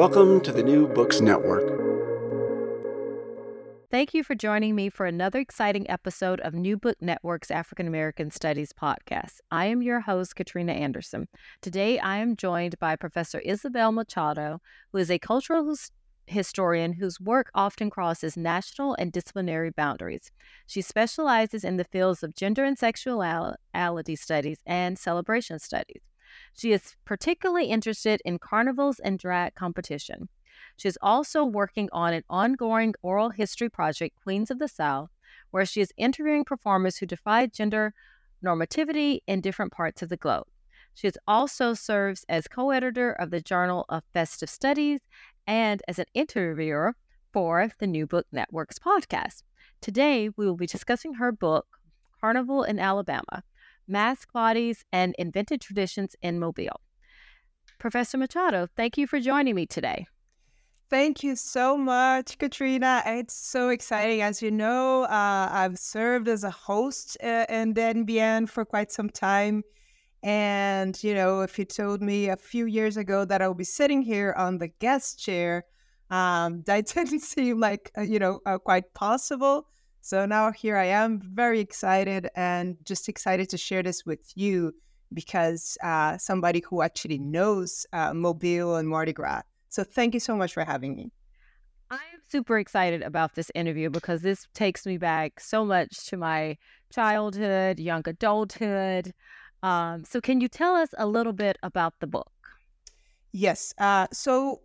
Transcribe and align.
Welcome 0.00 0.40
to 0.44 0.52
the 0.52 0.62
New 0.62 0.88
Books 0.88 1.20
Network. 1.20 1.78
Thank 3.90 4.14
you 4.14 4.24
for 4.24 4.34
joining 4.34 4.74
me 4.74 4.88
for 4.88 5.04
another 5.04 5.40
exciting 5.40 5.90
episode 5.90 6.40
of 6.40 6.54
New 6.54 6.78
Book 6.78 6.96
Network's 7.02 7.50
African 7.50 7.86
American 7.86 8.30
Studies 8.30 8.72
podcast. 8.72 9.40
I 9.50 9.66
am 9.66 9.82
your 9.82 10.00
host, 10.00 10.36
Katrina 10.36 10.72
Anderson. 10.72 11.28
Today, 11.60 11.98
I 11.98 12.16
am 12.16 12.34
joined 12.34 12.78
by 12.78 12.96
Professor 12.96 13.40
Isabel 13.40 13.92
Machado, 13.92 14.62
who 14.90 14.96
is 14.96 15.10
a 15.10 15.18
cultural 15.18 15.76
historian 16.26 16.94
whose 16.94 17.20
work 17.20 17.50
often 17.54 17.90
crosses 17.90 18.38
national 18.38 18.94
and 18.94 19.12
disciplinary 19.12 19.68
boundaries. 19.68 20.32
She 20.66 20.80
specializes 20.80 21.62
in 21.62 21.76
the 21.76 21.84
fields 21.84 22.22
of 22.22 22.34
gender 22.34 22.64
and 22.64 22.78
sexuality 22.78 24.16
studies 24.16 24.60
and 24.64 24.98
celebration 24.98 25.58
studies. 25.58 26.00
She 26.54 26.72
is 26.72 26.96
particularly 27.04 27.66
interested 27.66 28.20
in 28.24 28.38
carnivals 28.38 28.98
and 29.00 29.18
drag 29.18 29.54
competition. 29.54 30.28
She 30.76 30.88
is 30.88 30.98
also 31.00 31.44
working 31.44 31.88
on 31.92 32.12
an 32.12 32.24
ongoing 32.28 32.94
oral 33.02 33.30
history 33.30 33.68
project, 33.68 34.16
Queens 34.22 34.50
of 34.50 34.58
the 34.58 34.68
South, 34.68 35.10
where 35.50 35.64
she 35.64 35.80
is 35.80 35.92
interviewing 35.96 36.44
performers 36.44 36.96
who 36.96 37.06
defy 37.06 37.46
gender 37.46 37.94
normativity 38.44 39.20
in 39.26 39.40
different 39.40 39.72
parts 39.72 40.02
of 40.02 40.08
the 40.08 40.16
globe. 40.16 40.46
She 40.94 41.10
also 41.26 41.74
serves 41.74 42.24
as 42.28 42.48
co 42.48 42.70
editor 42.70 43.12
of 43.12 43.30
the 43.30 43.40
Journal 43.40 43.84
of 43.88 44.02
Festive 44.12 44.50
Studies 44.50 45.00
and 45.46 45.82
as 45.88 45.98
an 45.98 46.06
interviewer 46.14 46.94
for 47.32 47.70
the 47.78 47.86
New 47.86 48.06
Book 48.06 48.26
Network's 48.32 48.78
podcast. 48.78 49.42
Today, 49.80 50.28
we 50.36 50.46
will 50.46 50.56
be 50.56 50.66
discussing 50.66 51.14
her 51.14 51.32
book, 51.32 51.66
Carnival 52.20 52.64
in 52.64 52.78
Alabama 52.78 53.42
Marked 53.90 54.32
Bodies 54.32 54.84
and 54.92 55.14
Invented 55.18 55.60
Traditions 55.60 56.14
in 56.22 56.38
Mobile. 56.38 56.80
Professor 57.78 58.16
Machado, 58.16 58.68
thank 58.76 58.96
you 58.96 59.06
for 59.06 59.18
joining 59.20 59.54
me 59.54 59.66
today. 59.66 60.06
Thank 60.90 61.22
you 61.22 61.36
so 61.36 61.76
much, 61.76 62.38
Katrina. 62.38 63.02
It's 63.06 63.34
so 63.34 63.68
exciting. 63.68 64.22
As 64.22 64.42
you 64.42 64.50
know, 64.50 65.04
uh, 65.04 65.48
I've 65.50 65.78
served 65.78 66.28
as 66.28 66.44
a 66.44 66.50
host 66.50 67.16
uh, 67.22 67.46
in 67.48 67.74
the 67.74 67.80
NBN 67.80 68.48
for 68.48 68.64
quite 68.64 68.90
some 68.90 69.08
time. 69.08 69.62
And, 70.22 71.02
you 71.02 71.14
know, 71.14 71.40
if 71.42 71.58
you 71.58 71.64
told 71.64 72.02
me 72.02 72.28
a 72.28 72.36
few 72.36 72.66
years 72.66 72.96
ago 72.96 73.24
that 73.24 73.40
I 73.40 73.48
would 73.48 73.56
be 73.56 73.64
sitting 73.64 74.02
here 74.02 74.34
on 74.36 74.58
the 74.58 74.68
guest 74.68 75.18
chair, 75.18 75.64
um, 76.10 76.62
that 76.66 76.86
didn't 76.86 77.20
seem 77.20 77.60
like, 77.60 77.90
uh, 77.96 78.02
you 78.02 78.18
know, 78.18 78.40
uh, 78.46 78.58
quite 78.58 78.92
possible. 78.94 79.66
So 80.00 80.26
now 80.26 80.50
here 80.50 80.76
I 80.76 80.86
am, 80.86 81.20
very 81.20 81.60
excited 81.60 82.28
and 82.34 82.76
just 82.84 83.08
excited 83.08 83.48
to 83.50 83.58
share 83.58 83.82
this 83.82 84.06
with 84.06 84.32
you 84.34 84.72
because 85.12 85.76
uh, 85.82 86.16
somebody 86.18 86.62
who 86.68 86.82
actually 86.82 87.18
knows 87.18 87.86
uh, 87.92 88.14
Mobile 88.14 88.76
and 88.76 88.88
Mardi 88.88 89.12
Gras. 89.12 89.42
So 89.68 89.84
thank 89.84 90.14
you 90.14 90.20
so 90.20 90.36
much 90.36 90.54
for 90.54 90.64
having 90.64 90.96
me. 90.96 91.12
I 91.90 91.96
am 92.14 92.20
super 92.28 92.58
excited 92.58 93.02
about 93.02 93.34
this 93.34 93.50
interview 93.54 93.90
because 93.90 94.22
this 94.22 94.46
takes 94.54 94.86
me 94.86 94.96
back 94.96 95.40
so 95.40 95.64
much 95.64 96.06
to 96.06 96.16
my 96.16 96.56
childhood, 96.92 97.80
young 97.80 98.02
adulthood. 98.06 99.12
Um, 99.62 100.04
so, 100.04 100.20
can 100.20 100.40
you 100.40 100.48
tell 100.48 100.76
us 100.76 100.90
a 100.96 101.06
little 101.06 101.32
bit 101.32 101.58
about 101.62 101.94
the 101.98 102.06
book? 102.06 102.30
Yes. 103.32 103.74
Uh, 103.76 104.06
so, 104.12 104.62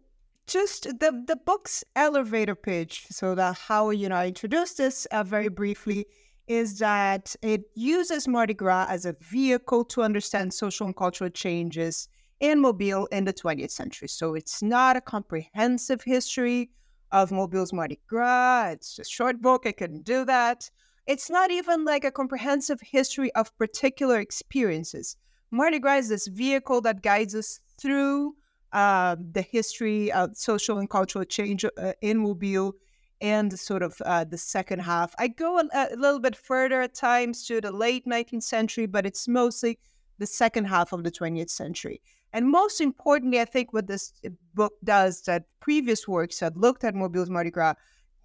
just 0.47 0.83
the 0.99 1.23
the 1.27 1.35
book's 1.45 1.83
elevator 1.95 2.55
pitch 2.55 3.05
so 3.09 3.35
that 3.35 3.57
how 3.57 3.89
you 3.89 4.07
know 4.09 4.15
i 4.15 4.27
introduced 4.27 4.77
this 4.77 5.05
uh, 5.07 5.23
very 5.23 5.49
briefly 5.49 6.05
is 6.47 6.77
that 6.79 7.35
it 7.41 7.63
uses 7.75 8.27
mardi 8.27 8.53
gras 8.53 8.85
as 8.89 9.05
a 9.05 9.15
vehicle 9.21 9.83
to 9.83 10.03
understand 10.03 10.53
social 10.53 10.85
and 10.85 10.95
cultural 10.95 11.29
changes 11.29 12.07
in 12.39 12.61
mobile 12.61 13.07
in 13.07 13.25
the 13.25 13.33
20th 13.33 13.71
century. 13.71 14.07
So 14.07 14.35
it's 14.35 14.61
not 14.61 14.97
a 14.97 15.01
comprehensive 15.01 16.01
history 16.03 16.69
of 17.11 17.31
mobile's 17.31 17.73
mardi 17.73 17.99
gras. 18.07 18.71
It's 18.71 18.99
a 18.99 19.05
short 19.05 19.41
book. 19.41 19.65
I 19.65 19.71
couldn't 19.71 20.03
do 20.03 20.25
that. 20.25 20.69
It's 21.07 21.29
not 21.29 21.51
even 21.51 21.85
like 21.85 22.03
a 22.03 22.11
comprehensive 22.11 22.81
history 22.81 23.33
of 23.35 23.55
particular 23.57 24.19
experiences. 24.19 25.17
Mardi 25.51 25.79
gras 25.79 25.99
is 25.99 26.09
this 26.09 26.27
vehicle 26.27 26.81
that 26.81 27.03
guides 27.03 27.35
us 27.35 27.59
through 27.79 28.35
uh, 28.73 29.15
the 29.31 29.41
history 29.41 30.11
of 30.11 30.35
social 30.35 30.77
and 30.77 30.89
cultural 30.89 31.25
change 31.25 31.65
uh, 31.65 31.93
in 32.01 32.17
Mobile 32.17 32.73
and 33.21 33.57
sort 33.57 33.81
of 33.81 33.99
uh, 34.05 34.23
the 34.23 34.37
second 34.37 34.79
half. 34.79 35.15
I 35.17 35.29
go 35.29 35.59
a, 35.59 35.69
a, 35.73 35.95
little 35.95 36.19
bit 36.19 36.35
further 36.35 36.81
at 36.81 36.93
times 36.93 37.45
to 37.47 37.61
the 37.61 37.71
late 37.71 38.05
19th 38.05 38.43
century, 38.43 38.85
but 38.85 39.05
it's 39.05 39.27
mostly 39.27 39.79
the 40.17 40.25
second 40.25 40.65
half 40.65 40.93
of 40.93 41.03
the 41.03 41.11
20th 41.11 41.49
century. 41.49 42.01
And 42.33 42.49
most 42.49 42.81
importantly, 42.81 43.39
I 43.39 43.45
think 43.45 43.71
what 43.71 43.87
this 43.87 44.11
book 44.53 44.73
does 44.83 45.21
that 45.21 45.45
previous 45.61 46.07
works 46.07 46.39
that 46.39 46.57
looked 46.57 46.83
at 46.83 46.93
Mobile's 46.93 47.29
Mardi 47.29 47.51
Gras 47.51 47.75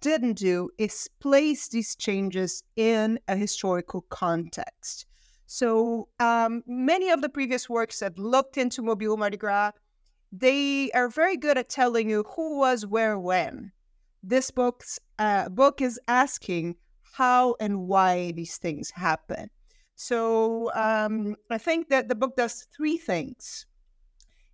didn't 0.01 0.33
do 0.33 0.69
is 0.77 1.09
place 1.19 1.69
these 1.69 1.95
changes 1.95 2.63
in 2.75 3.19
a 3.27 3.35
historical 3.35 4.01
context. 4.09 5.05
So 5.45 6.09
um, 6.19 6.63
many 6.65 7.09
of 7.09 7.21
the 7.21 7.29
previous 7.29 7.69
works 7.69 7.99
that 7.99 8.17
looked 8.17 8.57
into 8.57 8.81
Mobile 8.81 9.17
Mardi 9.17 9.37
Gras 9.37 9.71
they 10.31 10.91
are 10.91 11.09
very 11.09 11.37
good 11.37 11.57
at 11.57 11.69
telling 11.69 12.09
you 12.09 12.23
who 12.35 12.57
was 12.57 12.85
where 12.85 13.19
when. 13.19 13.71
This 14.23 14.51
book's 14.51 14.99
uh, 15.19 15.49
book 15.49 15.81
is 15.81 15.99
asking 16.07 16.75
how 17.13 17.55
and 17.59 17.87
why 17.87 18.31
these 18.31 18.57
things 18.57 18.91
happen. 18.91 19.49
So 19.95 20.71
um, 20.73 21.35
I 21.49 21.57
think 21.57 21.89
that 21.89 22.07
the 22.07 22.15
book 22.15 22.35
does 22.35 22.67
three 22.75 22.97
things. 22.97 23.65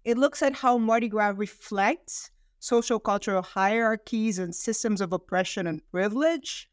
It 0.03 0.17
looks 0.17 0.41
at 0.41 0.53
how 0.53 0.77
Mardi 0.77 1.09
Gras 1.09 1.33
reflects 1.35 2.31
social 2.59 2.99
cultural 2.99 3.43
hierarchies 3.43 4.39
and 4.39 4.55
systems 4.55 4.99
of 4.99 5.13
oppression 5.13 5.67
and 5.67 5.81
privilege. 5.91 6.69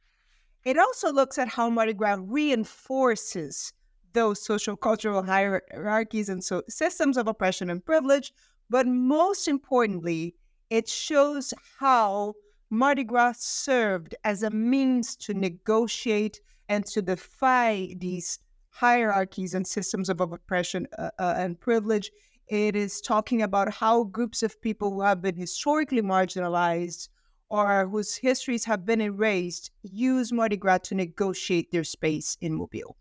It 0.64 0.78
also 0.78 1.12
looks 1.12 1.36
at 1.36 1.48
how 1.48 1.68
Mardi 1.68 1.92
Gras 1.92 2.18
reinforces 2.20 3.72
those 4.14 4.42
social 4.42 4.76
cultural 4.76 5.22
hierarchies 5.22 6.28
and 6.28 6.42
so 6.42 6.62
systems 6.68 7.16
of 7.16 7.28
oppression 7.28 7.68
and 7.68 7.84
privilege 7.84 8.32
but 8.70 8.86
most 8.86 9.48
importantly, 9.48 10.34
it 10.70 10.88
shows 10.88 11.54
how 11.78 12.34
Mardi 12.70 13.04
Gras 13.04 13.36
served 13.38 14.14
as 14.24 14.42
a 14.42 14.50
means 14.50 15.14
to 15.16 15.34
negotiate 15.34 16.40
and 16.68 16.84
to 16.86 17.02
defy 17.02 17.94
these 17.98 18.38
hierarchies 18.70 19.54
and 19.54 19.66
systems 19.66 20.08
of 20.08 20.20
oppression 20.20 20.86
uh, 20.98 21.10
uh, 21.18 21.34
and 21.36 21.60
privilege. 21.60 22.10
It 22.48 22.74
is 22.74 23.00
talking 23.00 23.42
about 23.42 23.72
how 23.72 24.04
groups 24.04 24.42
of 24.42 24.60
people 24.60 24.92
who 24.92 25.02
have 25.02 25.22
been 25.22 25.36
historically 25.36 26.02
marginalized 26.02 27.08
or 27.48 27.86
whose 27.86 28.16
histories 28.16 28.64
have 28.64 28.84
been 28.84 29.00
erased 29.00 29.70
use 29.82 30.32
Mardi 30.32 30.56
Gras 30.56 30.78
to 30.78 30.94
negotiate 30.94 31.70
their 31.70 31.84
space 31.84 32.36
in 32.40 32.54
Mobile. 32.54 32.96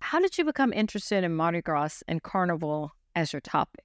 How 0.00 0.20
did 0.20 0.38
you 0.38 0.44
become 0.44 0.72
interested 0.72 1.24
in 1.24 1.34
Mardi 1.34 1.60
Gras 1.60 2.02
and 2.08 2.22
Carnival 2.22 2.92
as 3.14 3.32
your 3.32 3.40
topic? 3.40 3.84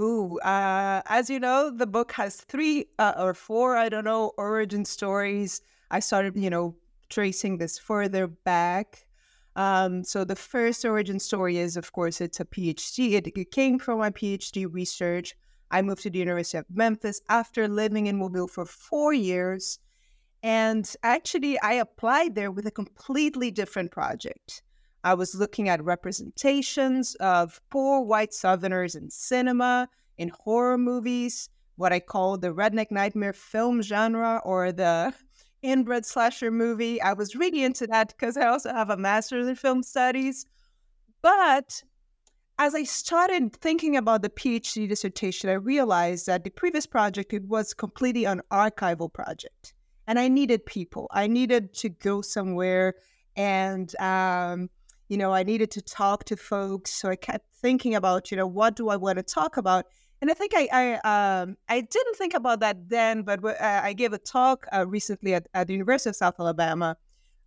Ooh, 0.00 0.38
uh, 0.40 1.02
as 1.06 1.30
you 1.30 1.38
know, 1.38 1.70
the 1.70 1.86
book 1.86 2.12
has 2.12 2.36
three 2.36 2.86
uh, 2.98 3.12
or 3.16 3.34
four, 3.34 3.76
I 3.76 3.88
don't 3.88 4.04
know, 4.04 4.32
origin 4.36 4.84
stories. 4.84 5.60
I 5.90 6.00
started, 6.00 6.36
you 6.36 6.50
know, 6.50 6.76
tracing 7.08 7.58
this 7.58 7.78
further 7.78 8.26
back. 8.26 9.06
Um, 9.54 10.02
so 10.02 10.24
the 10.24 10.34
first 10.34 10.84
origin 10.84 11.20
story 11.20 11.58
is, 11.58 11.76
of 11.76 11.92
course, 11.92 12.20
it's 12.20 12.40
a 12.40 12.44
PhD. 12.44 13.12
It, 13.12 13.28
it 13.36 13.50
came 13.50 13.78
from 13.78 13.98
my 13.98 14.10
PhD 14.10 14.66
research. 14.68 15.34
I 15.70 15.82
moved 15.82 16.02
to 16.02 16.10
the 16.10 16.18
University 16.18 16.58
of 16.58 16.66
Memphis 16.70 17.20
after 17.28 17.68
living 17.68 18.06
in 18.06 18.18
Mobile 18.18 18.48
for 18.48 18.64
four 18.64 19.12
years. 19.12 19.78
And 20.42 20.90
actually, 21.02 21.60
I 21.60 21.74
applied 21.74 22.34
there 22.34 22.50
with 22.50 22.66
a 22.66 22.70
completely 22.70 23.50
different 23.50 23.90
project. 23.90 24.62
I 25.04 25.14
was 25.14 25.34
looking 25.34 25.68
at 25.68 25.82
representations 25.82 27.14
of 27.16 27.60
poor 27.70 28.00
white 28.00 28.32
Southerners 28.32 28.94
in 28.94 29.10
cinema, 29.10 29.88
in 30.18 30.30
horror 30.30 30.78
movies, 30.78 31.48
what 31.76 31.92
I 31.92 32.00
call 32.00 32.38
the 32.38 32.54
redneck 32.54 32.90
nightmare 32.90 33.32
film 33.32 33.82
genre 33.82 34.40
or 34.44 34.72
the 34.72 35.12
inbred 35.62 36.06
slasher 36.06 36.50
movie. 36.50 37.00
I 37.02 37.12
was 37.14 37.34
really 37.34 37.64
into 37.64 37.86
that 37.88 38.08
because 38.08 38.36
I 38.36 38.46
also 38.46 38.72
have 38.72 38.90
a 38.90 38.96
master's 38.96 39.48
in 39.48 39.56
film 39.56 39.82
studies. 39.82 40.46
But 41.22 41.82
as 42.58 42.74
I 42.74 42.84
started 42.84 43.56
thinking 43.56 43.96
about 43.96 44.22
the 44.22 44.28
PhD 44.28 44.88
dissertation, 44.88 45.50
I 45.50 45.54
realized 45.54 46.26
that 46.26 46.44
the 46.44 46.50
previous 46.50 46.86
project 46.86 47.32
it 47.32 47.44
was 47.44 47.74
completely 47.74 48.24
an 48.24 48.42
archival 48.52 49.12
project, 49.12 49.74
and 50.06 50.18
I 50.18 50.28
needed 50.28 50.66
people. 50.66 51.08
I 51.10 51.26
needed 51.26 51.74
to 51.74 51.88
go 51.88 52.20
somewhere, 52.22 52.94
and 53.36 53.94
um, 53.96 54.68
you 55.12 55.18
know, 55.18 55.34
I 55.34 55.42
needed 55.42 55.70
to 55.72 55.82
talk 55.82 56.24
to 56.24 56.38
folks. 56.38 56.90
So 56.90 57.10
I 57.10 57.16
kept 57.16 57.44
thinking 57.56 57.94
about, 57.94 58.30
you 58.30 58.36
know, 58.38 58.46
what 58.46 58.76
do 58.76 58.88
I 58.88 58.96
want 58.96 59.18
to 59.18 59.22
talk 59.22 59.58
about? 59.58 59.84
And 60.22 60.30
I 60.30 60.34
think 60.34 60.52
I 60.56 60.68
I, 60.72 60.84
um, 61.12 61.58
I 61.68 61.82
didn't 61.82 62.16
think 62.16 62.32
about 62.32 62.60
that 62.60 62.88
then, 62.88 63.20
but 63.20 63.44
uh, 63.44 63.80
I 63.84 63.92
gave 63.92 64.14
a 64.14 64.18
talk 64.18 64.66
uh, 64.72 64.86
recently 64.86 65.34
at, 65.34 65.48
at 65.52 65.66
the 65.66 65.74
University 65.74 66.08
of 66.08 66.16
South 66.16 66.36
Alabama, 66.40 66.96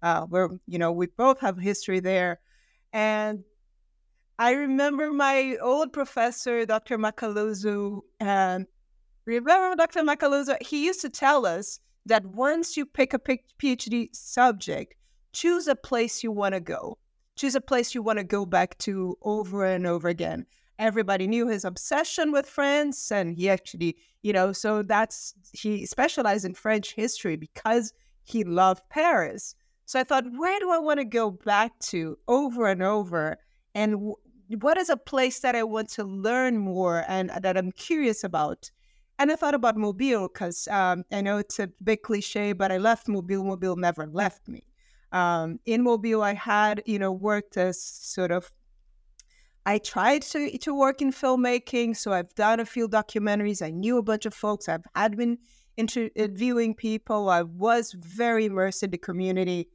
uh, 0.04 0.22
where 0.28 0.50
you 0.68 0.78
know 0.78 0.92
we 0.92 1.08
both 1.08 1.40
have 1.40 1.58
history 1.58 2.00
there, 2.00 2.40
and 2.94 3.44
I 4.38 4.52
remember 4.52 5.12
my 5.12 5.58
old 5.60 5.92
professor, 5.92 6.68
Dr. 6.68 7.00
Macaluso. 7.00 8.02
Um, 8.22 8.68
remember 9.26 9.76
Dr. 9.76 10.04
Macaluso? 10.04 10.62
He 10.62 10.86
used 10.86 11.02
to 11.02 11.10
tell 11.10 11.48
us 11.48 11.80
that 12.06 12.24
once 12.28 12.78
you 12.78 12.86
pick 12.86 13.16
a 13.16 13.20
PhD 13.20 14.16
subject, 14.16 14.94
choose 15.34 15.68
a 15.68 15.76
place 15.76 16.22
you 16.22 16.32
want 16.32 16.54
to 16.54 16.60
go. 16.60 17.00
Choose 17.36 17.56
a 17.56 17.62
place 17.62 17.94
you 17.94 18.02
want 18.02 18.20
to 18.20 18.24
go 18.24 18.46
back 18.46 18.78
to 18.80 19.18
over 19.22 19.66
and 19.66 19.86
over 19.86 20.08
again. 20.08 20.46
Everybody 20.80 21.28
knew 21.28 21.48
his 21.48 21.66
obsession 21.66 22.32
with 22.32 22.46
France, 22.46 23.12
and 23.12 23.36
he 23.36 23.50
actually, 23.50 23.98
you 24.24 24.34
know, 24.34 24.52
so 24.52 24.84
that's 24.84 25.34
he 25.54 25.86
specialized 25.86 26.46
in 26.46 26.54
French 26.54 26.94
history 26.94 27.36
because 27.36 27.94
he 28.24 28.44
loved 28.44 28.84
Paris. 28.90 29.56
So 29.86 30.00
I 30.00 30.04
thought, 30.04 30.26
where 30.38 30.60
do 30.60 30.72
I 30.72 30.80
want 30.80 31.00
to 31.00 31.06
go 31.06 31.30
back 31.30 31.78
to 31.92 32.18
over 32.28 32.68
and 32.68 32.82
over? 32.82 33.38
And 33.74 34.14
what 34.60 34.78
is 34.78 34.90
a 34.90 34.98
place 34.98 35.40
that 35.40 35.56
I 35.56 35.64
want 35.64 35.90
to 35.92 36.04
learn 36.04 36.58
more 36.58 37.06
and 37.08 37.30
that 37.42 37.58
I'm 37.58 37.72
curious 37.72 38.24
about? 38.24 38.72
And 39.20 39.32
I 39.32 39.36
thought 39.36 39.56
about 39.56 39.78
Mobile 39.78 40.28
because 40.28 40.68
um, 40.70 41.06
I 41.12 41.22
know 41.22 41.38
it's 41.38 41.60
a 41.60 41.70
big 41.84 42.02
cliche, 42.02 42.54
but 42.54 42.72
I 42.72 42.78
left 42.78 43.08
Mobile. 43.08 43.44
Mobile 43.44 43.76
never 43.76 44.08
left 44.08 44.48
me. 44.48 44.64
Um, 45.16 45.62
in 45.66 45.82
Mobile, 45.82 46.22
I 46.22 46.34
had, 46.34 46.84
you 46.86 47.00
know, 47.00 47.14
worked 47.14 47.56
as 47.56 47.82
sort 47.82 48.32
of, 48.32 48.52
I 49.66 49.78
tried 49.78 50.24
to, 50.24 50.58
to 50.58 50.76
work 50.76 51.02
in 51.02 51.14
filmmaking. 51.14 51.96
So 51.96 52.12
I've 52.12 52.36
done 52.36 52.60
a 52.60 52.66
few 52.66 52.90
documentaries. 52.90 53.66
I 53.66 53.72
knew 53.72 53.98
a 53.98 54.04
bunch 54.04 54.26
of 54.26 54.34
folks. 54.34 54.68
I've 54.68 54.84
had 54.94 55.16
been 55.16 55.38
interviewing 55.78 56.76
people. 56.76 57.30
I 57.30 57.44
was 57.44 57.94
very 57.94 58.46
immersed 58.46 58.84
in 58.84 58.92
the 58.92 58.98
community. 58.98 59.70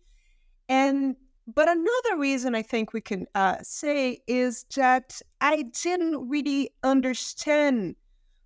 And 0.69 1.17
but 1.55 1.69
another 1.69 2.19
reason 2.19 2.55
I 2.55 2.63
think 2.63 2.93
we 2.93 3.01
can 3.01 3.27
uh, 3.35 3.57
say 3.63 4.21
is 4.27 4.67
that 4.77 5.21
I 5.41 5.63
didn't 5.83 6.29
really 6.29 6.71
understand 6.85 7.97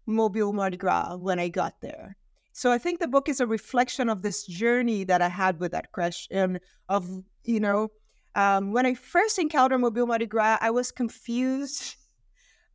Mobile 0.07 0.53
Mardi 0.53 0.77
Gras 0.77 1.17
when 1.17 1.41
I 1.41 1.49
got 1.49 1.81
there. 1.81 2.17
So 2.55 2.73
I 2.73 2.79
think 2.79 3.01
the 3.01 3.09
book 3.09 3.29
is 3.29 3.41
a 3.41 3.47
reflection 3.47 4.09
of 4.09 4.23
this 4.23 4.47
journey 4.47 5.05
that 5.05 5.21
I 5.21 5.29
had 5.29 5.61
with 5.61 5.73
that 5.73 5.93
question 5.93 6.61
of, 6.89 7.07
you 7.45 7.61
know, 7.61 7.91
um, 8.35 8.73
when 8.73 8.87
I 8.87 8.95
first 8.95 9.39
encountered 9.39 9.81
Mobile 9.81 10.07
Mardi 10.07 10.27
Gras, 10.27 10.59
I 10.61 10.71
was 10.71 10.91
confused. 10.91 11.97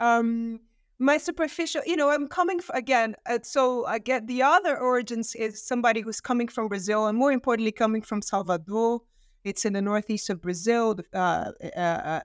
Um, 0.01 0.61
my 0.97 1.17
superficial, 1.17 1.81
you 1.85 1.97
know, 1.97 2.09
I'm 2.09 2.29
coming 2.29 2.61
from, 2.61 2.77
again, 2.77 3.17
uh, 3.29 3.39
so 3.43 3.85
I 3.85 3.99
get 3.99 4.27
the 4.27 4.43
other 4.43 4.79
origins 4.79 5.35
is 5.35 5.61
somebody 5.61 5.99
who's 5.99 6.21
coming 6.21 6.47
from 6.47 6.69
Brazil 6.69 7.07
and 7.07 7.17
more 7.17 7.33
importantly, 7.33 7.73
coming 7.73 8.01
from 8.01 8.21
Salvador 8.21 9.01
it's 9.43 9.65
in 9.65 9.73
the 9.73 9.81
northeast 9.81 10.29
of 10.29 10.41
Brazil. 10.41 10.99
Uh, 11.13 11.51
uh, 11.75 11.79
uh, 11.79 12.21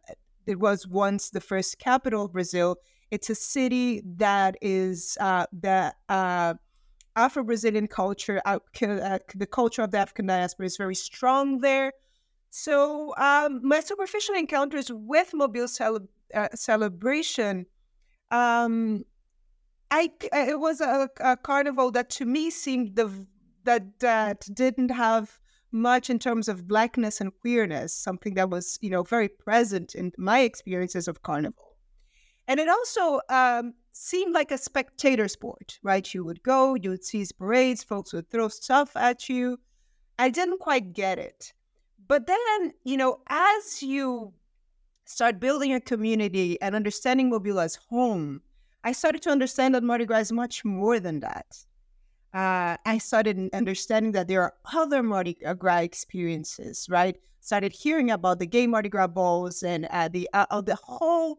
it 0.47 0.59
was 0.59 0.87
once 0.87 1.31
the 1.31 1.41
first 1.41 1.79
capital 1.79 2.27
of 2.27 2.33
Brazil. 2.33 2.77
It's 3.11 3.31
a 3.31 3.35
city 3.35 4.03
that 4.17 4.57
is 4.61 5.17
uh, 5.21 5.47
that 5.53 5.97
Afro 7.17 7.45
Brazilian 7.45 7.87
culture, 7.87 8.41
uh, 8.45 8.59
the 8.75 9.49
culture 9.51 9.83
of 9.83 9.91
the 9.91 9.99
African 9.99 10.27
diaspora 10.27 10.67
is 10.67 10.77
very 10.77 10.95
strong 10.95 11.59
there. 11.61 11.93
So 12.51 13.15
um, 13.17 13.61
my 13.63 13.81
superficial 13.81 14.35
encounters 14.35 14.91
with 14.93 15.33
Mobile 15.35 15.69
cele- 15.69 16.09
celebration, 16.55 17.67
um, 18.31 19.05
I 19.91 20.11
it 20.33 20.59
was 20.59 20.81
a, 20.81 21.09
a, 21.21 21.37
carnival 21.37 21.91
that 21.93 22.11
to 22.11 22.25
me 22.25 22.51
seemed 22.51 22.97
the 22.97 23.27
that 23.65 23.99
that 24.01 24.47
didn't 24.53 24.91
have 24.91 25.39
much 25.73 26.09
in 26.09 26.19
terms 26.19 26.49
of 26.49 26.69
blackness 26.69 27.21
and 27.21 27.33
queerness, 27.41 27.93
something 27.93 28.35
that 28.35 28.49
was, 28.49 28.79
you 28.81 28.91
know, 28.91 29.03
very 29.03 29.29
present 29.29 29.95
in 29.95 30.13
my 30.17 30.41
experiences 30.41 31.09
of 31.09 31.23
carnival. 31.23 31.77
And 32.47 32.61
it 32.61 32.69
also 32.69 33.21
um, 33.29 33.75
seemed 33.95 34.35
like 34.35 34.51
a 34.51 34.59
spectator 34.59 35.29
sport, 35.29 35.79
right? 35.83 36.13
You 36.13 36.25
would 36.25 36.43
go, 36.43 36.75
you 36.75 36.91
would 36.91 37.05
see 37.05 37.27
parades, 37.39 37.83
folks 37.83 38.13
would 38.13 38.31
throw 38.31 38.49
stuff 38.49 38.97
at 38.97 39.29
you. 39.29 39.59
I 40.19 40.31
didn't 40.31 40.59
quite 40.59 40.93
get 40.93 41.19
it. 41.19 41.53
But 42.07 42.27
then, 42.27 42.73
you 42.85 42.97
know, 42.97 43.21
as 43.29 43.83
you 43.83 44.35
start 45.07 45.41
building 45.41 45.73
a 45.73 45.81
community 45.81 46.61
and 46.61 46.75
understanding 46.75 47.31
Mobile 47.31 47.61
as 47.61 47.77
home, 47.89 48.43
I 48.85 48.93
started 48.93 49.23
to 49.23 49.31
understand 49.31 49.75
that 49.75 49.83
Mardi 49.83 50.05
Gras 50.05 50.19
is 50.19 50.33
much 50.33 50.65
more 50.65 51.01
than 51.01 51.21
that 51.21 51.47
uh, 52.35 52.77
I 52.85 52.99
started 52.99 53.49
understanding 53.55 54.13
that 54.13 54.27
there 54.27 54.43
are 54.43 54.55
other 54.75 55.03
Mardi 55.03 55.39
Gras 55.57 55.79
experiences, 55.79 56.89
right? 56.91 57.17
Started 57.41 57.73
hearing 57.73 58.11
about 58.11 58.41
the 58.41 58.47
gay 58.47 58.67
Mardi 58.67 58.89
Gras 58.89 59.07
balls 59.07 59.63
and 59.63 59.87
uh, 59.91 60.09
the 60.09 60.29
uh, 60.33 60.61
the 60.61 60.75
whole, 60.75 61.39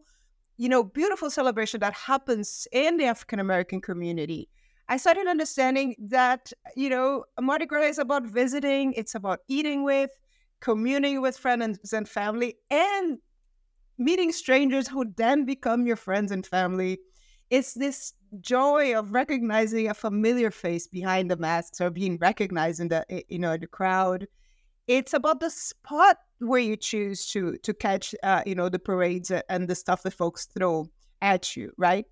you 0.56 0.68
know, 0.68 0.82
beautiful 0.82 1.30
celebration 1.30 1.80
that 1.80 1.94
happens 1.94 2.66
in 2.72 2.96
the 2.96 3.04
African 3.04 3.40
American 3.40 3.80
community. 3.80 4.48
I 4.88 4.96
started 4.96 5.26
understanding 5.26 5.96
that 5.98 6.52
you 6.76 6.88
know 6.88 7.24
Mardi 7.40 7.66
Gras 7.66 7.82
is 7.82 7.98
about 7.98 8.26
visiting, 8.26 8.92
it's 8.94 9.14
about 9.14 9.40
eating 9.48 9.84
with, 9.84 10.10
communing 10.60 11.20
with 11.20 11.36
friends 11.36 11.92
and 11.92 12.08
family, 12.08 12.56
and 12.70 13.18
meeting 13.98 14.32
strangers 14.32 14.88
who 14.88 15.04
then 15.16 15.44
become 15.44 15.86
your 15.86 15.96
friends 15.96 16.30
and 16.30 16.46
family. 16.46 16.98
It's 17.50 17.74
this 17.74 18.12
joy 18.40 18.98
of 18.98 19.12
recognizing 19.12 19.88
a 19.88 19.94
familiar 19.94 20.50
face 20.50 20.86
behind 20.86 21.30
the 21.30 21.36
masks 21.36 21.80
or 21.80 21.90
being 21.90 22.18
recognized 22.18 22.80
in 22.80 22.88
the 22.88 23.04
eh, 23.10 23.22
you 23.28 23.38
know 23.38 23.56
the 23.56 23.66
crowd 23.66 24.26
it's 24.86 25.14
about 25.14 25.40
the 25.40 25.50
spot 25.50 26.18
where 26.40 26.60
you 26.60 26.76
choose 26.76 27.26
to 27.26 27.56
to 27.58 27.72
catch 27.72 28.14
uh, 28.22 28.42
you 28.46 28.54
know 28.54 28.68
the 28.68 28.78
parades 28.78 29.30
and 29.48 29.68
the 29.68 29.74
stuff 29.74 30.02
that 30.02 30.12
folks 30.12 30.46
throw 30.46 30.88
at 31.22 31.56
you 31.56 31.72
right 31.76 32.06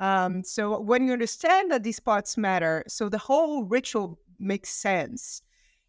um, 0.00 0.42
so 0.42 0.80
when 0.80 1.06
you 1.06 1.12
understand 1.12 1.70
that 1.70 1.82
these 1.82 1.96
spots 1.96 2.36
matter 2.36 2.84
so 2.86 3.08
the 3.08 3.18
whole 3.18 3.64
ritual 3.64 4.18
makes 4.38 4.70
sense 4.70 5.42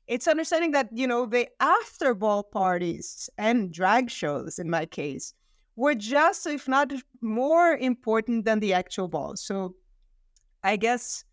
it's 0.08 0.28
understanding 0.28 0.72
that 0.72 0.90
you 0.92 1.08
know 1.08 1.26
the 1.26 1.48
after 1.60 2.14
ball 2.14 2.44
parties 2.44 3.30
and 3.38 3.72
drag 3.74 4.10
shows 4.10 4.60
in 4.60 4.70
my 4.70 4.86
case 4.86 5.34
were 5.76 5.96
just, 5.96 6.46
if 6.48 6.68
not 6.68 6.94
more 7.22 7.76
important 7.78 8.46
than 8.46 8.60
the 8.60 8.74
actual 8.74 9.08
ball. 9.08 9.36
So 9.36 9.76
I 10.64 10.76
guess 10.76 11.24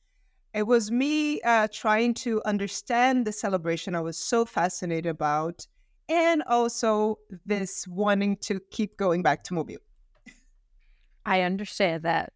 it 0.54 0.66
was 0.66 0.90
me 0.90 1.40
uh, 1.42 1.68
trying 1.71 2.14
to 2.14 2.42
understand 2.44 3.26
the 3.26 3.32
celebration 3.32 3.94
I 3.94 4.00
was 4.00 4.16
so 4.16 4.44
fascinated 4.44 5.11
about, 5.11 5.66
and 6.08 6.42
also 6.46 7.18
this 7.44 7.86
wanting 7.86 8.36
to 8.38 8.60
keep 8.70 8.96
going 8.96 9.22
back 9.22 9.44
to 9.44 9.54
Mobile. 9.54 9.78
I 11.26 11.42
understand 11.42 12.02
that. 12.04 12.32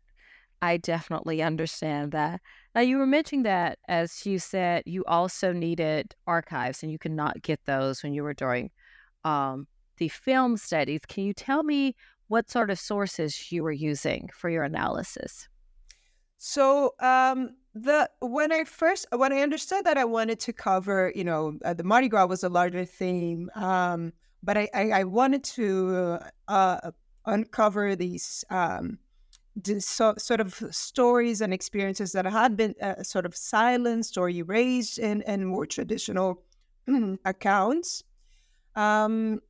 I 0.61 0.77
definitely 0.77 1.43
understand 1.43 2.13
that. 2.13 2.41
Now, 2.75 2.83
you 2.83 2.99
were 2.99 3.07
mentioning 3.07 3.43
that, 3.43 3.79
as 3.89 4.25
you 4.25 4.39
said, 4.39 4.85
you 4.87 5.05
also 5.07 5.53
needed 5.53 6.15
archives, 6.27 6.83
and 6.83 6.93
you 6.93 6.99
could 6.99 7.13
not 7.13 7.43
get 7.43 7.65
those 7.65 8.03
when 8.03 8.15
you 8.15 8.23
were 8.23 8.35
doing 8.35 8.71
um, 9.25 9.67
the 9.97 10.09
film 10.09 10.57
studies. 10.57 11.01
Can 11.09 11.25
you 11.25 11.33
tell 11.33 11.65
me 11.65 11.97
what 12.29 12.51
sort 12.51 12.71
of 12.71 12.79
sources 12.79 13.51
you 13.51 13.63
were 13.63 13.73
using 13.73 14.31
for 14.33 14.49
your 14.49 14.63
analysis? 14.63 15.49
So 16.39 16.95
um, 17.01 17.57
the 17.75 18.09
when 18.21 18.53
I 18.53 18.65
first 18.65 19.07
when 19.13 19.33
I 19.33 19.41
understood 19.41 19.85
that 19.85 19.97
I 19.97 20.05
wanted 20.05 20.41
to 20.41 20.53
cover, 20.53 21.13
you 21.15 21.25
know, 21.25 21.59
uh, 21.65 21.75
the 21.75 21.85
Mardi 21.85 22.09
Gras 22.09 22.27
was 22.27 22.45
a 22.45 22.49
larger 22.49 22.85
theme, 22.85 23.51
um, 23.55 24.13
but 24.43 24.59
I, 24.59 24.69
I, 24.75 24.91
I 24.91 25.05
wanted 25.05 25.45
to 25.45 26.19
uh, 26.49 26.91
uncover 27.27 27.97
these 27.97 28.45
um, 28.51 28.99
so, 29.79 30.15
sort 30.19 30.41
of 30.41 30.63
stories 30.71 31.41
and 31.41 31.53
experiences 31.53 32.13
that 32.13 32.25
had 32.25 32.57
been 32.57 32.75
uh, 32.83 33.03
sort 33.03 33.27
of 33.27 33.37
silenced 33.37 34.17
or 34.17 34.29
erased 34.29 34.99
in, 34.99 35.23
in 35.23 35.45
more 35.45 35.67
traditional 35.67 36.43
accounts. 37.25 38.05
Um, 38.75 39.41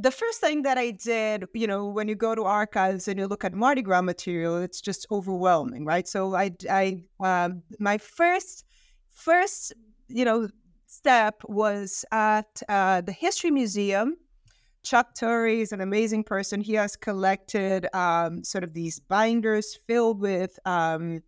the 0.00 0.10
first 0.10 0.40
thing 0.40 0.62
that 0.62 0.78
I 0.78 0.92
did, 0.92 1.44
you 1.54 1.66
know, 1.66 1.86
when 1.86 2.08
you 2.08 2.14
go 2.14 2.34
to 2.34 2.44
archives 2.44 3.06
and 3.06 3.18
you 3.18 3.26
look 3.26 3.44
at 3.44 3.52
Mardi 3.52 3.82
Gras 3.82 4.02
material, 4.02 4.56
it's 4.58 4.80
just 4.80 5.06
overwhelming, 5.10 5.84
right? 5.84 6.08
So 6.08 6.34
I, 6.34 6.52
I, 6.70 7.04
um, 7.20 7.62
my 7.78 7.98
first, 7.98 8.64
first, 9.10 9.74
you 10.08 10.24
know, 10.24 10.48
step 10.86 11.42
was 11.44 12.04
at 12.12 12.62
uh, 12.68 13.02
the 13.02 13.12
History 13.12 13.50
Museum. 13.50 14.16
Chuck 14.82 15.14
Torrey 15.14 15.60
is 15.60 15.72
an 15.72 15.82
amazing 15.82 16.24
person. 16.24 16.62
He 16.62 16.74
has 16.74 16.96
collected 16.96 17.86
um, 17.94 18.42
sort 18.42 18.64
of 18.64 18.72
these 18.72 18.98
binders 18.98 19.78
filled 19.86 20.20
with 20.20 20.58
um, 20.64 21.22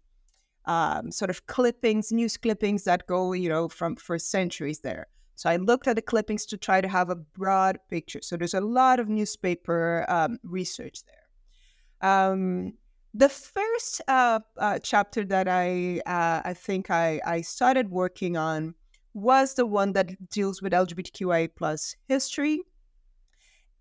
um, 0.64 1.12
sort 1.12 1.30
of 1.30 1.46
clippings, 1.46 2.10
news 2.10 2.38
clippings 2.38 2.84
that 2.84 3.06
go, 3.06 3.32
you 3.34 3.50
know, 3.50 3.68
from 3.68 3.96
for 3.96 4.18
centuries 4.18 4.80
there. 4.80 5.06
So 5.42 5.50
I 5.50 5.56
looked 5.56 5.88
at 5.88 5.96
the 5.96 6.02
clippings 6.02 6.46
to 6.46 6.56
try 6.56 6.80
to 6.80 6.86
have 6.86 7.10
a 7.10 7.16
broad 7.16 7.80
picture. 7.90 8.20
So 8.22 8.36
there's 8.36 8.54
a 8.54 8.60
lot 8.60 9.00
of 9.00 9.08
newspaper 9.08 10.06
um, 10.08 10.38
research 10.44 11.00
there. 11.04 12.08
Um, 12.08 12.74
the 13.12 13.28
first 13.28 14.00
uh, 14.06 14.38
uh, 14.56 14.78
chapter 14.78 15.24
that 15.24 15.48
I 15.48 16.00
uh, 16.06 16.42
I 16.44 16.54
think 16.54 16.92
I, 16.92 17.20
I 17.26 17.40
started 17.40 17.90
working 17.90 18.36
on 18.36 18.76
was 19.14 19.54
the 19.54 19.66
one 19.66 19.94
that 19.94 20.30
deals 20.30 20.62
with 20.62 20.72
LGBTQIA 20.72 21.48
plus 21.56 21.96
history, 22.06 22.60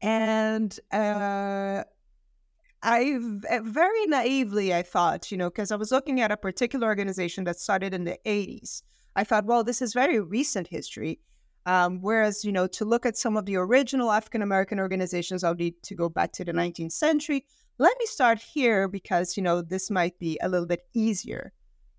and 0.01 0.79
uh, 0.91 1.83
I 2.81 3.19
very 3.61 4.05
naively 4.07 4.73
I 4.73 4.81
thought, 4.81 5.31
you 5.31 5.37
know, 5.37 5.51
because 5.51 5.71
I 5.71 5.75
was 5.75 5.91
looking 5.91 6.21
at 6.21 6.31
a 6.31 6.37
particular 6.37 6.87
organization 6.87 7.43
that 7.43 7.59
started 7.59 7.93
in 7.93 8.05
the 8.05 8.17
80s. 8.25 8.81
I 9.15 9.23
thought, 9.23 9.45
well, 9.45 9.63
this 9.63 9.79
is 9.79 9.93
very 9.93 10.19
recent 10.19 10.65
history. 10.67 11.19
Um, 11.65 11.99
whereas, 12.01 12.43
you 12.43 12.51
know, 12.51 12.67
to 12.67 12.85
look 12.85 13.05
at 13.05 13.17
some 13.17 13.37
of 13.37 13.45
the 13.45 13.55
original 13.55 14.11
African 14.11 14.41
American 14.41 14.79
organizations, 14.79 15.43
I'll 15.43 15.55
need 15.55 15.81
to 15.83 15.95
go 15.95 16.09
back 16.09 16.31
to 16.33 16.45
the 16.45 16.53
19th 16.53 16.91
century. 16.91 17.45
Let 17.77 17.95
me 17.99 18.05
start 18.05 18.39
here 18.39 18.87
because, 18.87 19.37
you 19.37 19.43
know, 19.43 19.61
this 19.61 19.89
might 19.91 20.17
be 20.19 20.39
a 20.41 20.49
little 20.49 20.67
bit 20.67 20.87
easier. 20.93 21.53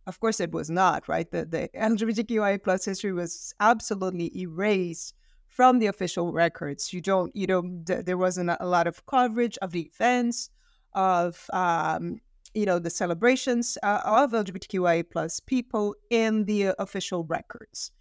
Of 0.07 0.19
course, 0.19 0.41
it 0.41 0.51
was 0.51 0.69
not, 0.69 1.09
right? 1.09 1.31
The, 1.31 1.45
the 1.45 1.71
LGBTQIA 1.77 2.63
plus 2.63 2.85
history 2.85 3.13
was 3.13 3.55
absolutely 3.61 4.37
erased 4.37 5.15
from 5.47 5.79
the 5.79 5.87
official 5.87 6.33
records. 6.33 6.93
You 6.93 7.01
don't, 7.01 7.35
you 7.37 7.47
don't, 7.47 7.85
there 7.85 8.19
wasn't 8.19 8.51
a 8.59 8.67
lot 8.67 8.87
of 8.87 9.05
coverage 9.07 9.59
of 9.59 9.71
the 9.71 9.83
events, 9.83 10.51
of, 10.95 11.47
um, 11.53 12.19
you 12.55 12.67
know, 12.67 12.79
the 12.79 12.91
celebrations 12.91 13.79
uh, 13.83 14.01
of 14.05 14.33
LGBTQIA 14.33 15.05
plus 15.11 15.41
people 15.41 15.95
in 16.11 16.45
the 16.45 16.75
official 16.79 17.25
records. 17.25 17.93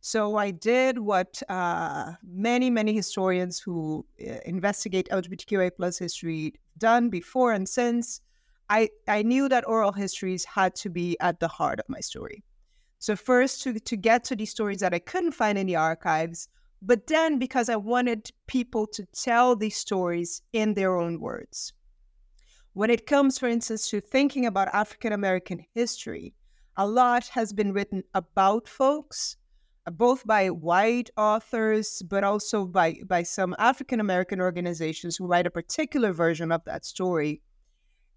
So 0.00 0.36
I 0.36 0.50
did 0.50 0.98
what 0.98 1.42
uh, 1.48 2.12
many, 2.22 2.70
many 2.70 2.94
historians 2.94 3.60
who 3.60 4.06
uh, 4.20 4.36
investigate 4.46 5.08
LGBTQIA 5.10 5.72
plus 5.76 5.98
history 5.98 6.54
done 6.78 7.10
before 7.10 7.52
and 7.52 7.68
since. 7.68 8.22
I, 8.70 8.88
I 9.08 9.22
knew 9.22 9.48
that 9.48 9.68
oral 9.68 9.92
histories 9.92 10.44
had 10.44 10.74
to 10.76 10.88
be 10.88 11.18
at 11.20 11.40
the 11.40 11.48
heart 11.48 11.80
of 11.80 11.88
my 11.88 12.00
story. 12.00 12.42
So 12.98 13.16
first, 13.16 13.62
to, 13.62 13.78
to 13.78 13.96
get 13.96 14.24
to 14.24 14.36
these 14.36 14.50
stories 14.50 14.80
that 14.80 14.94
I 14.94 15.00
couldn't 15.00 15.32
find 15.32 15.58
in 15.58 15.66
the 15.66 15.76
archives, 15.76 16.48
but 16.82 17.06
then 17.06 17.38
because 17.38 17.68
I 17.68 17.76
wanted 17.76 18.30
people 18.46 18.86
to 18.88 19.04
tell 19.06 19.54
these 19.54 19.76
stories 19.76 20.42
in 20.52 20.74
their 20.74 20.96
own 20.96 21.20
words. 21.20 21.72
When 22.72 22.90
it 22.90 23.06
comes, 23.06 23.38
for 23.38 23.48
instance, 23.48 23.90
to 23.90 24.00
thinking 24.00 24.46
about 24.46 24.68
African 24.68 25.12
American 25.12 25.64
history, 25.74 26.34
a 26.76 26.86
lot 26.86 27.26
has 27.28 27.52
been 27.52 27.72
written 27.72 28.04
about 28.14 28.68
folks, 28.68 29.36
both 29.90 30.26
by 30.26 30.48
white 30.48 31.10
authors, 31.16 32.02
but 32.08 32.24
also 32.24 32.66
by, 32.66 33.00
by 33.06 33.22
some 33.22 33.54
African 33.58 34.00
American 34.00 34.40
organizations 34.40 35.16
who 35.16 35.26
write 35.26 35.46
a 35.46 35.50
particular 35.50 36.12
version 36.12 36.52
of 36.52 36.64
that 36.64 36.84
story. 36.84 37.40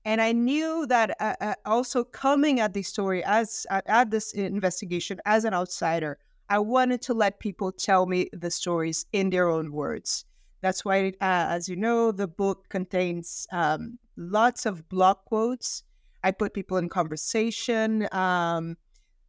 And 0.05 0.21
I 0.21 0.33
knew 0.33 0.85
that 0.87 1.15
uh, 1.19 1.35
uh, 1.39 1.53
also 1.65 2.03
coming 2.03 2.59
at 2.59 2.73
this 2.73 2.87
story 2.87 3.23
as 3.23 3.65
at, 3.69 3.83
at 3.87 4.11
this 4.11 4.33
investigation 4.33 5.19
as 5.25 5.45
an 5.45 5.53
outsider, 5.53 6.17
I 6.49 6.59
wanted 6.59 7.01
to 7.03 7.13
let 7.13 7.39
people 7.39 7.71
tell 7.71 8.05
me 8.05 8.29
the 8.33 8.51
stories 8.51 9.05
in 9.13 9.29
their 9.29 9.49
own 9.49 9.71
words. 9.71 10.25
That's 10.61 10.85
why, 10.85 11.13
uh, 11.21 11.47
as 11.49 11.67
you 11.67 11.75
know, 11.75 12.11
the 12.11 12.27
book 12.27 12.69
contains 12.69 13.47
um, 13.51 13.97
lots 14.17 14.65
of 14.65 14.87
block 14.89 15.25
quotes. 15.25 15.83
I 16.23 16.31
put 16.31 16.53
people 16.53 16.77
in 16.77 16.89
conversation. 16.89 18.07
Um, 18.11 18.77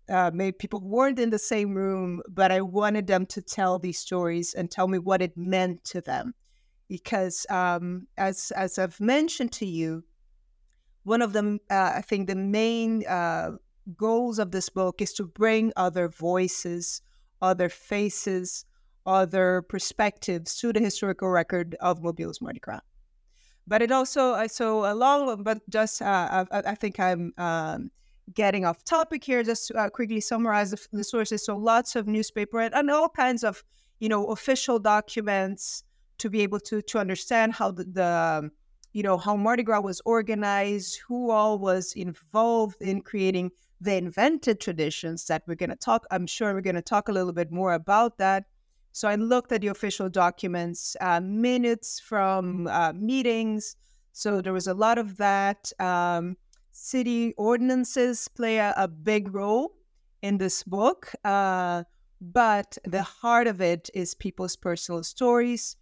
uh, 0.09 0.31
maybe 0.35 0.53
people 0.53 0.81
weren't 0.81 1.19
in 1.19 1.31
the 1.31 1.39
same 1.39 1.75
room, 1.75 2.23
but 2.29 2.53
I 2.53 2.61
wanted 2.61 3.07
them 3.07 3.27
to 3.27 3.43
tell 3.43 3.79
these 3.79 3.99
stories 3.99 4.55
and 4.55 4.71
tell 4.71 4.89
me 4.89 4.99
what 4.99 5.23
it 5.23 5.37
meant 5.37 5.85
to 5.85 6.01
them. 6.01 6.35
Because 6.89 7.47
um, 7.49 8.07
as 8.19 8.51
as 8.53 8.79
I've 8.79 9.01
mentioned 9.01 9.53
to 9.53 9.67
you, 9.67 10.05
one 11.05 11.23
of 11.23 11.33
them, 11.33 11.61
uh, 11.71 11.93
I 11.97 12.03
think, 12.03 12.29
the 12.29 12.35
main 12.35 13.07
uh, 13.07 13.53
goals 13.97 14.39
of 14.39 14.51
this 14.51 14.69
book 14.69 15.01
is 15.01 15.13
to 15.15 15.27
bring 15.27 15.73
other 15.77 16.09
voices, 16.09 17.01
other 17.41 17.69
faces, 17.69 18.65
other 19.07 19.63
perspectives 19.69 20.57
to 20.57 20.73
the 20.73 20.81
historical 20.81 21.29
record 21.29 21.77
of 21.81 22.03
Mobile's 22.03 22.41
Mardi 22.41 22.61
Gras. 22.61 22.81
But 23.67 23.83
it 23.83 23.91
also, 23.91 24.35
I 24.35 24.47
so 24.47 24.91
along, 24.91 25.43
but 25.43 25.59
just, 25.71 26.03
uh, 26.03 26.45
I, 26.51 26.59
I, 26.67 26.75
think 26.75 27.01
I'm 27.01 27.33
um, 27.39 27.91
getting 28.33 28.65
off 28.65 28.85
topic 28.85 29.23
here. 29.25 29.43
Just 29.43 29.73
uh, 29.75 29.91
quickly 29.91 30.21
summarize 30.21 30.71
the, 30.71 30.87
the, 30.93 31.05
sources. 31.05 31.45
So 31.45 31.57
lots 31.57 31.97
of 31.97 32.07
newspaper 32.07 32.61
and, 32.61 32.75
and, 32.75 32.91
all 32.91 33.09
kinds 33.09 33.45
of, 33.45 33.63
you 34.01 34.09
know, 34.09 34.27
official 34.27 34.79
documents 34.79 35.85
to 36.19 36.31
be 36.31 36.41
able 36.41 36.61
to 36.61 36.81
to 36.83 36.99
understand 36.99 37.53
how 37.53 37.71
the, 37.73 37.85
the 37.85 38.51
you 38.93 39.03
know 39.03 39.19
how 39.19 39.37
Mardi 39.37 39.63
Gras 39.63 39.81
was 39.81 40.01
organized, 40.05 41.01
who 41.07 41.31
all 41.31 41.59
was 41.59 41.93
involved 41.95 42.81
in 42.81 43.03
creating 43.03 43.51
the 43.81 43.97
invented 43.97 44.61
traditions 44.61 45.27
that 45.27 45.43
we're 45.47 45.57
going 45.57 45.71
to 45.71 45.77
talk. 45.77 46.07
I'm 46.11 46.27
sure 46.27 46.55
we're 46.55 46.61
going 46.61 46.77
to 46.77 46.83
talk 46.83 47.09
a 47.09 47.13
little 47.13 47.33
bit 47.33 47.51
more 47.51 47.75
about 47.75 48.19
that. 48.19 48.45
So 48.93 49.09
I 49.09 49.17
looked 49.17 49.51
at 49.51 49.61
the 49.61 49.67
official 49.67 50.09
documents, 50.09 50.97
uh, 51.01 51.21
minutes 51.21 51.99
from 51.99 52.69
uh, 52.69 52.93
meetings. 52.93 53.77
So 54.13 54.41
there 54.41 54.53
was 54.53 54.69
a 54.69 54.75
lot 54.75 54.99
of 54.99 55.17
that. 55.17 55.73
Um, 55.81 56.37
city 56.75 57.33
ordinances 57.37 58.27
play 58.27 58.59
a, 58.59 58.75
a, 58.77 58.89
big 58.89 59.33
role 59.33 59.77
in 60.23 60.39
this 60.39 60.65
book, 60.65 61.13
uh, 61.25 61.85
but 62.21 62.77
the 62.85 63.03
heart 63.03 63.47
of 63.47 63.61
it 63.61 63.89
is 63.95 64.15
people's 64.15 64.57
personal 64.57 65.05
stories. 65.05 65.77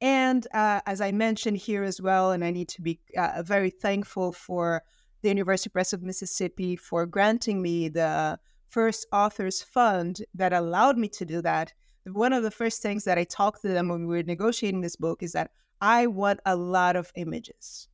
And 0.00 0.46
uh, 0.54 0.80
as 0.86 1.02
I 1.02 1.12
mentioned 1.12 1.58
here 1.58 1.82
as 1.84 2.00
well, 2.00 2.32
and 2.32 2.42
I 2.42 2.50
need 2.50 2.68
to 2.70 2.80
be 2.80 2.98
uh, 3.18 3.42
very 3.42 3.68
thankful 3.68 4.32
for 4.32 4.82
the 5.20 5.28
University 5.28 5.68
Press 5.68 5.92
of 5.92 6.02
Mississippi 6.02 6.74
for 6.74 7.04
granting 7.04 7.60
me 7.60 7.90
the 7.90 8.38
first 8.70 9.06
authors 9.12 9.62
fund 9.62 10.24
that 10.34 10.54
allowed 10.54 10.96
me 10.96 11.08
to 11.08 11.26
do 11.26 11.42
that. 11.42 11.74
One 12.06 12.32
of 12.32 12.42
the 12.42 12.50
first 12.50 12.80
things 12.80 13.04
that 13.04 13.18
I 13.18 13.24
talked 13.24 13.60
to 13.60 13.68
them 13.68 13.90
when 13.90 14.06
we 14.06 14.16
were 14.16 14.22
negotiating 14.22 14.80
this 14.80 14.96
book 14.96 15.22
is 15.22 15.32
that 15.32 15.50
I 15.82 16.06
want 16.06 16.40
a 16.46 16.56
lot 16.56 16.96
of 16.96 17.12
images. 17.14 17.88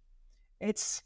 It's 0.60 1.02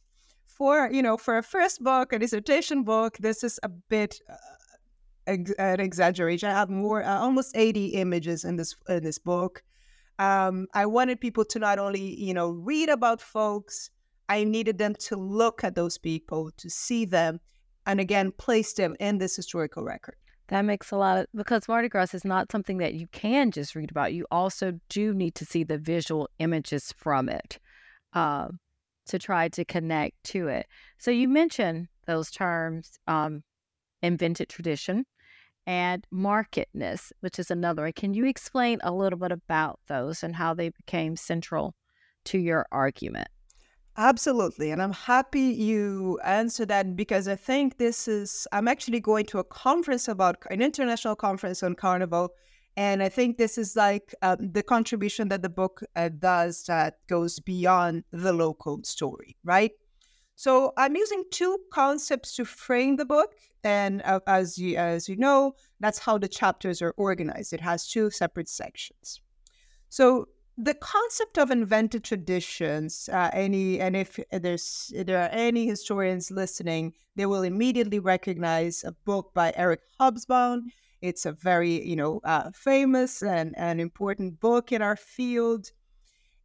for, 0.60 0.90
you 0.92 1.00
know, 1.00 1.16
for 1.16 1.38
a 1.38 1.42
first 1.42 1.82
book, 1.82 2.12
a 2.12 2.18
dissertation 2.18 2.82
book, 2.82 3.16
this 3.16 3.42
is 3.42 3.58
a 3.62 3.68
bit 3.70 4.20
uh, 4.28 5.32
an 5.58 5.80
exaggeration. 5.80 6.50
I 6.50 6.52
have 6.52 6.68
more, 6.68 7.02
uh, 7.02 7.18
almost 7.18 7.56
80 7.56 7.86
images 8.04 8.44
in 8.44 8.56
this 8.56 8.74
in 8.86 9.02
this 9.02 9.18
book. 9.18 9.62
Um, 10.18 10.66
I 10.74 10.84
wanted 10.84 11.18
people 11.18 11.46
to 11.46 11.58
not 11.58 11.78
only, 11.78 12.14
you 12.22 12.34
know, 12.34 12.50
read 12.50 12.90
about 12.90 13.22
folks, 13.22 13.88
I 14.28 14.44
needed 14.44 14.76
them 14.76 14.94
to 15.06 15.16
look 15.16 15.64
at 15.64 15.76
those 15.76 15.96
people, 15.96 16.50
to 16.58 16.68
see 16.68 17.06
them, 17.06 17.40
and 17.86 17.98
again, 17.98 18.30
place 18.30 18.74
them 18.74 18.96
in 19.00 19.16
this 19.16 19.34
historical 19.36 19.82
record. 19.82 20.16
That 20.48 20.66
makes 20.66 20.90
a 20.90 20.98
lot 20.98 21.20
of 21.20 21.26
because 21.34 21.68
Mardi 21.68 21.88
Gras 21.88 22.12
is 22.12 22.26
not 22.26 22.52
something 22.52 22.76
that 22.78 22.92
you 22.92 23.06
can 23.12 23.50
just 23.50 23.74
read 23.74 23.90
about. 23.90 24.12
You 24.12 24.26
also 24.30 24.78
do 24.90 25.14
need 25.14 25.34
to 25.36 25.46
see 25.46 25.64
the 25.64 25.78
visual 25.78 26.28
images 26.38 26.92
from 26.98 27.30
it 27.30 27.58
uh, 28.12 28.48
to 29.06 29.18
try 29.18 29.48
to 29.48 29.64
connect 29.64 30.22
to 30.24 30.48
it. 30.48 30.66
So 30.98 31.10
you 31.10 31.28
mentioned 31.28 31.88
those 32.06 32.30
terms, 32.30 32.98
um, 33.06 33.42
invented 34.02 34.48
tradition 34.48 35.04
and 35.66 36.06
markedness, 36.12 37.12
which 37.20 37.38
is 37.38 37.50
another. 37.50 37.92
Can 37.92 38.14
you 38.14 38.26
explain 38.26 38.78
a 38.82 38.92
little 38.92 39.18
bit 39.18 39.32
about 39.32 39.78
those 39.88 40.22
and 40.22 40.34
how 40.34 40.54
they 40.54 40.70
became 40.70 41.16
central 41.16 41.74
to 42.24 42.38
your 42.38 42.66
argument? 42.72 43.28
Absolutely. 43.96 44.70
And 44.70 44.80
I'm 44.80 44.92
happy 44.92 45.40
you 45.40 46.18
answered 46.24 46.68
that 46.68 46.96
because 46.96 47.28
I 47.28 47.36
think 47.36 47.76
this 47.76 48.08
is, 48.08 48.46
I'm 48.52 48.68
actually 48.68 49.00
going 49.00 49.26
to 49.26 49.38
a 49.38 49.44
conference 49.44 50.08
about 50.08 50.36
an 50.50 50.62
international 50.62 51.16
conference 51.16 51.62
on 51.62 51.74
Carnival. 51.74 52.30
And 52.80 53.02
I 53.02 53.10
think 53.10 53.36
this 53.36 53.58
is 53.58 53.76
like 53.76 54.14
um, 54.22 54.52
the 54.52 54.62
contribution 54.62 55.28
that 55.28 55.42
the 55.42 55.50
book 55.50 55.82
uh, 55.96 56.08
does 56.08 56.64
that 56.64 56.94
goes 57.08 57.38
beyond 57.38 58.04
the 58.10 58.32
local 58.32 58.82
story, 58.84 59.36
right? 59.44 59.72
So 60.34 60.72
I'm 60.78 60.96
using 60.96 61.24
two 61.30 61.58
concepts 61.70 62.34
to 62.36 62.46
frame 62.46 62.96
the 62.96 63.04
book. 63.04 63.34
And 63.62 64.00
uh, 64.06 64.20
as, 64.26 64.56
you, 64.56 64.78
as 64.78 65.10
you 65.10 65.16
know, 65.16 65.52
that's 65.78 65.98
how 65.98 66.16
the 66.16 66.26
chapters 66.26 66.80
are 66.80 66.94
organized. 66.96 67.52
It 67.52 67.60
has 67.60 67.86
two 67.86 68.08
separate 68.08 68.48
sections. 68.48 69.20
So 69.90 70.28
the 70.56 70.72
concept 70.72 71.36
of 71.36 71.50
invented 71.50 72.02
traditions 72.02 73.10
uh, 73.12 73.28
any 73.34 73.78
and 73.78 73.94
if 73.94 74.18
there's 74.32 74.90
if 74.94 75.06
there 75.06 75.22
are 75.22 75.30
any 75.32 75.66
historians 75.66 76.30
listening 76.30 76.92
they 77.16 77.24
will 77.24 77.42
immediately 77.42 77.98
recognize 77.98 78.84
a 78.84 78.92
book 79.06 79.32
by 79.32 79.54
eric 79.56 79.80
hobsbawm 79.98 80.64
it's 81.02 81.26
a 81.26 81.32
very 81.32 81.86
you 81.86 81.96
know 81.96 82.20
uh, 82.24 82.50
famous 82.52 83.22
and, 83.22 83.54
and 83.58 83.80
important 83.80 84.40
book 84.40 84.72
in 84.72 84.82
our 84.82 84.96
field 84.96 85.72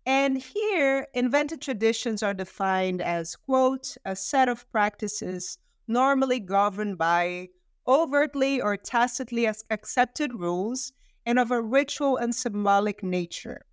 And 0.06 0.38
here, 0.38 1.08
invented 1.14 1.62
traditions 1.62 2.24
are 2.24 2.34
defined 2.34 3.02
as, 3.02 3.36
quote, 3.36 3.98
a 4.06 4.16
set 4.16 4.50
of 4.50 4.70
practices 4.72 5.60
normally 5.88 6.40
governed 6.40 6.98
by 6.98 7.50
overtly 7.88 8.62
or 8.62 8.78
tacitly 8.78 9.46
accepted 9.70 10.34
rules 10.34 10.92
and 11.26 11.40
of 11.40 11.52
a 11.52 11.62
ritual 11.62 12.18
and 12.18 12.34
symbolic 12.36 13.04
nature, 13.04 13.66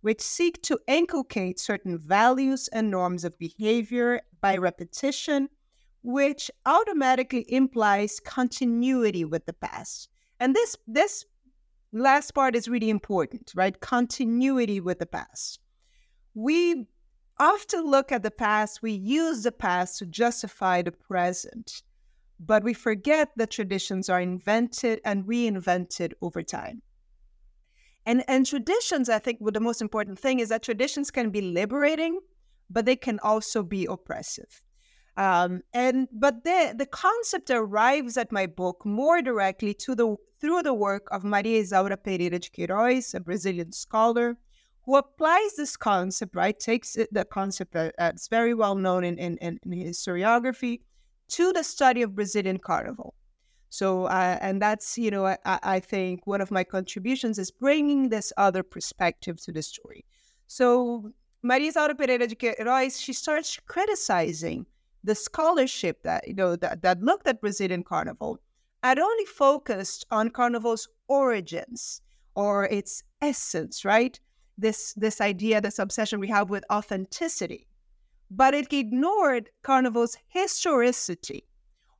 which 0.00 0.20
seek 0.20 0.62
to 0.62 0.80
inculcate 0.88 1.60
certain 1.60 1.98
values 1.98 2.68
and 2.72 2.90
norms 2.90 3.24
of 3.24 3.38
behavior 3.38 4.20
by 4.40 4.56
repetition, 4.56 5.48
which 6.02 6.50
automatically 6.66 7.44
implies 7.52 8.20
continuity 8.20 9.24
with 9.24 9.46
the 9.46 9.52
past. 9.52 10.08
And 10.40 10.54
this 10.56 10.76
this 10.88 11.26
last 11.92 12.32
part 12.32 12.56
is 12.56 12.68
really 12.68 12.90
important, 12.90 13.52
right? 13.54 13.78
Continuity 13.78 14.80
with 14.80 14.98
the 14.98 15.06
past. 15.06 15.60
We 16.34 16.86
often 17.38 17.84
look 17.84 18.10
at 18.10 18.22
the 18.22 18.30
past, 18.30 18.82
we 18.82 18.92
use 18.92 19.42
the 19.42 19.52
past 19.52 19.98
to 19.98 20.06
justify 20.06 20.82
the 20.82 20.92
present, 20.92 21.82
but 22.38 22.62
we 22.64 22.74
forget 22.74 23.30
that 23.36 23.50
traditions 23.50 24.08
are 24.08 24.20
invented 24.20 25.00
and 25.04 25.24
reinvented 25.24 26.12
over 26.22 26.42
time. 26.42 26.82
And, 28.06 28.24
and 28.28 28.46
traditions, 28.46 29.08
I 29.08 29.18
think, 29.18 29.40
what 29.40 29.54
the 29.54 29.60
most 29.60 29.82
important 29.82 30.18
thing 30.18 30.40
is 30.40 30.48
that 30.48 30.62
traditions 30.62 31.10
can 31.10 31.30
be 31.30 31.42
liberating, 31.42 32.20
but 32.70 32.86
they 32.86 32.96
can 32.96 33.18
also 33.20 33.62
be 33.62 33.86
oppressive. 33.86 34.62
Um, 35.16 35.62
and 35.74 36.08
but 36.12 36.44
the 36.44 36.74
the 36.76 36.86
concept 36.86 37.50
arrives 37.50 38.16
at 38.16 38.32
my 38.32 38.46
book 38.46 38.86
more 38.86 39.20
directly 39.22 39.74
to 39.74 39.94
the 39.94 40.16
through 40.40 40.62
the 40.62 40.74
work 40.74 41.08
of 41.10 41.24
Maria 41.24 41.62
Isaura 41.62 41.96
Pereira 42.02 42.38
de 42.38 42.48
Queiroz, 42.48 43.14
a 43.14 43.20
Brazilian 43.20 43.72
scholar, 43.72 44.38
who 44.84 44.96
applies 44.96 45.54
this 45.56 45.76
concept, 45.76 46.34
right? 46.34 46.58
Takes 46.58 46.96
it, 46.96 47.12
the 47.12 47.24
concept 47.24 47.74
that's 47.74 48.28
very 48.28 48.54
well 48.54 48.74
known 48.74 49.04
in, 49.04 49.18
in, 49.18 49.36
in 49.38 49.58
historiography 49.64 50.80
to 51.28 51.52
the 51.52 51.62
study 51.62 52.02
of 52.02 52.14
Brazilian 52.14 52.58
carnival. 52.58 53.14
So, 53.68 54.06
uh, 54.06 54.38
and 54.40 54.60
that's, 54.60 54.98
you 54.98 55.10
know, 55.10 55.26
I, 55.26 55.36
I 55.44 55.80
think 55.80 56.26
one 56.26 56.40
of 56.40 56.50
my 56.50 56.64
contributions 56.64 57.38
is 57.38 57.50
bringing 57.52 58.08
this 58.08 58.32
other 58.36 58.62
perspective 58.62 59.40
to 59.42 59.52
the 59.52 59.62
story. 59.62 60.04
So, 60.48 61.12
Maria 61.42 61.70
Isaura 61.70 61.96
Pereira 61.96 62.26
de 62.26 62.34
Queiroz, 62.34 63.00
she 63.00 63.12
starts 63.12 63.58
criticizing 63.66 64.66
the 65.04 65.14
scholarship 65.14 66.02
that, 66.02 66.26
you 66.28 66.34
know, 66.34 66.56
that, 66.56 66.82
that 66.82 67.02
looked 67.02 67.26
at 67.26 67.40
Brazilian 67.40 67.82
carnival 67.82 68.38
had 68.82 68.98
only 68.98 69.24
focused 69.24 70.06
on 70.10 70.30
carnival's 70.30 70.88
origins 71.08 72.00
or 72.34 72.64
its 72.66 73.02
essence, 73.20 73.84
right? 73.84 74.18
This, 74.58 74.94
this 74.94 75.20
idea, 75.20 75.60
this 75.60 75.78
obsession 75.78 76.20
we 76.20 76.28
have 76.28 76.50
with 76.50 76.64
authenticity. 76.70 77.66
But 78.30 78.54
it 78.54 78.72
ignored 78.72 79.50
carnival's 79.62 80.16
historicity 80.28 81.44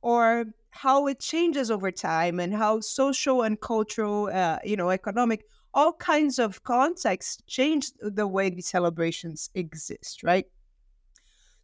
or 0.01 0.45
how 0.69 1.07
it 1.07 1.19
changes 1.19 1.69
over 1.69 1.91
time 1.91 2.39
and 2.39 2.53
how 2.53 2.79
social 2.79 3.41
and 3.41 3.59
cultural, 3.59 4.29
uh, 4.33 4.59
you 4.63 4.77
know, 4.77 4.89
economic, 4.89 5.45
all 5.73 5.93
kinds 5.93 6.39
of 6.39 6.63
contexts 6.63 7.41
change 7.47 7.91
the 7.99 8.27
way 8.27 8.49
these 8.49 8.67
celebrations 8.67 9.49
exist, 9.53 10.23
right? 10.23 10.45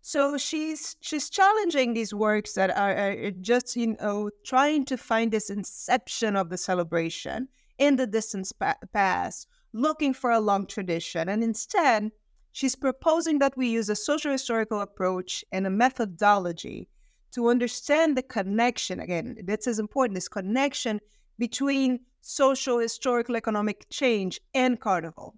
So 0.08 0.38
she's 0.38 0.96
she's 1.02 1.30
challenging 1.30 1.94
these 1.94 2.14
works 2.14 2.54
that 2.54 2.70
are, 2.70 2.96
are 2.96 3.32
just 3.32 3.76
you 3.76 3.98
know 4.00 4.30
trying 4.46 4.86
to 4.86 4.96
find 4.96 5.34
this 5.34 5.50
inception 5.50 6.38
of 6.38 6.50
the 6.50 6.58
celebration 6.58 7.50
in 7.78 7.98
the 7.98 8.08
distant 8.08 8.50
past, 8.94 9.48
looking 9.74 10.14
for 10.14 10.32
a 10.32 10.40
long 10.40 10.66
tradition, 10.66 11.28
and 11.28 11.44
instead 11.44 12.12
she's 12.54 12.74
proposing 12.74 13.40
that 13.40 13.58
we 13.58 13.68
use 13.68 13.90
a 13.90 13.98
social 13.98 14.32
historical 14.32 14.80
approach 14.80 15.44
and 15.52 15.68
a 15.68 15.70
methodology 15.70 16.88
to 17.32 17.50
understand 17.50 18.16
the 18.16 18.24
connection, 18.24 19.02
again, 19.02 19.36
this 19.44 19.68
is 19.68 19.78
important, 19.78 20.16
this 20.16 20.30
connection 20.30 21.02
between 21.38 22.00
social, 22.22 22.80
historical, 22.80 23.36
economic 23.36 23.86
change 23.90 24.40
and 24.54 24.80
carnival. 24.80 25.36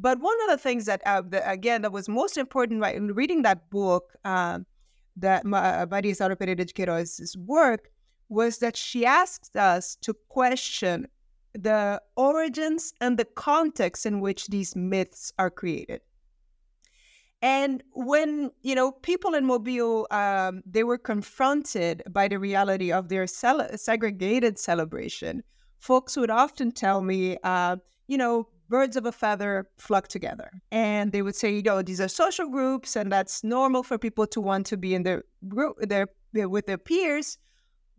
But 0.00 0.20
one 0.20 0.36
of 0.44 0.50
the 0.50 0.58
things 0.58 0.84
that, 0.84 1.02
uh, 1.04 1.22
the, 1.22 1.48
again, 1.50 1.82
that 1.82 1.92
was 1.92 2.08
most 2.08 2.36
important 2.36 2.80
right, 2.80 2.94
in 2.94 3.14
reading 3.14 3.42
that 3.42 3.68
book, 3.68 4.14
uh, 4.24 4.60
that 5.16 5.44
uh, 5.44 5.86
Maria 5.90 6.12
Isaura 6.14 6.38
Pereira 6.38 6.64
de 6.64 7.38
work, 7.38 7.90
was 8.28 8.58
that 8.58 8.76
she 8.76 9.04
asked 9.04 9.56
us 9.56 9.96
to 10.02 10.14
question 10.28 11.08
the 11.52 12.00
origins 12.16 12.92
and 13.00 13.18
the 13.18 13.24
context 13.24 14.06
in 14.06 14.20
which 14.20 14.46
these 14.46 14.76
myths 14.76 15.32
are 15.36 15.50
created. 15.50 16.00
And 17.42 17.82
when 17.92 18.50
you 18.62 18.74
know 18.74 18.92
people 18.92 19.34
in 19.34 19.46
Mobile, 19.46 20.06
um, 20.10 20.62
they 20.66 20.84
were 20.84 20.98
confronted 20.98 22.02
by 22.10 22.28
the 22.28 22.38
reality 22.38 22.92
of 22.92 23.08
their 23.08 23.26
cel- 23.26 23.76
segregated 23.76 24.58
celebration. 24.58 25.42
Folks 25.78 26.16
would 26.16 26.30
often 26.30 26.72
tell 26.72 27.00
me, 27.00 27.38
uh, 27.42 27.76
you 28.08 28.18
know, 28.18 28.48
birds 28.68 28.96
of 28.96 29.06
a 29.06 29.12
feather 29.12 29.68
flock 29.78 30.08
together, 30.08 30.50
and 30.70 31.12
they 31.12 31.22
would 31.22 31.36
say, 31.36 31.54
you 31.54 31.62
know, 31.62 31.82
these 31.82 32.00
are 32.00 32.08
social 32.08 32.48
groups, 32.48 32.96
and 32.96 33.10
that's 33.10 33.42
normal 33.42 33.82
for 33.82 33.98
people 33.98 34.26
to 34.26 34.40
want 34.40 34.66
to 34.66 34.76
be 34.76 34.94
in 34.94 35.02
their 35.02 35.24
group, 35.48 35.76
their 35.80 36.08
with 36.32 36.66
their 36.66 36.78
peers. 36.78 37.38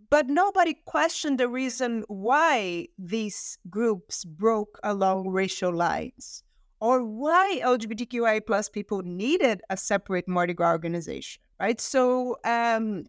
But 0.10 0.27
nobody 0.27 0.75
questioned 0.86 1.39
the 1.39 1.47
reason 1.47 2.03
why 2.08 2.88
these 2.97 3.58
groups 3.69 4.25
broke 4.25 4.79
along 4.84 5.29
racial 5.29 5.71
lines 5.71 6.43
or 6.79 7.03
why 7.03 7.60
LGBTQI 7.63 8.45
plus 8.45 8.69
people 8.69 9.01
needed 9.03 9.62
a 9.69 9.77
separate 9.77 10.27
Mardi 10.27 10.53
Gras 10.53 10.71
organization, 10.71 11.41
right? 11.60 11.79
So 11.79 12.38
um, 12.43 13.05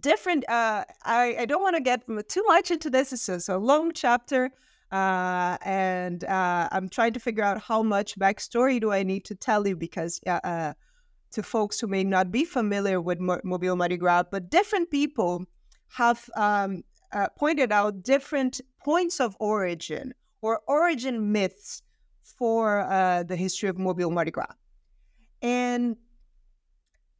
different. 0.00 0.48
Uh, 0.48 0.84
I 1.04 1.36
I 1.40 1.46
don't 1.46 1.62
want 1.62 1.76
to 1.76 1.82
get 1.82 2.02
too 2.28 2.44
much 2.46 2.70
into 2.70 2.90
this. 2.90 3.12
It's 3.12 3.48
a 3.48 3.58
long 3.58 3.92
chapter, 3.92 4.50
uh, 4.94 5.58
and 5.64 6.24
uh, 6.24 6.68
I'm 6.70 6.88
trying 6.88 7.12
to 7.14 7.20
figure 7.20 7.44
out 7.44 7.60
how 7.60 7.82
much 7.82 8.18
backstory 8.18 8.80
do 8.80 8.92
I 8.92 9.02
need 9.02 9.24
to 9.26 9.34
tell 9.34 9.66
you 9.66 9.76
because. 9.76 10.20
Uh, 10.26 10.72
to 11.34 11.42
folks 11.42 11.80
who 11.80 11.88
may 11.88 12.04
not 12.04 12.30
be 12.30 12.44
familiar 12.44 13.00
with 13.00 13.18
Mobile 13.18 13.74
Mardi 13.74 13.96
Gras, 13.96 14.22
but 14.30 14.50
different 14.50 14.88
people 14.88 15.44
have 15.88 16.30
um, 16.36 16.84
uh, 17.12 17.26
pointed 17.36 17.72
out 17.72 18.04
different 18.04 18.60
points 18.84 19.20
of 19.20 19.36
origin 19.40 20.14
or 20.42 20.60
origin 20.68 21.32
myths 21.32 21.82
for 22.22 22.80
uh, 22.80 23.24
the 23.24 23.34
history 23.36 23.68
of 23.68 23.78
Mobile 23.78 24.12
Mardi 24.12 24.30
Gras. 24.30 24.54
And 25.42 25.96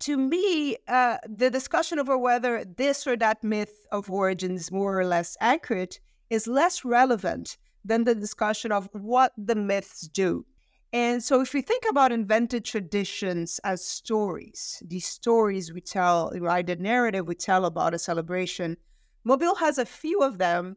to 0.00 0.16
me, 0.16 0.76
uh, 0.86 1.18
the 1.28 1.50
discussion 1.50 1.98
over 1.98 2.16
whether 2.16 2.64
this 2.64 3.06
or 3.06 3.16
that 3.16 3.42
myth 3.42 3.86
of 3.90 4.10
origin 4.10 4.52
is 4.52 4.70
more 4.70 4.98
or 4.98 5.06
less 5.06 5.36
accurate 5.40 5.98
is 6.30 6.46
less 6.46 6.84
relevant 6.84 7.56
than 7.84 8.04
the 8.04 8.14
discussion 8.14 8.72
of 8.72 8.88
what 8.92 9.32
the 9.36 9.54
myths 9.54 10.02
do. 10.08 10.44
And 10.92 11.22
so, 11.22 11.40
if 11.40 11.52
we 11.52 11.60
think 11.60 11.84
about 11.90 12.12
invented 12.12 12.64
traditions 12.64 13.58
as 13.64 13.84
stories, 13.84 14.80
these 14.86 15.06
stories 15.06 15.72
we 15.72 15.80
tell, 15.80 16.32
right, 16.38 16.64
the 16.64 16.76
narrative 16.76 17.26
we 17.26 17.34
tell 17.34 17.64
about 17.64 17.94
a 17.94 17.98
celebration, 17.98 18.76
Mobile 19.24 19.56
has 19.56 19.78
a 19.78 19.86
few 19.86 20.20
of 20.20 20.38
them 20.38 20.76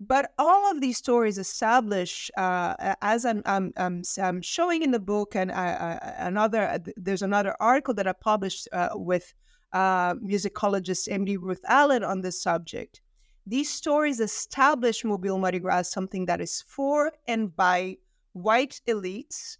but 0.00 0.32
all 0.38 0.70
of 0.70 0.80
these 0.80 0.98
stories 0.98 1.38
establish, 1.38 2.30
uh, 2.36 2.94
as 3.00 3.24
I'm, 3.24 3.42
I'm, 3.46 3.72
I'm, 3.76 4.42
showing 4.42 4.82
in 4.82 4.90
the 4.90 4.98
book, 4.98 5.36
and 5.36 5.52
I, 5.52 5.98
I, 6.02 6.26
another 6.26 6.68
uh, 6.68 6.78
there's 6.96 7.22
another 7.22 7.54
article 7.60 7.94
that 7.94 8.06
I 8.06 8.12
published 8.12 8.68
uh, 8.72 8.90
with 8.94 9.34
uh, 9.72 10.14
musicologist 10.14 11.08
Emily 11.10 11.36
Ruth 11.36 11.60
Allen 11.68 12.02
on 12.04 12.20
this 12.20 12.42
subject. 12.42 13.00
These 13.46 13.70
stories 13.70 14.20
establish 14.20 15.04
Mobile 15.04 15.38
Mardi 15.38 15.58
Gras 15.58 15.78
as 15.78 15.90
something 15.90 16.26
that 16.26 16.40
is 16.40 16.62
for 16.66 17.12
and 17.28 17.54
by 17.54 17.98
white 18.32 18.80
elites, 18.88 19.58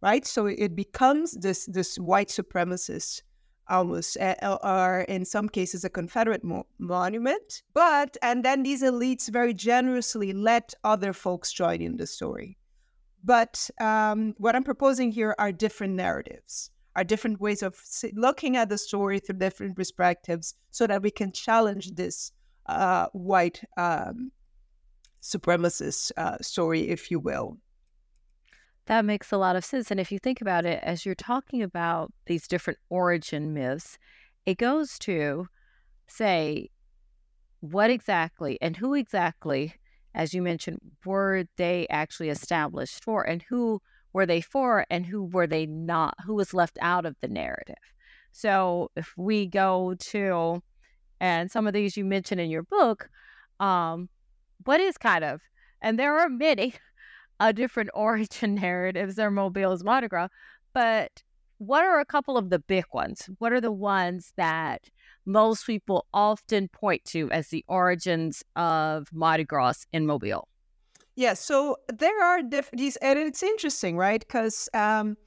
right? 0.00 0.26
So 0.26 0.46
it 0.46 0.74
becomes 0.74 1.32
this 1.32 1.66
this 1.66 1.96
white 1.98 2.28
supremacist 2.28 3.22
almost 3.70 4.16
or 4.42 5.00
in 5.08 5.24
some 5.24 5.48
cases 5.48 5.84
a 5.84 5.90
confederate 5.90 6.42
mo- 6.42 6.66
monument 6.78 7.62
but 7.72 8.16
and 8.20 8.44
then 8.44 8.62
these 8.64 8.82
elites 8.82 9.30
very 9.30 9.54
generously 9.54 10.32
let 10.32 10.74
other 10.82 11.12
folks 11.12 11.52
join 11.52 11.80
in 11.80 11.96
the 11.96 12.06
story 12.06 12.58
but 13.22 13.70
um, 13.80 14.34
what 14.38 14.56
i'm 14.56 14.64
proposing 14.64 15.12
here 15.12 15.34
are 15.38 15.52
different 15.52 15.94
narratives 15.94 16.70
are 16.96 17.04
different 17.04 17.40
ways 17.40 17.62
of 17.62 17.80
looking 18.14 18.56
at 18.56 18.68
the 18.68 18.76
story 18.76 19.20
through 19.20 19.38
different 19.38 19.76
perspectives 19.76 20.54
so 20.72 20.86
that 20.86 21.02
we 21.02 21.10
can 21.10 21.30
challenge 21.30 21.94
this 21.94 22.32
uh, 22.70 23.06
white 23.12 23.62
um, 23.76 24.30
supremacist 25.22 26.12
uh, 26.16 26.38
story 26.40 26.88
if 26.88 27.10
you 27.10 27.18
will 27.18 27.58
that 28.90 29.04
makes 29.04 29.30
a 29.30 29.38
lot 29.38 29.54
of 29.54 29.64
sense. 29.64 29.92
And 29.92 30.00
if 30.00 30.10
you 30.10 30.18
think 30.18 30.40
about 30.40 30.66
it, 30.66 30.80
as 30.82 31.06
you're 31.06 31.14
talking 31.14 31.62
about 31.62 32.12
these 32.26 32.48
different 32.48 32.80
origin 32.88 33.54
myths, 33.54 33.96
it 34.46 34.58
goes 34.58 34.98
to 35.00 35.46
say 36.08 36.70
what 37.60 37.88
exactly 37.88 38.58
and 38.60 38.76
who 38.76 38.94
exactly, 38.94 39.74
as 40.12 40.34
you 40.34 40.42
mentioned, 40.42 40.80
were 41.04 41.44
they 41.56 41.86
actually 41.88 42.30
established 42.30 43.04
for, 43.04 43.22
and 43.22 43.42
who 43.42 43.80
were 44.12 44.26
they 44.26 44.40
for 44.40 44.84
and 44.90 45.06
who 45.06 45.22
were 45.22 45.46
they 45.46 45.66
not? 45.66 46.14
Who 46.26 46.34
was 46.34 46.52
left 46.52 46.76
out 46.80 47.06
of 47.06 47.14
the 47.20 47.28
narrative? 47.28 47.76
So 48.32 48.90
if 48.96 49.14
we 49.16 49.46
go 49.46 49.94
to, 49.94 50.62
and 51.20 51.50
some 51.50 51.66
of 51.66 51.74
these 51.74 51.96
you 51.96 52.04
mentioned 52.04 52.40
in 52.40 52.50
your 52.50 52.62
book, 52.62 53.08
um, 53.60 54.08
what 54.64 54.80
is 54.80 54.96
kind 54.98 55.24
of, 55.24 55.40
and 55.82 55.98
there 55.98 56.18
are 56.18 56.28
many 56.28 56.74
uh, 57.40 57.52
different 57.52 57.90
origin 57.94 58.54
narratives 58.54 59.18
or 59.18 59.30
Mobile's 59.30 59.84
Mardi 59.84 60.08
Gras, 60.08 60.28
but 60.72 61.22
what 61.58 61.84
are 61.84 62.00
a 62.00 62.06
couple 62.06 62.38
of 62.38 62.48
the 62.48 62.58
big 62.58 62.84
ones? 62.92 63.28
What 63.38 63.52
are 63.52 63.60
the 63.60 63.70
ones 63.70 64.32
that 64.38 64.88
most 65.26 65.66
people 65.66 66.06
often 66.14 66.68
point 66.68 67.04
to 67.06 67.30
as 67.30 67.48
the 67.48 67.62
origins 67.68 68.42
of 68.56 69.08
Mardi 69.12 69.44
Gras 69.44 69.84
in 69.92 70.06
Mobile? 70.06 70.48
Yeah, 71.16 71.34
so 71.34 71.76
there 71.92 72.24
are 72.24 72.42
different 72.42 72.78
these, 72.78 72.96
and 72.96 73.18
it's 73.18 73.42
interesting, 73.42 73.98
right? 73.98 74.20
Because 74.20 74.70
um, 74.72 75.18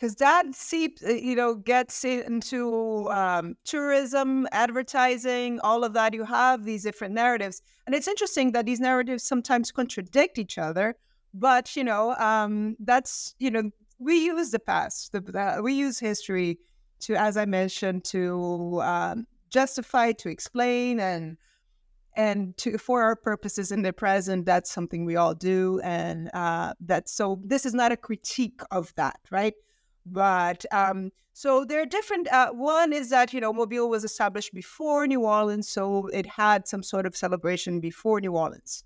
because 0.00 0.14
that 0.16 0.54
seeps, 0.54 1.04
uh, 1.04 1.10
you 1.10 1.36
know, 1.36 1.54
gets 1.54 2.04
into 2.04 3.10
um, 3.10 3.54
tourism, 3.64 4.48
advertising, 4.50 5.60
all 5.60 5.84
of 5.84 5.92
that. 5.92 6.14
You 6.14 6.24
have 6.24 6.64
these 6.64 6.84
different 6.84 7.12
narratives, 7.12 7.60
and 7.86 7.94
it's 7.94 8.08
interesting 8.08 8.52
that 8.52 8.64
these 8.64 8.80
narratives 8.80 9.24
sometimes 9.24 9.70
contradict 9.70 10.38
each 10.38 10.56
other. 10.56 10.96
But 11.34 11.76
you 11.76 11.84
know, 11.84 12.14
um, 12.14 12.76
that's 12.80 13.34
you 13.38 13.50
know, 13.50 13.70
we 13.98 14.24
use 14.24 14.50
the 14.50 14.58
past, 14.58 15.12
the, 15.12 15.20
the, 15.20 15.60
we 15.62 15.74
use 15.74 15.98
history 15.98 16.58
to, 17.00 17.14
as 17.14 17.36
I 17.36 17.44
mentioned, 17.44 18.04
to 18.04 18.80
um, 18.82 19.26
justify, 19.50 20.12
to 20.12 20.30
explain, 20.30 20.98
and 20.98 21.36
and 22.16 22.56
to 22.56 22.78
for 22.78 23.02
our 23.02 23.14
purposes 23.14 23.70
in 23.70 23.82
the 23.82 23.92
present 23.92 24.44
that's 24.44 24.68
something 24.68 25.04
we 25.04 25.14
all 25.14 25.32
do 25.32 25.80
and 25.84 26.28
uh 26.34 26.74
that's 26.80 27.12
so 27.12 27.40
this 27.44 27.64
is 27.64 27.72
not 27.72 27.92
a 27.92 27.96
critique 27.96 28.60
of 28.72 28.92
that 28.96 29.20
right 29.30 29.54
but 30.06 30.64
um 30.72 31.10
so 31.32 31.64
there 31.64 31.80
are 31.80 31.86
different 31.86 32.30
uh, 32.32 32.50
one 32.50 32.92
is 32.92 33.10
that 33.10 33.32
you 33.32 33.40
know 33.40 33.52
mobile 33.52 33.88
was 33.88 34.04
established 34.04 34.52
before 34.54 35.06
new 35.06 35.20
orleans 35.20 35.68
so 35.68 36.06
it 36.08 36.26
had 36.26 36.66
some 36.66 36.82
sort 36.82 37.06
of 37.06 37.16
celebration 37.16 37.80
before 37.80 38.20
new 38.20 38.32
orleans 38.32 38.84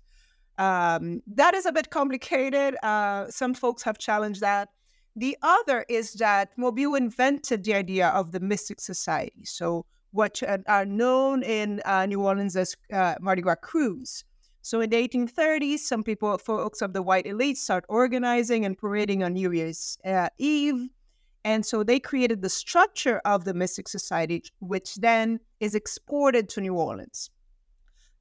um 0.57 1.21
that 1.27 1.53
is 1.53 1.65
a 1.65 1.71
bit 1.71 1.89
complicated 1.89 2.75
uh 2.83 3.25
some 3.29 3.53
folks 3.53 3.83
have 3.83 3.97
challenged 3.97 4.41
that 4.41 4.69
the 5.15 5.37
other 5.41 5.85
is 5.89 6.13
that 6.13 6.49
mobile 6.57 6.95
invented 6.95 7.63
the 7.63 7.73
idea 7.73 8.09
of 8.09 8.31
the 8.31 8.39
mystic 8.39 8.79
society 8.79 9.45
so 9.45 9.85
what 10.15 10.41
are 10.67 10.85
known 10.85 11.43
in 11.43 11.81
uh, 11.83 12.05
New 12.05 12.21
Orleans 12.21 12.55
as 12.55 12.75
uh, 12.91 13.15
Mardi 13.19 13.41
Gras 13.41 13.57
krewes. 13.61 14.23
So 14.61 14.79
in 14.79 14.89
the 14.89 15.07
1830s, 15.07 15.79
some 15.79 16.03
people, 16.03 16.37
folks 16.37 16.81
of 16.81 16.93
the 16.93 17.01
white 17.01 17.27
elite, 17.27 17.57
start 17.57 17.83
organizing 17.89 18.65
and 18.65 18.77
parading 18.77 19.23
on 19.23 19.33
New 19.33 19.51
Year's 19.51 19.97
uh, 20.05 20.29
Eve. 20.37 20.87
And 21.45 21.63
so 21.63 21.83
they 21.83 21.99
created 21.99 22.41
the 22.41 22.49
structure 22.49 23.21
of 23.23 23.45
the 23.45 23.53
Mystic 23.53 23.87
Society, 23.87 24.43
which 24.59 24.95
then 24.95 25.39
is 25.59 25.75
exported 25.75 26.49
to 26.49 26.59
New 26.59 26.73
Orleans. 26.73 27.29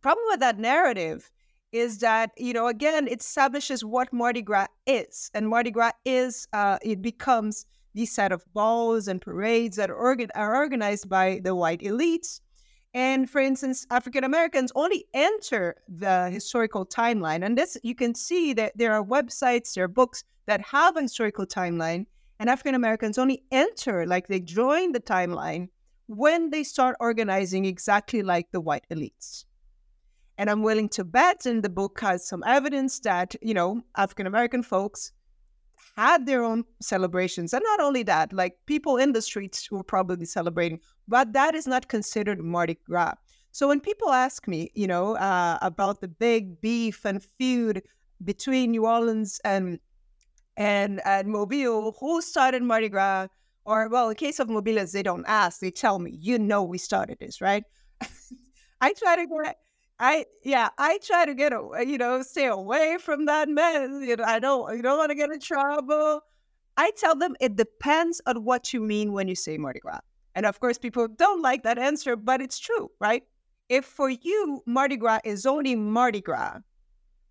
Problem 0.02 0.26
with 0.28 0.40
that 0.40 0.58
narrative 0.58 1.30
is 1.72 1.98
that, 2.00 2.32
you 2.36 2.52
know, 2.52 2.66
again, 2.68 3.08
it 3.08 3.20
establishes 3.20 3.82
what 3.82 4.12
Mardi 4.12 4.42
Gras 4.42 4.66
is. 4.86 5.30
And 5.32 5.48
Mardi 5.48 5.70
Gras 5.70 5.92
is, 6.04 6.46
uh, 6.52 6.78
it 6.82 7.00
becomes 7.00 7.64
these 7.94 8.14
set 8.14 8.30
of 8.30 8.44
balls 8.52 9.08
and 9.08 9.22
parades 9.22 9.76
that 9.76 9.90
are, 9.90 9.96
organ- 9.96 10.30
are 10.34 10.54
organized 10.54 11.08
by 11.08 11.40
the 11.42 11.54
white 11.54 11.80
elites. 11.80 12.40
And 12.92 13.28
for 13.28 13.40
instance, 13.40 13.86
African 13.90 14.24
Americans 14.24 14.70
only 14.74 15.06
enter 15.14 15.76
the 15.88 16.28
historical 16.28 16.84
timeline. 16.84 17.42
And 17.42 17.56
this, 17.56 17.78
you 17.82 17.94
can 17.94 18.14
see 18.14 18.52
that 18.52 18.72
there 18.76 18.92
are 18.92 19.02
websites, 19.02 19.72
there 19.72 19.84
are 19.84 19.88
books 19.88 20.24
that 20.46 20.60
have 20.60 20.98
a 20.98 21.02
historical 21.02 21.46
timeline. 21.46 22.04
And 22.38 22.50
African 22.50 22.74
Americans 22.74 23.18
only 23.18 23.42
enter, 23.52 24.06
like 24.06 24.26
they 24.26 24.40
join 24.40 24.92
the 24.92 25.00
timeline 25.00 25.68
when 26.06 26.50
they 26.50 26.64
start 26.64 26.96
organizing 27.00 27.64
exactly 27.64 28.22
like 28.22 28.50
the 28.50 28.60
white 28.60 28.86
elites. 28.90 29.44
And 30.36 30.50
I'm 30.50 30.62
willing 30.62 30.88
to 30.90 31.04
bet, 31.04 31.46
and 31.46 31.62
the 31.62 31.68
book 31.68 32.00
has 32.00 32.26
some 32.26 32.42
evidence 32.44 32.98
that, 33.00 33.36
you 33.40 33.54
know, 33.54 33.82
African 33.96 34.26
American 34.26 34.62
folks 34.62 35.12
had 35.96 36.26
their 36.26 36.42
own 36.42 36.64
celebrations. 36.80 37.52
And 37.54 37.62
not 37.64 37.80
only 37.80 38.02
that, 38.02 38.32
like 38.32 38.56
people 38.66 38.96
in 38.96 39.12
the 39.12 39.22
streets 39.22 39.70
were 39.70 39.84
probably 39.84 40.26
celebrating, 40.26 40.80
but 41.06 41.32
that 41.34 41.54
is 41.54 41.68
not 41.68 41.88
considered 41.88 42.40
Mardi 42.40 42.78
Gras. 42.84 43.14
So 43.52 43.68
when 43.68 43.78
people 43.78 44.10
ask 44.10 44.48
me, 44.48 44.72
you 44.74 44.88
know, 44.88 45.14
uh, 45.16 45.58
about 45.62 46.00
the 46.00 46.08
big 46.08 46.60
beef 46.60 47.04
and 47.04 47.22
feud 47.22 47.82
between 48.24 48.72
New 48.72 48.86
Orleans 48.86 49.40
and 49.44 49.78
and 50.56 51.00
and 51.04 51.28
Mobile, 51.28 51.96
who 52.00 52.22
started 52.22 52.62
Mardi 52.62 52.88
Gras? 52.88 53.28
Or 53.66 53.88
well, 53.88 54.10
in 54.10 54.16
case 54.16 54.40
of 54.40 54.50
Mobile, 54.50 54.84
they 54.86 55.02
don't 55.02 55.24
ask; 55.26 55.60
they 55.60 55.70
tell 55.70 55.98
me. 55.98 56.16
You 56.20 56.38
know, 56.38 56.62
we 56.62 56.78
started 56.78 57.18
this, 57.18 57.40
right? 57.40 57.64
I 58.80 58.92
try 58.92 59.16
to 59.16 59.26
get 59.26 59.56
I 59.98 60.26
yeah, 60.42 60.70
I 60.78 60.98
try 60.98 61.24
to 61.24 61.34
get 61.34 61.52
away, 61.52 61.84
you 61.84 61.98
know, 61.98 62.22
stay 62.22 62.46
away 62.46 62.98
from 63.00 63.26
that 63.26 63.48
mess. 63.48 63.88
You 64.02 64.16
know, 64.16 64.24
I 64.24 64.38
don't 64.38 64.76
you 64.76 64.82
don't 64.82 64.98
want 64.98 65.10
to 65.10 65.14
get 65.14 65.30
in 65.30 65.40
trouble. 65.40 66.20
I 66.76 66.90
tell 66.96 67.14
them 67.14 67.36
it 67.40 67.56
depends 67.56 68.20
on 68.26 68.44
what 68.44 68.72
you 68.72 68.80
mean 68.80 69.12
when 69.12 69.28
you 69.28 69.36
say 69.36 69.56
Mardi 69.56 69.80
Gras. 69.80 70.00
And 70.34 70.46
of 70.46 70.58
course, 70.58 70.78
people 70.78 71.06
don't 71.06 71.42
like 71.42 71.62
that 71.62 71.78
answer, 71.78 72.16
but 72.16 72.42
it's 72.42 72.58
true, 72.58 72.90
right? 73.00 73.22
If 73.68 73.84
for 73.84 74.10
you 74.10 74.62
Mardi 74.66 74.96
Gras 74.96 75.20
is 75.24 75.46
only 75.46 75.76
Mardi 75.76 76.20
Gras 76.20 76.58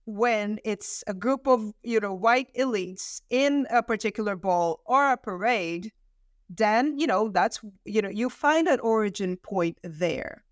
when 0.06 0.60
it's 0.64 1.04
a 1.08 1.14
group 1.14 1.48
of 1.48 1.74
you 1.84 2.00
know 2.00 2.14
white 2.14 2.54
elites 2.56 3.22
in 3.30 3.66
a 3.70 3.82
particular 3.82 4.36
ball 4.36 4.82
or 4.86 5.12
a 5.12 5.18
parade, 5.18 5.92
then 6.50 6.98
you 7.00 7.08
know 7.08 7.30
that's 7.30 7.62
you 7.86 8.02
know 8.02 8.10
you 8.10 8.30
find 8.30 8.68
an 8.68 8.80
origin 8.80 9.38
point 9.38 9.78
there. 9.84 10.44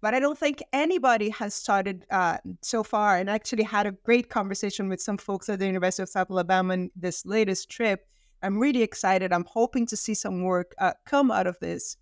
But 0.00 0.14
I 0.14 0.20
don't 0.20 0.38
think 0.38 0.62
anybody 0.72 1.28
has 1.30 1.54
started 1.54 2.06
uh, 2.10 2.38
so 2.62 2.84
far 2.84 3.16
and 3.16 3.28
actually 3.28 3.64
had 3.64 3.86
a 3.86 3.92
great 3.92 4.30
conversation 4.30 4.88
with 4.88 5.00
some 5.00 5.18
folks 5.18 5.48
at 5.48 5.58
the 5.58 5.66
University 5.66 6.04
of 6.04 6.08
South 6.08 6.30
Alabama 6.30 6.74
in 6.74 6.90
this 6.94 7.26
latest 7.26 7.68
trip. 7.68 8.06
I'm 8.42 8.58
really 8.58 8.82
excited. 8.82 9.32
I'm 9.32 9.44
hoping 9.44 9.86
to 9.86 9.96
see 9.96 10.14
some 10.14 10.44
work 10.44 10.72
uh, 10.78 10.92
come 11.04 11.32
out 11.32 11.48
of 11.48 11.58
this. 11.58 11.96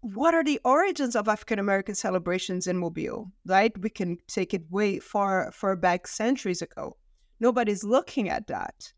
What 0.00 0.34
are 0.34 0.44
the 0.44 0.60
origins 0.64 1.16
of 1.16 1.28
African 1.28 1.58
American 1.58 1.94
celebrations 1.94 2.66
in 2.66 2.76
Mobile? 2.76 3.32
Right, 3.44 3.76
we 3.78 3.90
can 3.90 4.18
take 4.28 4.54
it 4.54 4.70
way 4.70 4.98
far, 4.98 5.50
far 5.52 5.76
back, 5.76 6.06
centuries 6.06 6.62
ago. 6.62 6.96
Nobody's 7.40 7.84
looking 7.84 8.28
at 8.28 8.46
that, 8.46 8.92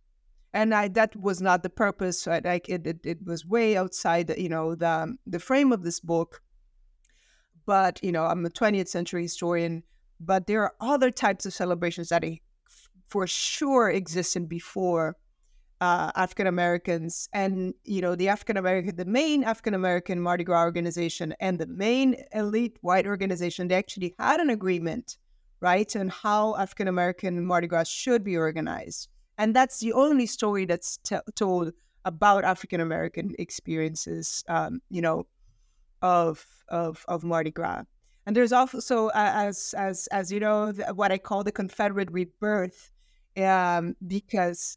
and 0.53 0.75
I, 0.75 0.89
that 0.89 1.17
was 1.17 1.41
not 1.41 1.63
the 1.63 1.71
purpose. 1.71 2.27
Right? 2.27 2.45
Like 2.45 2.69
it, 2.69 2.87
it, 2.87 3.01
it 3.05 3.19
was 3.25 3.47
way 3.47 3.77
outside, 3.77 4.27
the, 4.27 4.41
you 4.41 4.49
know, 4.49 4.75
the 4.75 5.17
the 5.27 5.39
frame 5.39 5.73
of 5.73 5.83
this 5.83 6.01
book 6.01 6.43
but 7.69 8.03
you 8.03 8.11
know 8.11 8.25
i'm 8.25 8.47
a 8.47 8.49
20th 8.49 8.89
century 8.89 9.23
historian 9.23 9.83
but 10.19 10.47
there 10.47 10.63
are 10.63 10.75
other 10.81 11.11
types 11.11 11.45
of 11.45 11.53
celebrations 11.53 12.09
that 12.09 12.25
for 13.09 13.27
sure 13.27 13.91
existed 13.91 14.49
before 14.49 15.17
uh, 15.81 16.11
African 16.15 16.47
Americans 16.47 17.29
and 17.33 17.75
you 17.85 18.01
know 18.01 18.15
the 18.15 18.29
African 18.29 18.57
American 18.57 18.97
the 18.97 19.05
main 19.05 19.45
African 19.45 19.75
American 19.75 20.21
Mardi 20.21 20.45
Gras 20.45 20.65
organization 20.65 21.35
and 21.41 21.59
the 21.59 21.67
main 21.67 22.17
elite 22.33 22.79
white 22.81 23.07
organization 23.07 23.69
they 23.69 23.77
actually 23.77 24.15
had 24.19 24.41
an 24.41 24.51
agreement 24.51 25.19
right 25.61 25.95
on 25.97 26.09
how 26.09 26.57
African 26.57 26.89
American 26.89 27.45
Mardi 27.45 27.67
Gras 27.67 27.89
should 27.89 28.25
be 28.25 28.37
organized 28.37 29.09
and 29.39 29.55
that's 29.55 29.79
the 29.79 29.93
only 29.93 30.27
story 30.27 30.65
that's 30.65 30.99
t- 30.99 31.17
told 31.37 31.73
about 32.05 32.45
African 32.45 32.81
American 32.81 33.35
experiences 33.39 34.45
um, 34.49 34.81
you 34.91 35.01
know 35.01 35.27
of 36.03 36.45
of 36.69 37.05
of 37.09 37.25
Mardi 37.25 37.51
Gras. 37.51 37.85
And 38.27 38.37
there's 38.37 38.53
also, 38.53 39.07
uh, 39.09 39.33
as 39.35 39.75
as 39.77 40.07
as 40.09 40.31
you 40.31 40.41
know, 40.41 40.73
what 40.95 41.13
I 41.13 41.19
call 41.19 41.45
the 41.45 41.53
Confederate 41.53 42.11
rebirth, 42.13 42.91
um, 43.37 43.97
because 44.07 44.77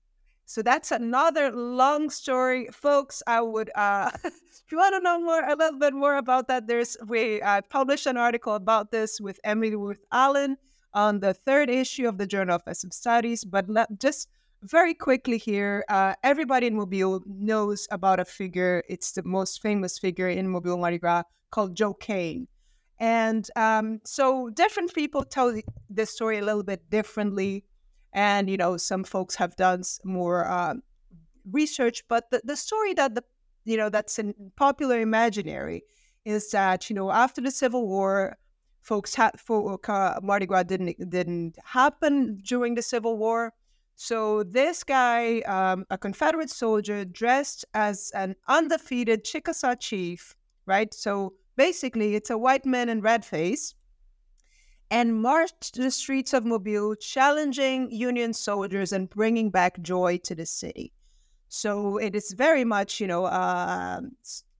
so 0.52 0.62
that's 0.62 0.92
another 0.92 1.50
long 1.50 2.10
story, 2.10 2.68
folks. 2.74 3.24
I 3.26 3.40
would, 3.40 3.72
uh, 3.74 4.12
if 4.26 4.64
you 4.70 4.78
want 4.78 4.94
to 4.96 5.00
know 5.00 5.18
more, 5.18 5.42
a 5.48 5.56
little 5.56 5.80
bit 5.80 5.94
more 5.94 6.18
about 6.18 6.50
that, 6.50 6.68
there's 6.68 6.98
we 7.08 7.42
uh, 7.42 7.62
published 7.70 8.06
an 8.06 8.18
article 8.18 8.56
about 8.56 8.92
this 8.92 9.22
with 9.22 9.40
Emily 9.46 9.78
Ruth 9.78 10.04
Allen 10.12 10.58
on 10.94 11.22
the 11.22 11.34
third 11.34 11.70
issue 11.70 12.06
of 12.06 12.18
the 12.18 12.28
Journal 12.28 12.56
of 12.56 12.64
Ethnic 12.68 12.94
Studies. 12.94 13.46
But 13.46 13.70
let, 13.70 13.98
just 13.98 14.28
very 14.62 14.94
quickly 14.94 15.38
here, 15.38 15.86
uh, 15.88 16.16
everybody 16.22 16.68
in 16.68 16.76
Mobile 16.76 17.22
knows 17.26 17.88
about 17.90 18.20
a 18.20 18.26
figure. 18.26 18.84
It's 18.90 19.14
the 19.14 19.24
most 19.24 19.62
famous 19.62 19.98
figure 20.00 20.28
in 20.28 20.50
Mobile 20.50 20.78
Mardi 20.78 20.98
Gras 20.98 21.24
called 21.52 21.76
Joe 21.76 21.94
Cain. 21.94 22.50
And 23.00 23.48
um, 23.56 24.02
so 24.04 24.50
different 24.50 24.94
people 24.94 25.24
tell 25.24 25.58
the 25.90 26.06
story 26.06 26.40
a 26.40 26.46
little 26.46 26.64
bit 26.64 26.90
differently. 26.90 27.64
And, 28.14 28.50
you 28.50 28.58
know, 28.58 28.78
some 28.78 29.04
folks 29.04 29.36
have 29.36 29.56
done 29.56 29.84
more 30.04 30.46
uh, 30.46 30.76
research, 31.52 32.04
but 32.08 32.30
the, 32.32 32.42
the 32.44 32.56
story 32.56 32.94
that 32.96 33.16
the, 33.16 33.24
you 33.64 33.78
know, 33.78 33.90
that's 33.90 34.20
in 34.20 34.34
popular 34.56 35.00
imaginary 35.00 35.84
is 36.26 36.52
that, 36.52 36.90
you 36.90 36.96
know, 36.96 37.12
after 37.12 37.42
the 37.42 37.52
Civil 37.52 37.88
War, 37.88 38.38
folks 38.82 39.16
had, 39.16 39.40
for, 39.40 39.80
uh, 39.88 40.20
Mardi 40.22 40.46
Gras 40.46 40.64
didn't, 40.64 41.10
didn't 41.10 41.58
happen 41.64 42.42
during 42.44 42.76
the 42.76 42.82
Civil 42.82 43.18
War. 43.18 43.54
So 43.96 44.44
this 44.44 44.84
guy, 44.84 45.42
um, 45.42 45.86
a 45.90 45.98
Confederate 45.98 46.50
soldier 46.50 47.06
dressed 47.06 47.66
as 47.74 48.12
an 48.16 48.36
undefeated 48.48 49.24
Chickasaw 49.24 49.76
chief, 49.76 50.36
right? 50.66 50.92
So 50.94 51.34
basically, 51.56 52.16
it's 52.16 52.32
a 52.32 52.38
white 52.38 52.66
man 52.66 52.90
in 52.90 53.02
red 53.02 53.24
face, 53.24 53.76
and 54.92 55.22
marched 55.22 55.76
the 55.76 55.90
streets 55.90 56.34
of 56.34 56.46
Mobile, 56.46 56.96
challenging 56.96 57.90
Union 57.92 58.34
soldiers 58.34 58.92
and 58.92 59.10
bringing 59.10 59.50
back 59.50 59.82
joy 59.82 60.18
to 60.18 60.36
the 60.36 60.46
city. 60.46 60.92
So 61.48 61.98
it 61.98 62.14
is 62.14 62.34
very 62.34 62.66
much, 62.66 63.00
you 63.00 63.08
know, 63.08 63.26
uh, 63.26 64.02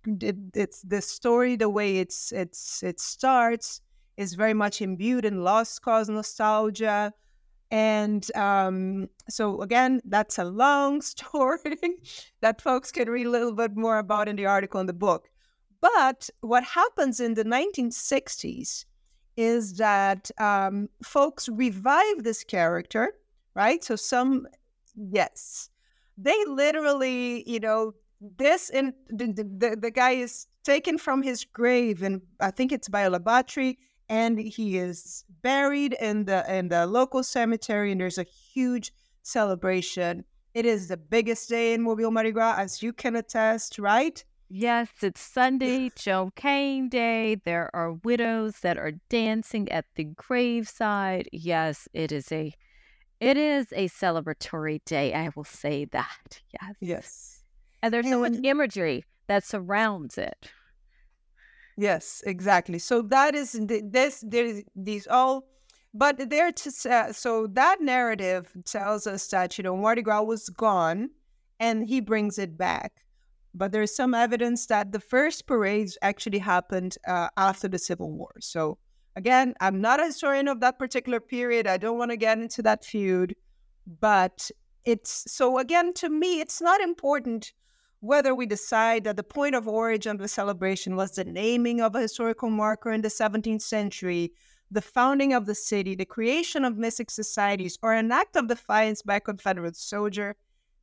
it, 0.06 0.38
it's 0.54 0.82
the 0.84 1.02
story, 1.02 1.58
the 1.58 1.70
way 1.70 1.98
it's 1.98 2.32
it's 2.32 2.82
it 2.82 3.00
starts 3.00 3.82
is 4.16 4.34
very 4.34 4.54
much 4.54 4.82
imbued 4.82 5.26
in 5.26 5.44
lost 5.44 5.82
cause 5.82 6.10
nostalgia. 6.10 7.14
And 7.70 8.26
um, 8.36 9.10
so 9.30 9.62
again, 9.62 10.02
that's 10.06 10.38
a 10.38 10.46
long 10.46 11.02
story 11.14 11.78
that 12.40 12.62
folks 12.62 12.92
can 12.92 13.10
read 13.10 13.28
a 13.28 13.30
little 13.30 13.54
bit 13.54 13.76
more 13.76 13.98
about 13.98 14.30
in 14.30 14.38
the 14.38 14.46
article 14.46 14.80
in 14.80 14.88
the 14.88 14.94
book. 14.94 15.30
But 15.82 16.30
what 16.40 16.64
happens 16.64 17.20
in 17.20 17.34
the 17.34 17.44
1960s 17.44 18.86
is 19.38 19.74
that 19.78 20.30
um, 20.40 20.90
folks 21.04 21.50
revive 21.50 22.24
this 22.24 22.44
character, 22.44 23.14
right? 23.56 23.84
So 23.84 23.96
some, 23.96 24.48
yes, 24.96 25.70
they 26.18 26.38
literally, 26.48 27.50
you 27.50 27.60
know, 27.60 27.94
this 28.38 28.70
in 28.70 28.94
the, 29.10 29.28
the, 29.28 29.76
the 29.76 29.92
guy 29.92 30.12
is 30.12 30.48
taken 30.64 30.98
from 30.98 31.24
his 31.24 31.44
grave, 31.44 32.04
and 32.04 32.22
I 32.40 32.52
think 32.52 32.72
it's 32.72 32.88
Bayou 32.88 33.10
La 33.10 33.20
Batre, 33.20 33.76
and 34.10 34.38
he 34.38 34.78
is 34.78 35.26
buried 35.42 35.94
in 36.00 36.26
the 36.26 36.46
in 36.54 36.68
the 36.68 36.86
local 36.86 37.24
cemetery, 37.24 37.92
and 37.92 38.02
there's 38.02 38.20
a 38.20 38.24
huge 38.24 38.94
celebration. 39.24 40.24
It 40.54 40.66
is 40.66 40.88
the 40.88 40.98
biggest 40.98 41.50
day 41.50 41.74
in 41.74 41.82
Mobile 41.82 42.12
Mardi 42.12 42.32
Gras, 42.32 42.56
as 42.58 42.84
you 42.84 42.94
can 42.94 43.16
attest, 43.16 43.80
right? 43.80 44.24
Yes, 44.54 44.90
it's 45.02 45.22
Sunday, 45.22 45.92
Joe 45.96 46.30
Cain 46.36 46.90
Day. 46.90 47.36
There 47.36 47.74
are 47.74 47.94
widows 47.94 48.60
that 48.60 48.78
are 48.78 48.92
dancing 49.10 49.72
at 49.72 49.86
the 49.96 50.04
graveside. 50.04 51.30
Yes, 51.32 51.88
it 51.94 52.12
is 52.12 52.34
a 52.34 52.54
it 53.22 53.38
is 53.38 53.68
a 53.72 53.88
celebratory 53.88 54.84
day. 54.84 55.14
I 55.14 55.30
will 55.38 55.46
say 55.46 55.86
that. 55.94 56.42
Yes. 56.52 56.76
Yes. 56.82 57.44
And 57.82 57.94
there's 57.94 58.10
so 58.10 58.20
much 58.20 58.34
imagery 58.44 59.06
that 59.28 59.46
surrounds 59.46 60.18
it. 60.18 60.52
Yes, 61.78 62.22
exactly. 62.26 62.78
So 62.78 63.02
that 63.04 63.34
is 63.34 63.58
this. 63.58 64.22
There's 64.28 64.64
these 64.76 65.08
all, 65.08 65.46
but 65.94 66.30
there 66.30 66.52
to 66.52 66.72
uh, 66.92 67.14
so 67.14 67.48
that 67.54 67.80
narrative 67.80 68.52
tells 68.66 69.08
us 69.08 69.26
that 69.28 69.58
you 69.58 69.64
know 69.64 69.78
Mardi 69.78 70.02
Gras 70.02 70.24
was 70.24 70.50
gone, 70.50 71.10
and 71.58 71.88
he 71.88 72.02
brings 72.02 72.38
it 72.38 72.58
back 72.58 73.02
but 73.54 73.72
there's 73.72 73.96
some 73.96 74.14
evidence 74.14 74.66
that 74.68 74.92
the 74.92 75.00
first 75.00 75.46
parades 75.46 75.98
actually 76.02 76.40
happened 76.40 76.98
uh, 77.08 77.30
after 77.38 77.68
the 77.68 77.80
Civil 77.80 78.12
War. 78.12 78.34
So, 78.40 78.78
again, 79.16 79.54
I'm 79.60 79.82
not 79.82 80.00
a 80.00 80.06
historian 80.06 80.48
of 80.48 80.60
that 80.62 80.80
particular 80.80 81.20
period. 81.20 81.68
I 81.68 81.78
don't 81.78 81.98
want 81.98 82.12
to 82.12 82.18
get 82.18 82.40
into 82.40 82.62
that 82.64 82.86
feud, 82.86 83.36
but 84.00 84.50
it's 84.86 85.32
so, 85.32 85.58
again, 85.58 85.94
to 85.96 86.10
me, 86.10 86.40
it's 86.40 86.62
not 86.62 86.82
important 86.82 87.54
whether 88.00 88.34
we 88.34 88.48
decide 88.48 89.04
that 89.04 89.16
the 89.16 89.24
point 89.24 89.54
of 89.54 89.68
origin 89.68 90.12
of 90.14 90.18
the 90.18 90.28
celebration 90.28 90.96
was 90.96 91.12
the 91.12 91.24
naming 91.24 91.82
of 91.82 91.96
a 91.96 92.02
historical 92.02 92.50
marker 92.50 92.92
in 92.92 93.02
the 93.02 93.08
17th 93.08 93.62
century, 93.62 94.32
the 94.72 94.82
founding 94.82 95.34
of 95.34 95.46
the 95.46 95.54
city, 95.54 95.94
the 95.94 96.06
creation 96.06 96.66
of 96.66 96.78
mystic 96.78 97.12
societies, 97.12 97.78
or 97.84 97.94
an 97.94 98.12
act 98.12 98.36
of 98.36 98.48
defiance 98.48 99.04
by 99.04 99.18
a 99.18 99.20
Confederate 99.20 99.76
soldier. 99.76 100.36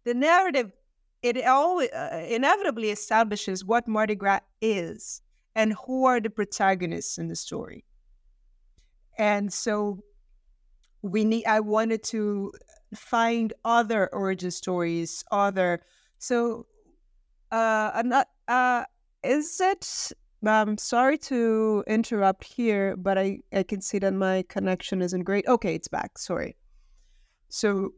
The 0.05 0.15
narrative 0.15 0.71
it 1.23 1.45
all 1.45 1.81
uh, 1.81 2.19
inevitably 2.29 2.91
establishes 2.91 3.65
what 3.65 3.89
Mardi 3.89 4.15
Gras 4.15 4.41
is 4.61 5.23
and 5.55 5.75
who 5.87 6.05
are 6.05 6.21
the 6.21 6.31
protagonists 6.31 7.19
in 7.19 7.29
the 7.29 7.37
story. 7.37 7.85
And 9.19 9.53
so 9.53 10.05
we 11.03 11.25
need 11.25 11.47
I 11.47 11.61
wanted 11.61 12.03
to 12.05 12.53
find 12.95 13.53
other 13.65 14.09
origin 14.13 14.51
stories, 14.51 15.25
other 15.31 15.83
so 16.19 16.67
uh 17.51 17.91
I'm 17.95 18.09
not 18.09 18.29
uh 18.47 18.85
is 19.25 19.61
it 19.61 20.13
I'm 20.47 20.79
sorry 20.79 21.19
to 21.19 21.83
interrupt 21.89 22.45
here, 22.45 22.97
but 22.97 23.19
I, 23.19 23.41
I 23.53 23.65
can 23.65 23.81
see 23.81 23.99
that 23.99 24.15
my 24.15 24.45
connection 24.49 25.03
isn't 25.03 25.25
great. 25.25 25.45
Okay, 25.49 25.75
it's 25.75 25.89
back. 25.89 26.17
Sorry. 26.19 26.57
So 27.49 27.91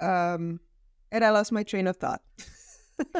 um 0.00 0.60
and 1.14 1.24
I 1.24 1.30
lost 1.30 1.52
my 1.52 1.62
train 1.62 1.86
of 1.86 1.96
thought. 1.96 2.20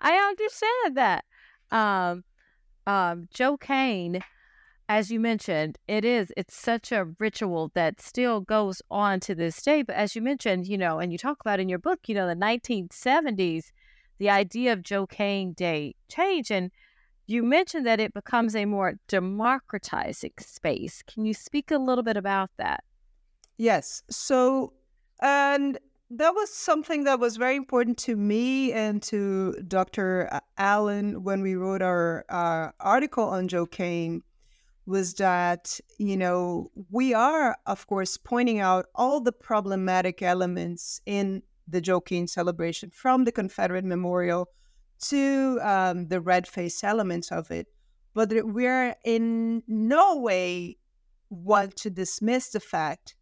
I 0.00 0.16
understand 0.16 0.96
that. 0.96 1.24
Um, 1.70 2.24
um, 2.86 3.28
Joe 3.32 3.58
Cain, 3.58 4.20
as 4.88 5.10
you 5.12 5.20
mentioned, 5.20 5.78
it 5.86 6.02
is, 6.02 6.32
it's 6.34 6.56
such 6.56 6.90
a 6.90 7.08
ritual 7.18 7.70
that 7.74 8.00
still 8.00 8.40
goes 8.40 8.80
on 8.90 9.20
to 9.20 9.34
this 9.34 9.60
day. 9.60 9.82
But 9.82 9.96
as 9.96 10.16
you 10.16 10.22
mentioned, 10.22 10.66
you 10.66 10.78
know, 10.78 10.98
and 10.98 11.12
you 11.12 11.18
talk 11.18 11.42
about 11.42 11.60
in 11.60 11.68
your 11.68 11.78
book, 11.78 12.00
you 12.06 12.14
know, 12.14 12.26
the 12.26 12.34
1970s, 12.34 13.66
the 14.18 14.30
idea 14.30 14.72
of 14.72 14.82
Joe 14.82 15.06
Cain 15.06 15.52
Day 15.52 15.94
changed. 16.08 16.50
And 16.50 16.70
you 17.26 17.42
mentioned 17.42 17.86
that 17.86 18.00
it 18.00 18.14
becomes 18.14 18.56
a 18.56 18.64
more 18.64 18.94
democratizing 19.08 20.32
space. 20.40 21.02
Can 21.06 21.26
you 21.26 21.34
speak 21.34 21.70
a 21.70 21.78
little 21.78 22.02
bit 22.02 22.16
about 22.16 22.50
that? 22.56 22.82
Yes. 23.58 24.02
So, 24.08 24.72
and 25.20 25.78
that 26.10 26.34
was 26.34 26.52
something 26.52 27.04
that 27.04 27.20
was 27.20 27.36
very 27.36 27.54
important 27.54 27.96
to 27.96 28.16
me 28.16 28.72
and 28.72 29.00
to 29.00 29.54
Dr. 29.68 30.40
Allen 30.58 31.22
when 31.22 31.40
we 31.40 31.54
wrote 31.54 31.82
our 31.82 32.24
uh, 32.28 32.70
article 32.80 33.24
on 33.24 33.46
Joe 33.46 33.66
Cain 33.66 34.22
was 34.86 35.14
that, 35.14 35.78
you 35.98 36.16
know, 36.16 36.72
we 36.90 37.14
are, 37.14 37.56
of 37.66 37.86
course, 37.86 38.16
pointing 38.16 38.58
out 38.58 38.86
all 38.96 39.20
the 39.20 39.30
problematic 39.30 40.20
elements 40.20 41.00
in 41.06 41.42
the 41.68 41.80
Joe 41.80 42.00
Cain 42.00 42.26
celebration 42.26 42.90
from 42.90 43.22
the 43.22 43.30
Confederate 43.30 43.84
Memorial 43.84 44.48
to 45.02 45.60
um, 45.62 46.08
the 46.08 46.20
red 46.20 46.48
face 46.48 46.82
elements 46.82 47.30
of 47.30 47.52
it. 47.52 47.68
But 48.14 48.32
we're 48.42 48.96
in 49.04 49.62
no 49.68 50.16
way 50.16 50.78
want 51.28 51.76
to 51.76 51.90
dismiss 51.90 52.50
the 52.50 52.58
fact 52.58 53.14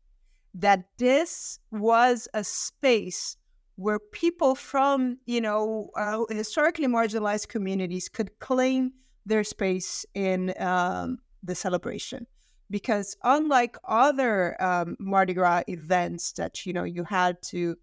that 0.54 0.84
this 0.98 1.58
was 1.70 2.28
a 2.34 2.42
space 2.42 3.36
where 3.76 3.98
people 3.98 4.54
from, 4.54 5.18
you 5.26 5.40
know, 5.40 5.90
uh, 5.96 6.24
historically 6.30 6.86
marginalized 6.86 7.48
communities 7.48 8.08
could 8.08 8.36
claim 8.40 8.92
their 9.24 9.44
space 9.44 10.04
in 10.14 10.52
um, 10.58 11.18
the 11.44 11.54
celebration. 11.54 12.26
Because 12.70 13.16
unlike 13.22 13.76
other 13.84 14.60
um, 14.62 14.96
Mardi 14.98 15.32
Gras 15.32 15.62
events 15.68 16.32
that, 16.32 16.66
you 16.66 16.72
know, 16.72 16.84
you 16.84 17.04
had 17.04 17.40
to, 17.42 17.76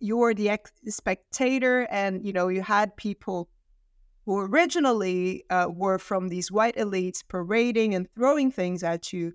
you 0.00 0.16
were 0.16 0.34
the 0.34 0.50
ex- 0.50 0.70
spectator 0.88 1.88
and, 1.90 2.24
you 2.24 2.32
know, 2.32 2.48
you 2.48 2.62
had 2.62 2.94
people 2.96 3.48
who 4.26 4.38
originally 4.38 5.44
uh, 5.50 5.66
were 5.74 5.98
from 5.98 6.28
these 6.28 6.52
white 6.52 6.76
elites 6.76 7.26
parading 7.26 7.94
and 7.94 8.06
throwing 8.14 8.50
things 8.50 8.82
at 8.82 9.12
you 9.12 9.32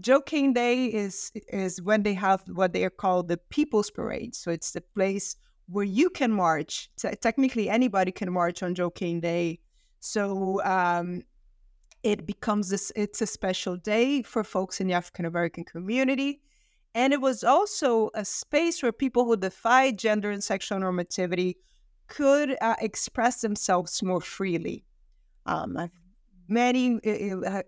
Joe 0.00 0.20
Cain 0.20 0.52
Day 0.52 0.86
is 0.86 1.32
is 1.48 1.82
when 1.82 2.02
they 2.02 2.14
have 2.14 2.42
what 2.48 2.72
they 2.72 2.84
are 2.84 2.90
called 2.90 3.28
the 3.28 3.36
People's 3.36 3.90
Parade. 3.90 4.34
So 4.34 4.50
it's 4.50 4.72
the 4.72 4.80
place 4.80 5.36
where 5.68 5.84
you 5.84 6.10
can 6.10 6.32
march. 6.32 6.90
T- 6.96 7.14
technically, 7.20 7.68
anybody 7.68 8.12
can 8.12 8.32
march 8.32 8.62
on 8.62 8.74
Joe 8.74 8.90
Cain 8.90 9.20
Day. 9.20 9.60
So 10.00 10.62
um, 10.64 11.22
it 12.02 12.26
becomes 12.26 12.68
this. 12.68 12.92
It's 12.96 13.22
a 13.22 13.26
special 13.26 13.76
day 13.76 14.22
for 14.22 14.44
folks 14.44 14.80
in 14.80 14.86
the 14.86 14.94
African 14.94 15.24
American 15.24 15.64
community, 15.64 16.40
and 16.94 17.12
it 17.12 17.20
was 17.20 17.44
also 17.44 18.10
a 18.14 18.24
space 18.24 18.82
where 18.82 18.92
people 18.92 19.24
who 19.24 19.36
defy 19.36 19.90
gender 19.90 20.30
and 20.30 20.42
sexual 20.42 20.78
normativity 20.78 21.56
could 22.06 22.56
uh, 22.60 22.76
express 22.80 23.40
themselves 23.40 24.02
more 24.02 24.20
freely. 24.20 24.84
Um, 25.46 25.76
I've 25.76 25.90
many 26.48 26.98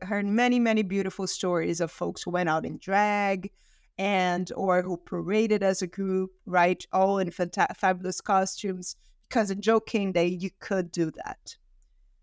heard 0.02 0.26
many 0.26 0.58
many 0.58 0.82
beautiful 0.82 1.26
stories 1.26 1.80
of 1.80 1.90
folks 1.90 2.22
who 2.22 2.30
went 2.30 2.48
out 2.48 2.64
in 2.64 2.78
drag 2.78 3.50
and 3.98 4.50
or 4.56 4.80
who 4.82 4.96
paraded 4.96 5.62
as 5.62 5.82
a 5.82 5.86
group 5.86 6.30
right? 6.46 6.86
All 6.92 7.18
in 7.18 7.30
fanta- 7.30 7.76
fabulous 7.76 8.20
costumes. 8.20 8.96
Because 9.28 9.50
in 9.50 9.60
cain 9.86 10.10
day 10.10 10.26
you 10.26 10.50
could 10.58 10.90
do 10.90 11.12
that. 11.24 11.56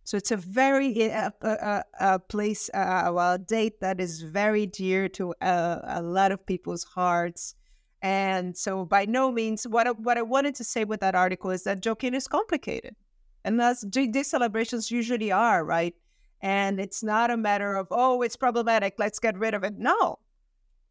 So 0.03 0.17
it's 0.17 0.31
a 0.31 0.37
very 0.37 1.11
uh, 1.11 1.31
uh, 1.41 2.17
place 2.29 2.69
well, 2.73 3.33
a 3.33 3.37
date 3.37 3.79
that 3.81 4.01
is 4.01 4.21
very 4.21 4.65
dear 4.65 5.07
to 5.09 5.33
a 5.41 6.01
lot 6.01 6.31
of 6.31 6.45
people's 6.45 6.83
hearts. 6.83 7.55
And 8.01 8.57
so 8.57 8.85
by 8.85 9.05
no 9.05 9.31
means 9.31 9.67
what 9.67 9.87
I, 9.87 9.91
what 9.91 10.17
I 10.17 10.21
wanted 10.21 10.55
to 10.55 10.63
say 10.63 10.83
with 10.83 10.99
that 11.01 11.15
article 11.15 11.51
is 11.51 11.63
that 11.63 11.85
Cain 11.99 12.13
is 12.13 12.27
complicated. 12.27 12.95
And 13.43 13.61
as 13.61 13.85
these 13.89 14.27
celebrations 14.27 14.91
usually 14.91 15.31
are 15.31 15.63
right 15.63 15.95
and 16.41 16.79
it's 16.79 17.03
not 17.03 17.31
a 17.31 17.37
matter 17.37 17.75
of, 17.75 17.87
oh, 17.91 18.21
it's 18.21 18.35
problematic, 18.35 18.95
let's 18.97 19.19
get 19.19 19.37
rid 19.37 19.53
of 19.53 19.63
it. 19.63 19.77
No. 19.77 20.19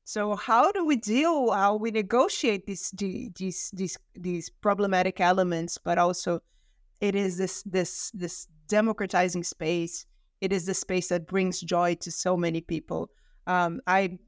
So 0.05 0.37
how 0.37 0.71
do 0.71 0.85
we 0.85 0.97
deal? 0.97 1.51
How 1.51 1.75
we 1.75 1.91
negotiate 1.91 2.65
these 2.67 2.93
these 2.93 3.73
these 3.75 3.99
these 4.15 4.49
problematic 4.49 5.21
elements, 5.21 5.79
but 5.79 5.99
also 5.99 6.41
it 7.01 7.17
is 7.17 7.37
this 7.37 7.65
this 7.65 8.13
this 8.15 8.47
democratizing 8.69 9.43
space. 9.43 10.07
It 10.41 10.53
is 10.53 10.65
the 10.65 10.75
space 10.75 11.09
that 11.09 11.27
brings 11.27 11.61
joy 11.61 11.97
to 11.97 12.13
so 12.13 12.37
many 12.37 12.61
people. 12.61 13.11
Um, 13.49 13.81
I 13.89 14.19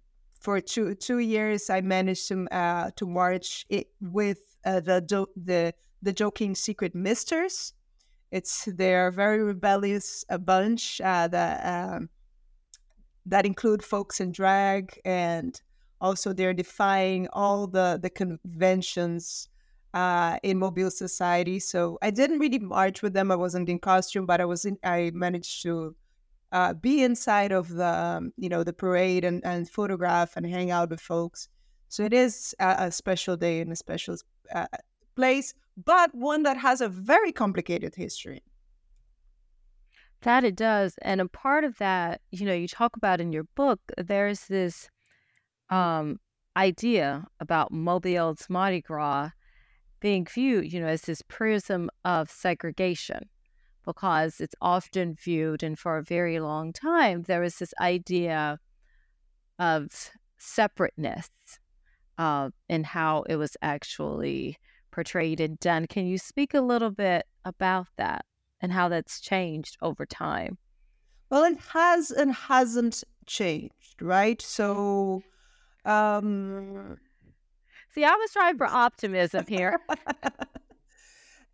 for 0.40 0.60
two 0.60 0.96
two 0.96 1.20
years 1.20 1.70
I 1.70 1.80
managed 1.80 2.26
to 2.28 2.48
uh, 2.50 2.90
to 2.96 3.06
march 3.06 3.64
it 3.68 3.86
with 4.00 4.56
uh, 4.64 4.80
the 4.80 5.26
the 5.36 5.72
the 6.02 6.12
joking 6.12 6.56
secret 6.56 6.94
misters. 6.94 7.72
It's 8.30 8.66
they're 8.66 9.10
very 9.10 9.42
rebellious 9.42 10.24
a 10.28 10.38
bunch 10.38 11.00
uh, 11.00 11.28
that 11.28 11.94
um, 11.94 12.10
that 13.26 13.46
include 13.46 13.82
folks 13.82 14.20
in 14.20 14.32
drag 14.32 15.00
and 15.04 15.60
also 16.00 16.32
they're 16.32 16.54
defying 16.54 17.28
all 17.32 17.66
the 17.66 17.98
the 18.00 18.10
conventions 18.10 19.48
uh, 19.94 20.38
in 20.42 20.58
Mobile 20.58 20.90
society. 20.90 21.58
So 21.58 21.98
I 22.02 22.10
didn't 22.10 22.38
really 22.38 22.58
march 22.58 23.02
with 23.02 23.14
them. 23.14 23.30
I 23.30 23.36
wasn't 23.36 23.68
in 23.68 23.78
costume, 23.78 24.26
but 24.26 24.40
I 24.40 24.44
was 24.44 24.64
in. 24.64 24.78
I 24.84 25.10
managed 25.14 25.62
to 25.62 25.96
uh, 26.52 26.74
be 26.74 27.02
inside 27.02 27.52
of 27.52 27.68
the 27.68 27.86
um, 27.86 28.32
you 28.36 28.48
know 28.48 28.64
the 28.64 28.72
parade 28.72 29.24
and, 29.24 29.44
and 29.44 29.68
photograph 29.68 30.36
and 30.36 30.46
hang 30.46 30.70
out 30.70 30.90
with 30.90 31.00
folks. 31.00 31.48
So 31.88 32.04
it 32.04 32.12
is 32.12 32.54
a, 32.60 32.76
a 32.78 32.92
special 32.92 33.36
day 33.36 33.60
and 33.60 33.72
a 33.72 33.76
special 33.76 34.16
uh, 34.54 34.66
place, 35.16 35.54
but 35.84 36.14
one 36.14 36.42
that 36.42 36.56
has 36.56 36.80
a 36.80 36.88
very 36.88 37.32
complicated 37.32 37.94
history. 37.94 38.42
That 40.22 40.42
it 40.42 40.56
does, 40.56 40.96
and 41.02 41.20
a 41.20 41.28
part 41.28 41.62
of 41.62 41.78
that, 41.78 42.20
you 42.32 42.44
know, 42.44 42.54
you 42.54 42.66
talk 42.66 42.96
about 42.96 43.20
in 43.20 43.32
your 43.32 43.44
book. 43.54 43.80
There's 43.96 44.46
this 44.46 44.90
um, 45.70 46.18
idea 46.56 47.24
about 47.38 47.72
Mobile's 47.72 48.46
Mardi 48.48 48.80
Gras 48.80 49.30
being 50.00 50.26
viewed, 50.26 50.72
you 50.72 50.80
know, 50.80 50.88
as 50.88 51.02
this 51.02 51.22
prism 51.22 51.88
of 52.04 52.30
segregation 52.30 53.28
because 53.84 54.40
it's 54.40 54.54
often 54.60 55.14
viewed, 55.14 55.62
and 55.62 55.78
for 55.78 55.96
a 55.96 56.02
very 56.02 56.40
long 56.40 56.72
time, 56.72 57.22
there 57.22 57.40
was 57.40 57.56
this 57.56 57.72
idea 57.80 58.58
of 59.58 59.88
separateness 60.38 61.30
uh, 62.18 62.50
in 62.68 62.84
how 62.84 63.22
it 63.28 63.36
was 63.36 63.56
actually 63.62 64.58
portrayed 64.98 65.38
and 65.38 65.60
done. 65.60 65.86
Can 65.86 66.08
you 66.08 66.18
speak 66.18 66.54
a 66.54 66.60
little 66.60 66.90
bit 66.90 67.24
about 67.44 67.86
that 67.98 68.24
and 68.60 68.72
how 68.72 68.88
that's 68.88 69.20
changed 69.20 69.76
over 69.80 70.04
time? 70.04 70.58
Well, 71.30 71.44
it 71.44 71.56
has 71.72 72.10
and 72.10 72.32
hasn't 72.32 73.04
changed, 73.24 74.02
right? 74.02 74.42
So, 74.42 75.22
um, 75.84 76.96
see, 77.94 78.02
I 78.02 78.10
was 78.10 78.32
trying 78.32 78.58
for 78.58 78.66
optimism 78.66 79.44
here. 79.46 79.78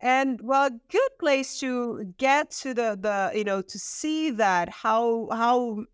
and 0.01 0.41
well 0.41 0.65
a 0.65 0.79
good 0.91 1.11
place 1.19 1.59
to 1.59 2.15
get 2.17 2.49
to 2.49 2.73
the 2.73 2.97
the 2.99 3.37
you 3.37 3.43
know 3.43 3.61
to 3.61 3.77
see 3.79 4.31
that 4.31 4.69
how 4.69 5.29
how 5.31 5.85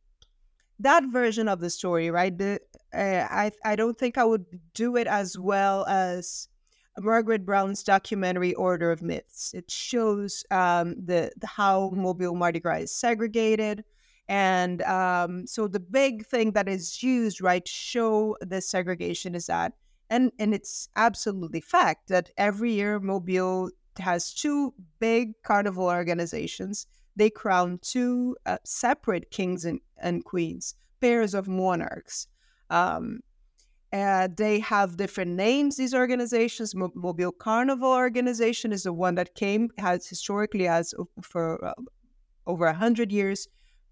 that 0.80 1.04
version 1.12 1.48
of 1.48 1.60
the 1.60 1.70
story 1.70 2.10
right 2.10 2.36
the 2.38 2.60
uh, 2.96 3.28
i 3.30 3.52
i 3.64 3.76
don't 3.76 4.00
think 4.00 4.18
i 4.18 4.24
would 4.24 4.46
do 4.74 4.96
it 4.96 5.06
as 5.06 5.38
well 5.38 5.86
as 5.86 6.48
margaret 7.00 7.46
brown's 7.46 7.84
documentary 7.84 8.54
order 8.56 8.92
of 8.92 9.02
myths 9.02 9.54
it 9.54 9.70
shows 9.70 10.44
um 10.52 10.96
the, 11.06 11.32
the 11.38 11.48
how 11.48 11.90
mobile 11.94 12.36
mardi 12.36 12.60
gras 12.60 12.80
is 12.80 12.92
segregated 12.92 13.84
and 14.28 14.82
um, 14.84 15.46
so 15.46 15.68
the 15.68 15.80
big 15.80 16.26
thing 16.26 16.52
that 16.54 16.70
is 16.70 17.04
used 17.04 17.42
right 17.42 17.66
to 17.66 17.72
show 17.72 18.38
this 18.40 18.70
segregation 18.70 19.36
is 19.36 19.48
that 19.48 19.74
and 20.10 20.32
and 20.40 20.54
it's 20.54 20.90
absolutely 20.96 21.62
fact 21.62 22.08
that 22.10 22.30
every 22.38 22.72
year 22.74 23.00
mobile 23.00 23.72
has 24.00 24.34
two 24.34 24.74
big 25.00 25.34
carnival 25.44 25.86
organizations. 25.86 26.88
They 27.16 27.30
crown 27.30 27.80
two 27.82 28.36
uh, 28.46 28.58
separate 28.64 29.32
kings 29.32 29.66
and, 29.66 29.80
and 29.98 30.24
queens, 30.24 30.76
pairs 31.02 31.34
of 31.34 31.48
monarchs. 31.48 32.28
Um, 32.70 33.22
uh, 33.94 34.30
they 34.36 34.60
have 34.60 34.98
different 34.98 35.32
names. 35.32 35.76
These 35.76 35.94
organizations, 35.94 36.74
Mo- 36.74 36.92
Mobile 36.96 37.32
Carnival 37.32 37.92
organization 37.92 38.72
is 38.72 38.84
the 38.84 38.94
one 38.94 39.16
that 39.16 39.36
came 39.36 39.70
has 39.78 40.08
historically 40.08 40.68
as 40.68 40.94
for 41.22 41.64
uh, 41.66 41.74
over 42.48 42.66
a 42.66 42.74
hundred 42.74 43.12
years, 43.12 43.48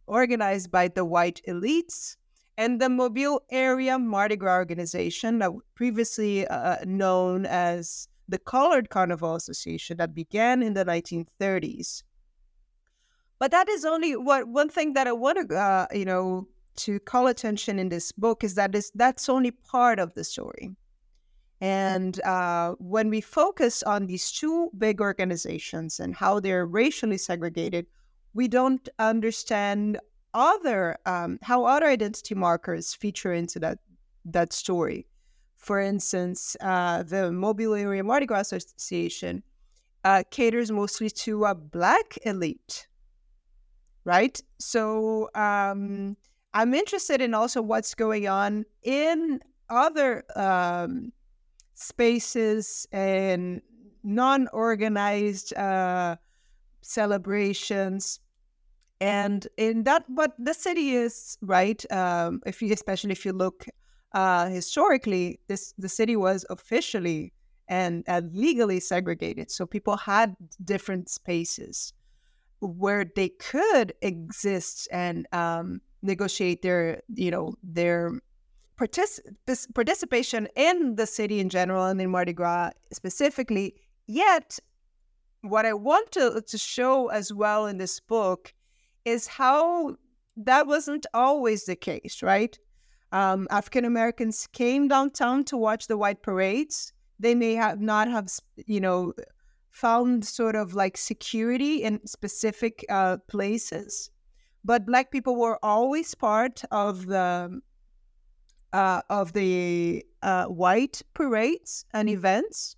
organized 0.07 0.71
by 0.71 0.87
the 0.87 1.03
white 1.03 1.41
elites, 1.47 2.15
and 2.57 2.79
the 2.79 2.89
Mobile 2.89 3.41
Area 3.51 3.99
Mardi 3.99 4.37
Gras 4.37 4.57
organization, 4.57 5.39
that 5.39 5.51
previously 5.75 6.47
uh, 6.47 6.77
known 6.85 7.45
as 7.45 8.07
the 8.27 8.39
Colored 8.39 8.89
Carnival 8.89 9.35
Association 9.35 9.97
that 9.97 10.13
began 10.13 10.63
in 10.63 10.73
the 10.73 10.85
1930s. 10.85 12.03
But 13.39 13.51
that 13.51 13.67
is 13.69 13.85
only 13.85 14.15
what 14.15 14.47
one 14.47 14.69
thing 14.69 14.93
that 14.93 15.07
I 15.07 15.13
want 15.13 15.49
to, 15.49 15.55
uh, 15.55 15.87
you 15.93 16.05
know, 16.05 16.47
to 16.79 16.99
call 16.99 17.27
attention 17.27 17.79
in 17.79 17.89
this 17.89 18.11
book 18.11 18.43
is 18.43 18.55
that 18.55 18.75
is 18.75 18.91
that's 18.95 19.29
only 19.29 19.51
part 19.51 19.99
of 19.99 20.13
the 20.13 20.23
story. 20.23 20.75
And 21.61 22.21
uh, 22.23 22.75
when 22.79 23.09
we 23.09 23.21
focus 23.21 23.83
on 23.83 24.05
these 24.05 24.31
two 24.31 24.71
big 24.77 25.01
organizations 25.01 25.99
and 25.99 26.15
how 26.15 26.39
they're 26.39 26.65
racially 26.65 27.17
segregated, 27.17 27.85
we 28.33 28.47
don't 28.47 28.87
understand 28.97 29.99
other 30.33 30.97
um, 31.05 31.39
how 31.41 31.65
other 31.65 31.87
identity 31.87 32.35
markers 32.35 32.93
feature 32.93 33.33
into 33.33 33.59
that 33.59 33.79
that 34.25 34.53
story. 34.53 35.07
For 35.57 35.79
instance, 35.79 36.55
uh, 36.61 37.03
the 37.03 37.31
Mobile 37.31 37.73
Area 37.73 38.03
Mardi 38.03 38.25
Gras 38.25 38.51
Association 38.53 39.43
uh, 40.05 40.23
caters 40.31 40.71
mostly 40.71 41.09
to 41.09 41.45
a 41.45 41.55
Black 41.55 42.17
elite, 42.23 42.87
right? 44.05 44.41
So 44.59 45.29
um, 45.35 46.15
I'm 46.53 46.73
interested 46.73 47.21
in 47.21 47.33
also 47.33 47.61
what's 47.61 47.93
going 47.95 48.27
on 48.27 48.65
in 48.83 49.39
other 49.69 50.23
um, 50.35 51.11
spaces 51.75 52.87
and 52.91 53.61
non-organized 54.03 55.53
uh, 55.55 56.15
celebrations 56.81 58.19
and 59.01 59.47
in 59.57 59.83
that 59.83 60.03
what 60.07 60.33
the 60.39 60.53
city 60.53 60.91
is 60.91 61.37
right 61.41 61.85
um, 61.91 62.41
if 62.45 62.61
you 62.61 62.73
especially 62.73 63.11
if 63.11 63.25
you 63.25 63.31
look 63.31 63.65
uh, 64.13 64.47
historically, 64.47 65.39
this 65.47 65.73
the 65.77 65.89
city 65.89 66.15
was 66.15 66.45
officially 66.49 67.31
and, 67.67 68.03
and 68.07 68.33
legally 68.33 68.79
segregated. 68.79 69.51
So 69.51 69.65
people 69.65 69.97
had 69.97 70.35
different 70.63 71.09
spaces 71.09 71.93
where 72.59 73.05
they 73.15 73.29
could 73.29 73.93
exist 74.01 74.87
and 74.91 75.27
um, 75.31 75.81
negotiate 76.01 76.61
their, 76.61 77.01
you 77.13 77.31
know, 77.31 77.53
their 77.63 78.11
particip- 78.79 79.21
participation 79.73 80.47
in 80.55 80.95
the 80.95 81.05
city 81.05 81.39
in 81.39 81.49
general 81.49 81.85
and 81.85 81.99
in 82.01 82.09
Mardi 82.09 82.33
Gras 82.33 82.71
specifically. 82.93 83.75
Yet, 84.07 84.59
what 85.41 85.65
I 85.65 85.73
want 85.73 86.11
to, 86.13 86.41
to 86.45 86.57
show 86.57 87.07
as 87.07 87.33
well 87.33 87.67
in 87.67 87.77
this 87.77 87.99
book 87.99 88.53
is 89.05 89.27
how 89.27 89.95
that 90.37 90.67
wasn't 90.67 91.05
always 91.13 91.65
the 91.65 91.75
case, 91.75 92.21
right? 92.23 92.57
um, 93.11 93.47
African 93.49 93.85
Americans 93.85 94.47
came 94.47 94.87
downtown 94.87 95.43
to 95.45 95.57
watch 95.57 95.87
the 95.87 95.97
white 95.97 96.21
parades. 96.21 96.93
They 97.19 97.35
may 97.35 97.55
have 97.55 97.79
not 97.79 98.09
have, 98.09 98.29
you 98.65 98.79
know, 98.79 99.13
found 99.71 100.25
sort 100.25 100.55
of 100.55 100.73
like 100.73 100.97
security 100.97 101.83
in 101.83 102.05
specific 102.05 102.85
uh, 102.89 103.17
places, 103.27 104.09
but 104.63 104.85
Black 104.85 105.11
people 105.11 105.35
were 105.35 105.57
always 105.63 106.15
part 106.15 106.63
of 106.71 107.05
the 107.05 107.61
uh, 108.73 109.01
of 109.09 109.33
the 109.33 110.05
uh, 110.21 110.45
white 110.45 111.01
parades 111.13 111.85
and 111.93 112.09
events. 112.09 112.75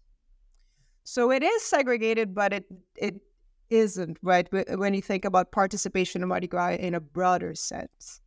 So 1.04 1.32
it 1.32 1.44
is 1.44 1.64
segregated, 1.64 2.34
but 2.34 2.54
it 2.54 2.66
it 2.96 3.22
isn't 3.70 4.18
right 4.22 4.48
when 4.78 4.94
you 4.94 5.02
think 5.02 5.26
about 5.26 5.52
participation 5.52 6.22
in 6.22 6.28
Mardi 6.28 6.48
Gras 6.48 6.76
in 6.76 6.94
a 6.94 7.00
broader 7.00 7.56
sense. 7.56 8.22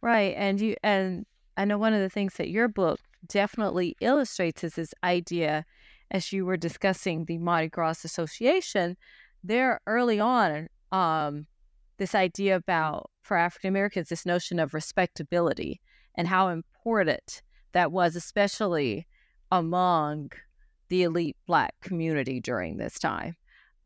Right. 0.00 0.34
And 0.36 0.60
you 0.60 0.76
and 0.82 1.26
I 1.56 1.64
know 1.64 1.78
one 1.78 1.94
of 1.94 2.00
the 2.00 2.10
things 2.10 2.34
that 2.34 2.50
your 2.50 2.68
book 2.68 3.00
definitely 3.26 3.96
illustrates 4.00 4.62
is 4.62 4.74
this 4.74 4.94
idea 5.02 5.64
as 6.10 6.32
you 6.32 6.46
were 6.46 6.56
discussing 6.56 7.24
the 7.24 7.38
Mardi 7.38 7.68
Gras 7.68 8.04
Association, 8.04 8.96
there 9.44 9.80
early 9.86 10.20
on, 10.20 10.68
um, 10.92 11.46
this 11.98 12.14
idea 12.14 12.56
about 12.56 13.10
for 13.22 13.36
African 13.36 13.68
Americans, 13.68 14.08
this 14.08 14.24
notion 14.24 14.58
of 14.58 14.74
respectability 14.74 15.80
and 16.14 16.26
how 16.26 16.48
important 16.48 17.42
that 17.72 17.92
was, 17.92 18.16
especially 18.16 19.06
among 19.52 20.30
the 20.88 21.02
elite 21.02 21.36
Black 21.46 21.74
community 21.80 22.40
during 22.40 22.76
this 22.76 22.98
time. 22.98 23.36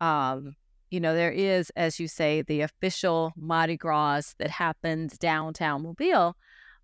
Um, 0.00 0.56
you 0.90 1.00
know, 1.00 1.14
there 1.14 1.32
is, 1.32 1.70
as 1.70 1.98
you 1.98 2.06
say, 2.06 2.42
the 2.42 2.60
official 2.60 3.32
Mardi 3.36 3.76
Gras 3.76 4.34
that 4.38 4.50
happens 4.50 5.18
downtown 5.18 5.82
Mobile, 5.82 6.36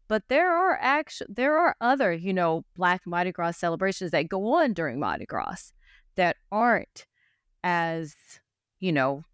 but 0.08 0.22
there 0.28 0.50
are 0.50 0.78
actually 0.80 1.34
there 1.34 1.58
are 1.58 1.76
other, 1.80 2.12
you 2.12 2.32
know, 2.32 2.64
Black 2.74 3.02
Mardi 3.06 3.32
Gras 3.32 3.52
celebrations 3.52 4.10
that 4.12 4.28
go 4.28 4.54
on 4.54 4.72
during 4.72 4.98
Mardi 4.98 5.26
Gras 5.26 5.72
that 6.16 6.36
aren't 6.50 7.06
as, 7.62 8.14
you 8.80 8.92
know, 8.92 9.24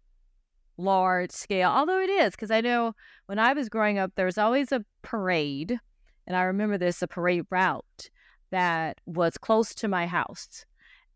large 0.77 1.31
scale, 1.31 1.69
although 1.69 2.01
it 2.01 2.09
is, 2.09 2.31
because 2.31 2.51
I 2.51 2.61
know 2.61 2.93
when 3.27 3.39
I 3.39 3.53
was 3.53 3.69
growing 3.69 3.97
up, 3.97 4.11
there 4.15 4.25
was 4.25 4.37
always 4.37 4.71
a 4.71 4.83
parade, 5.01 5.79
and 6.27 6.35
I 6.35 6.43
remember 6.43 6.77
this 6.77 7.01
a 7.01 7.07
parade 7.07 7.45
route 7.49 8.09
that 8.51 8.99
was 9.05 9.37
close 9.37 9.73
to 9.75 9.87
my 9.87 10.07
house. 10.07 10.65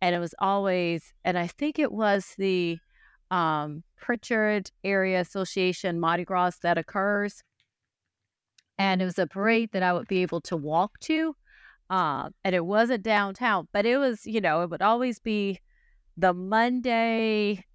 And 0.02 0.16
it 0.16 0.20
was 0.20 0.34
always, 0.40 1.14
and 1.26 1.38
I 1.38 1.48
think 1.48 1.78
it 1.78 1.92
was 1.92 2.34
the 2.38 2.78
um, 3.32 3.84
Prichard 3.98 4.72
Area 4.84 5.20
Association 5.20 6.00
Mardi 6.00 6.24
Gras 6.24 6.58
that 6.62 6.78
occurs. 6.78 7.44
And 8.78 9.02
it 9.02 9.06
was 9.06 9.20
a 9.20 9.28
parade 9.28 9.72
that 9.74 9.84
I 9.84 9.92
would 9.92 10.08
be 10.08 10.22
able 10.22 10.42
to 10.42 10.56
walk 10.56 11.00
to. 11.02 11.36
Uh, 11.90 12.30
and 12.44 12.56
it 12.56 12.66
wasn't 12.66 13.04
downtown, 13.04 13.68
but 13.74 13.86
it 13.86 13.98
was, 13.98 14.26
you 14.26 14.40
know, 14.40 14.62
it 14.62 14.70
would 14.70 14.82
always 14.82 15.20
be 15.20 15.60
the 16.16 16.34
Monday, 16.34 17.66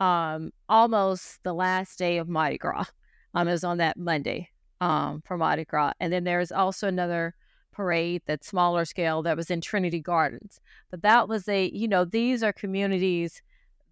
um, 0.00 0.50
almost 0.68 1.42
the 1.44 1.52
last 1.52 1.98
day 1.98 2.18
of 2.18 2.28
Mardi 2.28 2.58
Gras. 2.58 2.86
Um, 3.34 3.46
it 3.46 3.52
was 3.52 3.64
on 3.64 3.78
that 3.78 3.96
Monday 3.96 4.48
um, 4.80 5.22
for 5.24 5.36
Mardi 5.36 5.64
Gras. 5.64 5.92
And 6.00 6.12
then 6.12 6.24
there's 6.24 6.50
also 6.50 6.88
another 6.88 7.34
parade 7.72 8.22
that's 8.26 8.48
smaller 8.48 8.84
scale 8.84 9.22
that 9.22 9.36
was 9.36 9.50
in 9.50 9.60
Trinity 9.60 10.00
Gardens. 10.00 10.58
But 10.90 11.02
that 11.02 11.28
was 11.28 11.48
a, 11.48 11.70
you 11.70 11.86
know, 11.86 12.04
these 12.04 12.42
are 12.42 12.52
communities 12.52 13.42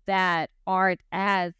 that 0.06 0.50
aren't 0.66 1.00
as 1.12 1.52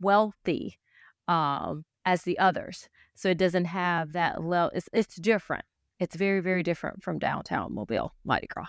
wealthy 0.00 0.78
um, 1.26 1.84
as 2.04 2.22
the 2.22 2.38
others. 2.38 2.88
So 3.14 3.30
it 3.30 3.38
doesn't 3.38 3.64
have 3.64 4.12
that 4.12 4.44
level. 4.44 4.70
It's, 4.74 4.88
it's 4.92 5.16
different. 5.16 5.64
It's 5.98 6.16
very, 6.16 6.40
very 6.40 6.62
different 6.62 7.02
from 7.02 7.18
downtown 7.18 7.74
Mobile, 7.74 8.14
Mardi 8.24 8.48
Gras. 8.48 8.68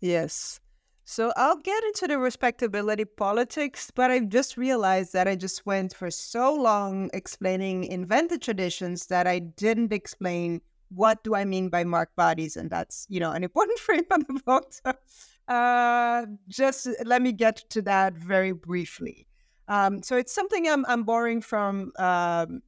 Yes. 0.00 0.60
So 1.04 1.32
I'll 1.36 1.56
get 1.56 1.82
into 1.84 2.06
the 2.06 2.18
respectability 2.18 3.04
politics, 3.04 3.90
but 3.94 4.10
I 4.10 4.20
just 4.20 4.56
realized 4.56 5.12
that 5.12 5.26
I 5.26 5.34
just 5.34 5.66
went 5.66 5.94
for 5.94 6.10
so 6.10 6.54
long 6.54 7.10
explaining 7.12 7.84
invented 7.84 8.42
traditions 8.42 9.06
that 9.06 9.26
I 9.26 9.40
didn't 9.40 9.92
explain 9.92 10.60
what 10.90 11.22
do 11.24 11.34
I 11.34 11.44
mean 11.44 11.68
by 11.68 11.84
marked 11.84 12.16
bodies, 12.16 12.56
and 12.56 12.70
that's 12.70 13.06
you 13.08 13.20
know 13.20 13.32
an 13.32 13.44
important 13.44 13.78
frame 13.86 14.06
on 14.10 14.24
the 14.28 14.40
book. 14.44 14.72
So, 14.72 14.92
uh, 15.52 16.26
just 16.48 16.88
let 17.04 17.22
me 17.22 17.32
get 17.32 17.56
to 17.70 17.82
that 17.82 18.14
very 18.14 18.52
briefly. 18.52 19.26
Um, 19.68 20.02
so 20.02 20.16
it's 20.16 20.32
something 20.32 20.68
I'm 20.68 20.84
I'm 20.86 21.04
borrowing 21.04 21.40
from 21.40 21.92
um, 21.98 22.62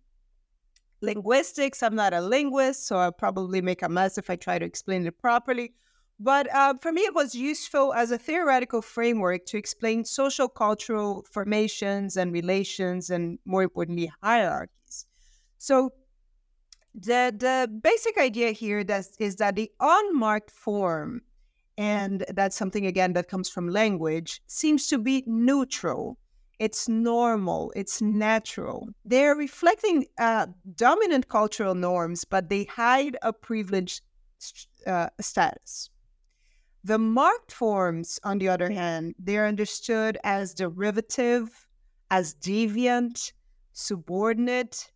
linguistics. 1.00 1.82
I'm 1.82 1.94
not 1.94 2.14
a 2.14 2.20
linguist, 2.20 2.86
so 2.86 2.96
I'll 2.96 3.12
probably 3.12 3.60
make 3.60 3.82
a 3.82 3.88
mess 3.88 4.18
if 4.18 4.30
I 4.30 4.36
try 4.36 4.58
to 4.58 4.64
explain 4.64 5.06
it 5.06 5.18
properly. 5.18 5.74
But 6.22 6.54
uh, 6.54 6.74
for 6.80 6.92
me, 6.92 7.00
it 7.00 7.16
was 7.16 7.34
useful 7.34 7.92
as 7.94 8.12
a 8.12 8.18
theoretical 8.18 8.80
framework 8.80 9.44
to 9.46 9.56
explain 9.58 10.04
social 10.04 10.48
cultural 10.48 11.26
formations 11.28 12.16
and 12.16 12.32
relations, 12.32 13.10
and 13.10 13.40
more 13.44 13.64
importantly, 13.64 14.12
hierarchies. 14.22 15.06
So 15.58 15.90
the 16.94 17.34
the 17.36 17.68
basic 17.82 18.18
idea 18.18 18.52
here 18.52 18.84
that 18.84 19.06
is 19.18 19.36
that 19.36 19.56
the 19.56 19.72
unmarked 19.80 20.52
form, 20.52 21.22
and 21.76 22.24
that's 22.28 22.56
something 22.56 22.86
again 22.86 23.14
that 23.14 23.26
comes 23.28 23.48
from 23.48 23.68
language, 23.68 24.40
seems 24.46 24.86
to 24.88 24.98
be 24.98 25.24
neutral. 25.26 26.18
It's 26.60 26.88
normal. 26.88 27.72
It's 27.74 28.00
natural. 28.00 28.88
They're 29.04 29.34
reflecting 29.34 30.06
uh, 30.20 30.46
dominant 30.76 31.26
cultural 31.28 31.74
norms, 31.74 32.24
but 32.24 32.48
they 32.48 32.62
hide 32.64 33.16
a 33.22 33.32
privileged 33.32 34.02
uh, 34.86 35.08
status. 35.20 35.90
The 36.84 36.98
marked 36.98 37.52
forms, 37.52 38.18
on 38.24 38.38
the 38.38 38.48
other 38.48 38.68
hand, 38.68 39.14
they're 39.16 39.46
understood 39.46 40.18
as 40.24 40.52
derivative, 40.52 41.68
as 42.10 42.34
deviant, 42.34 43.32
subordinate. 43.72 44.90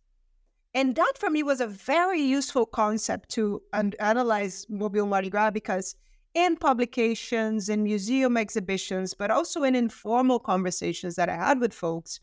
And 0.73 0.95
that 0.95 1.13
for 1.17 1.29
me 1.29 1.43
was 1.43 1.61
a 1.61 1.67
very 1.67 2.21
useful 2.21 2.65
concept 2.65 3.29
to 3.29 3.61
un- 3.71 3.93
analyze 4.01 4.65
Mobile 4.69 5.05
Mardi 5.05 5.29
Gras 5.29 5.51
because 5.51 5.95
in 6.33 6.57
publications, 6.57 7.69
in 7.69 7.83
museum 7.83 8.35
exhibitions, 8.35 9.13
but 9.13 9.31
also 9.31 9.63
in 9.63 9.73
informal 9.73 10.39
conversations 10.39 11.15
that 11.15 11.29
I 11.29 11.35
had 11.35 11.61
with 11.61 11.73
folks, 11.73 12.19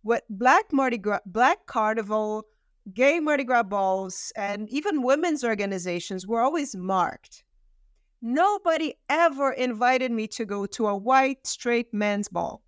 what 0.00 0.24
Black 0.30 0.72
Mardi 0.72 0.96
Gras, 0.96 1.20
Black 1.26 1.66
Carnival, 1.66 2.46
gay 2.94 3.20
Mardi 3.20 3.44
Gras 3.44 3.64
balls, 3.64 4.32
and 4.34 4.66
even 4.70 5.02
women's 5.02 5.44
organizations 5.44 6.26
were 6.26 6.40
always 6.40 6.74
marked 6.74 7.44
Nobody 8.20 8.94
ever 9.08 9.52
invited 9.52 10.10
me 10.10 10.26
to 10.28 10.44
go 10.44 10.66
to 10.66 10.88
a 10.88 10.96
white 10.96 11.46
straight 11.46 11.92
men's 11.94 12.28
ball. 12.28 12.62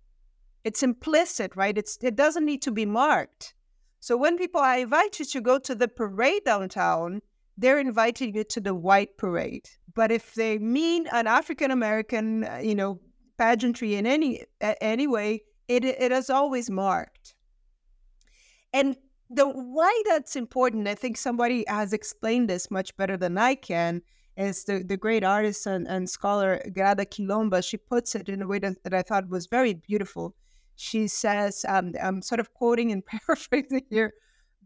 It's 0.63 0.83
implicit, 0.83 1.55
right? 1.55 1.77
It's 1.77 1.97
it 2.01 2.15
doesn't 2.15 2.45
need 2.45 2.61
to 2.61 2.71
be 2.71 2.85
marked. 2.85 3.53
So 3.99 4.15
when 4.17 4.37
people 4.37 4.61
I 4.61 4.77
invite 4.77 5.19
you 5.19 5.25
to 5.25 5.41
go 5.41 5.59
to 5.59 5.75
the 5.75 5.87
parade 5.87 6.43
downtown, 6.45 7.21
they're 7.57 7.79
inviting 7.79 8.35
you 8.35 8.43
to 8.45 8.61
the 8.61 8.73
white 8.73 9.17
parade. 9.17 9.69
But 9.93 10.11
if 10.11 10.33
they 10.35 10.57
mean 10.57 11.07
an 11.11 11.27
African 11.27 11.71
American, 11.71 12.45
uh, 12.45 12.59
you 12.63 12.75
know, 12.75 12.99
pageantry 13.37 13.95
in 13.95 14.05
any 14.05 14.45
any 14.61 15.07
way, 15.07 15.43
it 15.67 15.83
it 15.83 16.11
is 16.11 16.29
always 16.29 16.69
marked. 16.69 17.35
And 18.73 18.95
the 19.29 19.47
why 19.47 20.03
that's 20.07 20.35
important, 20.35 20.87
I 20.87 20.95
think 20.95 21.17
somebody 21.17 21.65
has 21.67 21.93
explained 21.93 22.49
this 22.49 22.71
much 22.71 22.95
better 22.97 23.17
than 23.17 23.37
I 23.37 23.55
can, 23.55 24.01
is 24.41 24.63
the, 24.63 24.83
the 24.83 24.97
great 24.97 25.23
artist 25.23 25.65
and, 25.67 25.87
and 25.87 26.09
scholar 26.09 26.61
Grada 26.73 27.05
Kilomba. 27.05 27.63
She 27.63 27.77
puts 27.77 28.15
it 28.15 28.29
in 28.29 28.41
a 28.41 28.47
way 28.47 28.59
that, 28.59 28.83
that 28.83 28.93
I 28.93 29.01
thought 29.01 29.29
was 29.29 29.45
very 29.45 29.73
beautiful. 29.73 30.35
She 30.75 31.07
says, 31.07 31.65
um, 31.67 31.93
I'm 32.01 32.21
sort 32.21 32.39
of 32.39 32.53
quoting 32.53 32.91
and 32.91 33.05
paraphrasing 33.27 33.85
here, 33.89 34.13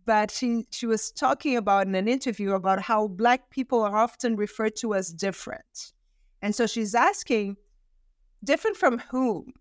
but 0.05 0.31
she, 0.31 0.65
she 0.71 0.85
was 0.85 1.11
talking 1.11 1.57
about 1.57 1.87
in 1.87 1.95
an 1.95 2.07
interview 2.07 2.53
about 2.53 2.81
how 2.81 3.07
Black 3.07 3.49
people 3.49 3.81
are 3.81 3.97
often 3.97 4.35
referred 4.35 4.75
to 4.77 4.93
as 4.93 5.11
different. 5.11 5.93
And 6.41 6.55
so 6.55 6.67
she's 6.67 6.95
asking, 6.95 7.57
different 8.43 8.77
from 8.77 8.99
whom? 9.11 9.51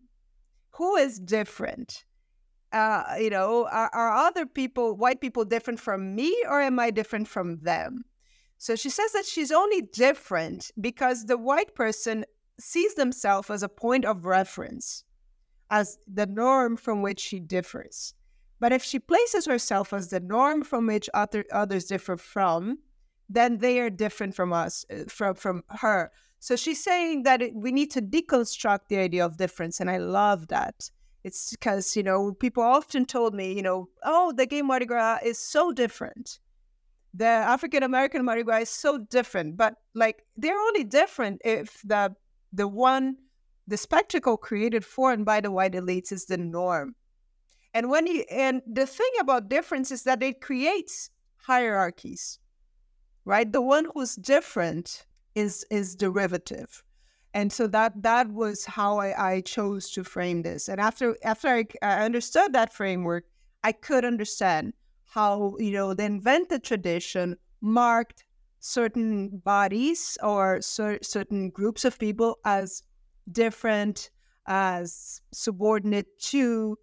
Who 0.70 0.96
is 0.96 1.18
different? 1.18 2.04
Uh, 2.72 3.04
you 3.18 3.30
know, 3.30 3.68
are, 3.70 3.90
are 3.94 4.16
other 4.16 4.46
people, 4.46 4.96
white 4.96 5.20
people, 5.20 5.44
different 5.44 5.80
from 5.80 6.14
me, 6.14 6.36
or 6.48 6.60
am 6.60 6.78
I 6.78 6.90
different 6.90 7.28
from 7.28 7.58
them? 7.60 8.04
So 8.59 8.76
she 8.76 8.90
says 8.90 9.12
that 9.12 9.26
she's 9.26 9.52
only 9.52 9.82
different 9.82 10.70
because 10.80 11.26
the 11.26 11.36
white 11.36 11.74
person 11.74 12.24
sees 12.59 12.94
themselves 12.94 13.50
as 13.50 13.62
a 13.62 13.68
point 13.68 14.05
of 14.05 14.24
reference, 14.24 15.05
as 15.70 15.98
the 16.07 16.26
norm 16.26 16.76
from 16.76 17.02
which 17.02 17.20
she 17.20 17.40
differs. 17.40 18.14
But 18.61 18.72
if 18.72 18.82
she 18.82 18.98
places 18.98 19.46
herself 19.46 19.92
as 19.92 20.09
the 20.09 20.20
norm 20.20 20.62
from 20.62 20.86
which 20.86 21.11
other, 21.12 21.44
others 21.52 21.84
differ 21.86 22.16
from, 22.16 22.78
then 23.28 23.59
they 23.59 23.80
are 23.80 23.90
different 23.90 24.34
from 24.34 24.52
us, 24.52 24.86
uh, 24.90 25.05
from, 25.09 25.34
from 25.34 25.64
her. 25.68 26.11
So 26.38 26.57
she's 26.57 26.82
saying 26.82 27.24
that 27.24 27.42
it, 27.42 27.55
we 27.55 27.72
need 27.72 27.90
to 27.92 28.02
deconstruct 28.02 28.88
the 28.88 28.98
idea 28.98 29.24
of 29.24 29.36
difference. 29.36 29.80
And 29.80 29.90
I 29.90 29.96
love 29.96 30.48
that. 30.48 30.90
It's 31.24 31.50
because, 31.50 31.96
you 31.96 32.02
know, 32.02 32.32
people 32.32 32.62
often 32.62 33.07
told 33.07 33.34
me, 33.34 33.52
you 33.52 33.62
know, 33.62 33.88
oh, 34.05 34.32
the 34.32 34.46
gay 34.46 34.62
Mardi 34.62 34.84
Gras 34.84 35.18
is 35.24 35.38
so 35.38 35.72
different 35.72 36.38
the 37.14 37.26
African 37.26 37.84
American 37.84 38.24
Mardi 38.24 38.42
Gras 38.42 38.62
is 38.62 38.70
so 38.70 38.98
different, 38.98 39.56
but 39.56 39.76
like 39.94 40.24
they're 40.36 40.58
only 40.58 40.84
different 40.84 41.40
if 41.44 41.80
the 41.84 42.14
the 42.52 42.66
one 42.66 43.16
the 43.66 43.76
spectacle 43.76 44.36
created 44.36 44.84
for 44.84 45.12
and 45.12 45.24
by 45.24 45.40
the 45.40 45.50
white 45.50 45.72
elites 45.72 46.12
is 46.12 46.26
the 46.26 46.36
norm. 46.36 46.96
And 47.72 47.88
when 47.88 48.06
you 48.06 48.24
and 48.30 48.62
the 48.66 48.86
thing 48.86 49.10
about 49.20 49.48
difference 49.48 49.92
is 49.92 50.02
that 50.02 50.22
it 50.22 50.40
creates 50.40 51.10
hierarchies, 51.36 52.40
right? 53.24 53.50
The 53.50 53.62
one 53.62 53.86
who's 53.94 54.16
different 54.16 55.06
is 55.36 55.64
is 55.70 55.94
derivative. 55.94 56.82
And 57.32 57.52
so 57.52 57.66
that 57.68 58.02
that 58.02 58.28
was 58.30 58.64
how 58.64 58.98
I, 58.98 59.34
I 59.34 59.40
chose 59.40 59.90
to 59.92 60.04
frame 60.04 60.42
this. 60.42 60.68
And 60.68 60.80
after 60.80 61.16
after 61.22 61.48
I, 61.48 61.64
I 61.80 62.04
understood 62.04 62.52
that 62.52 62.72
framework, 62.72 63.24
I 63.62 63.70
could 63.70 64.04
understand 64.04 64.72
how 65.14 65.54
you 65.58 65.70
know 65.70 65.94
the 65.94 66.04
invented 66.04 66.64
tradition 66.64 67.36
marked 67.60 68.24
certain 68.58 69.38
bodies 69.44 70.18
or 70.22 70.60
cer- 70.60 71.02
certain 71.02 71.50
groups 71.50 71.84
of 71.84 71.98
people 71.98 72.38
as 72.44 72.82
different 73.30 74.10
as 74.46 75.20
subordinate 75.32 76.06
to 76.18 76.76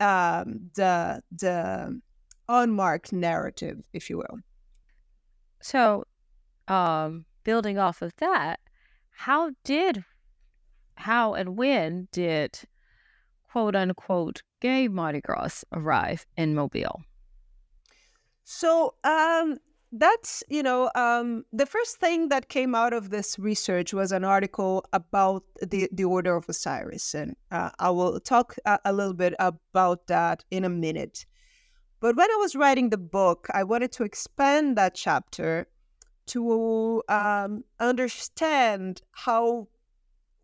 um, 0.00 0.70
the 0.76 1.20
the 1.32 2.00
unmarked 2.48 3.12
narrative, 3.12 3.78
if 3.92 4.08
you 4.08 4.18
will. 4.18 4.38
So, 5.60 6.04
um, 6.68 7.24
building 7.42 7.78
off 7.78 8.02
of 8.02 8.14
that, 8.18 8.60
how 9.10 9.50
did, 9.64 10.04
how 10.94 11.34
and 11.34 11.56
when 11.56 12.06
did, 12.12 12.60
quote 13.50 13.74
unquote, 13.74 14.42
gay 14.60 14.86
Mardi 14.86 15.20
Gras 15.20 15.64
arrive 15.72 16.26
in 16.36 16.54
Mobile? 16.54 17.02
So 18.48 18.94
um, 19.02 19.58
that's 19.90 20.44
you 20.48 20.62
know 20.62 20.88
um, 20.94 21.44
the 21.52 21.66
first 21.66 21.96
thing 21.96 22.28
that 22.28 22.48
came 22.48 22.76
out 22.76 22.92
of 22.92 23.10
this 23.10 23.40
research 23.40 23.92
was 23.92 24.12
an 24.12 24.22
article 24.22 24.84
about 24.92 25.42
the 25.60 25.88
the 25.90 26.04
order 26.04 26.36
of 26.36 26.48
osiris 26.48 27.12
and 27.14 27.34
uh, 27.50 27.70
i 27.80 27.90
will 27.90 28.20
talk 28.20 28.54
a, 28.64 28.78
a, 28.84 28.92
little 28.92 29.14
bit 29.14 29.34
about 29.40 30.06
that 30.06 30.44
in 30.52 30.64
a 30.64 30.68
minute. 30.68 31.26
But 31.98 32.14
when 32.14 32.30
i 32.30 32.36
was 32.36 32.54
writing 32.54 32.90
the 32.90 32.98
book 32.98 33.48
i 33.52 33.64
wanted 33.64 33.90
to 33.92 34.04
expand 34.04 34.76
that 34.78 34.94
chapter 34.94 35.66
to 36.26 37.02
um, 37.08 37.64
understand 37.80 39.02
how 39.10 39.66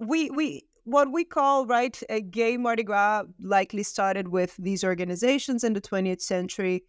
we 0.01 0.29
we 0.31 0.65
what 0.85 1.13
we 1.13 1.25
call 1.25 1.67
right 1.67 2.03
a 2.11 2.21
gay 2.21 2.57
mardi 2.57 2.83
gras 2.83 3.23
likely 3.41 3.85
started 3.85 4.27
with 4.29 4.57
these 4.57 4.83
organizations 4.83 5.63
in 5.63 5.73
the 5.73 5.81
20th 5.81 6.21
century 6.21 6.83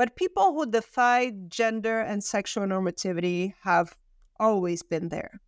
but 0.00 0.16
people 0.16 0.54
who 0.54 0.64
defy 0.64 1.30
gender 1.48 2.00
and 2.00 2.24
sexual 2.24 2.64
normativity 2.64 3.52
have 3.60 3.94
always 4.38 4.82
been 4.82 5.10
there. 5.10 5.42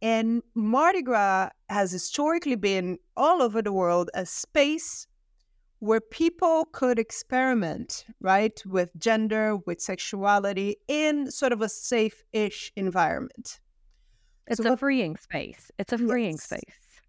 And 0.00 0.42
Mardi 0.54 1.02
Gras 1.02 1.50
has 1.68 1.92
historically 1.92 2.54
been 2.54 2.96
all 3.14 3.42
over 3.42 3.60
the 3.60 3.74
world 3.74 4.08
a 4.14 4.24
space 4.24 5.06
where 5.80 6.00
people 6.00 6.64
could 6.72 6.98
experiment, 6.98 8.06
right, 8.22 8.58
with 8.64 8.90
gender, 8.96 9.58
with 9.66 9.82
sexuality 9.82 10.76
in 10.88 11.30
sort 11.30 11.52
of 11.52 11.60
a 11.60 11.68
safe 11.68 12.24
ish 12.32 12.72
environment. 12.74 13.60
It's 14.46 14.62
so 14.62 14.72
a 14.72 14.76
freeing 14.78 15.18
space. 15.18 15.70
It's 15.78 15.92
a 15.92 15.98
freeing 15.98 16.38
yes. 16.38 16.42
space. 16.42 17.00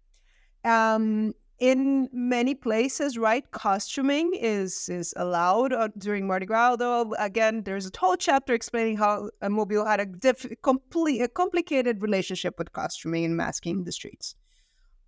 Um, 0.62 1.32
in 1.58 2.08
many 2.12 2.54
places, 2.54 3.18
right, 3.18 3.48
costuming 3.50 4.32
is 4.34 4.88
is 4.88 5.12
allowed 5.16 5.72
uh, 5.72 5.88
during 5.98 6.26
Mardi 6.26 6.46
Gras. 6.46 6.70
Although 6.70 7.14
again, 7.18 7.62
there's 7.64 7.86
a 7.86 7.90
whole 7.98 8.16
chapter 8.16 8.54
explaining 8.54 8.96
how 8.96 9.30
Mobile 9.42 9.84
had 9.84 10.00
a 10.00 10.06
diff- 10.06 10.46
complete, 10.62 11.20
a 11.20 11.28
complicated 11.28 12.00
relationship 12.00 12.58
with 12.58 12.72
costuming 12.72 13.24
and 13.24 13.36
masking 13.36 13.78
in 13.78 13.84
the 13.84 13.92
streets. 13.92 14.36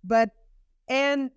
But 0.03 0.31
and 0.89 1.31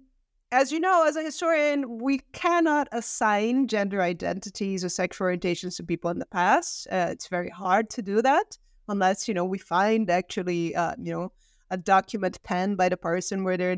as 0.51 0.73
you 0.73 0.81
know, 0.81 1.05
as 1.07 1.17
a 1.17 1.23
historian, 1.23 1.99
we 1.99 2.21
cannot 2.33 2.89
assign 2.91 3.69
gender 3.69 4.03
identities 4.03 4.85
or 4.85 4.89
sexual 4.89 5.29
orientations 5.29 5.77
to 5.77 5.85
people 5.85 6.11
in 6.11 6.19
the 6.19 6.27
past. 6.27 6.89
Uh, 6.91 7.09
it's 7.11 7.29
very 7.29 7.51
hard 7.51 7.89
to 7.91 8.03
do 8.03 8.21
that 8.23 8.59
unless 8.89 9.29
you 9.29 9.35
know 9.35 9.45
we 9.45 9.59
find 9.59 10.11
actually, 10.11 10.75
uh, 10.75 10.95
you 10.99 11.13
know 11.13 11.33
a 11.71 11.77
document 11.77 12.43
penned 12.43 12.77
by 12.77 12.89
the 12.89 12.97
person 12.97 13.45
where 13.45 13.57
they're, 13.57 13.77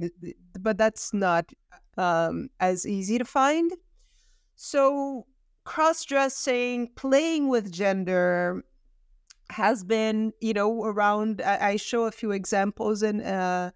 but 0.61 0.79
that's 0.79 1.13
not 1.13 1.53
um, 1.97 2.49
as 2.61 2.87
easy 2.87 3.19
to 3.19 3.25
find. 3.25 3.73
So 4.57 5.27
cross 5.65 6.05
dressing, 6.05 6.91
playing 6.97 7.49
with 7.49 7.73
gender 7.73 8.65
has 9.51 9.85
been, 9.85 10.33
you 10.41 10.53
know, 10.53 10.85
around. 10.85 11.41
I, 11.43 11.71
I 11.71 11.77
show 11.77 12.05
a 12.05 12.13
few 12.13 12.33
examples 12.33 13.03
in, 13.03 13.21
uh, 13.21 13.71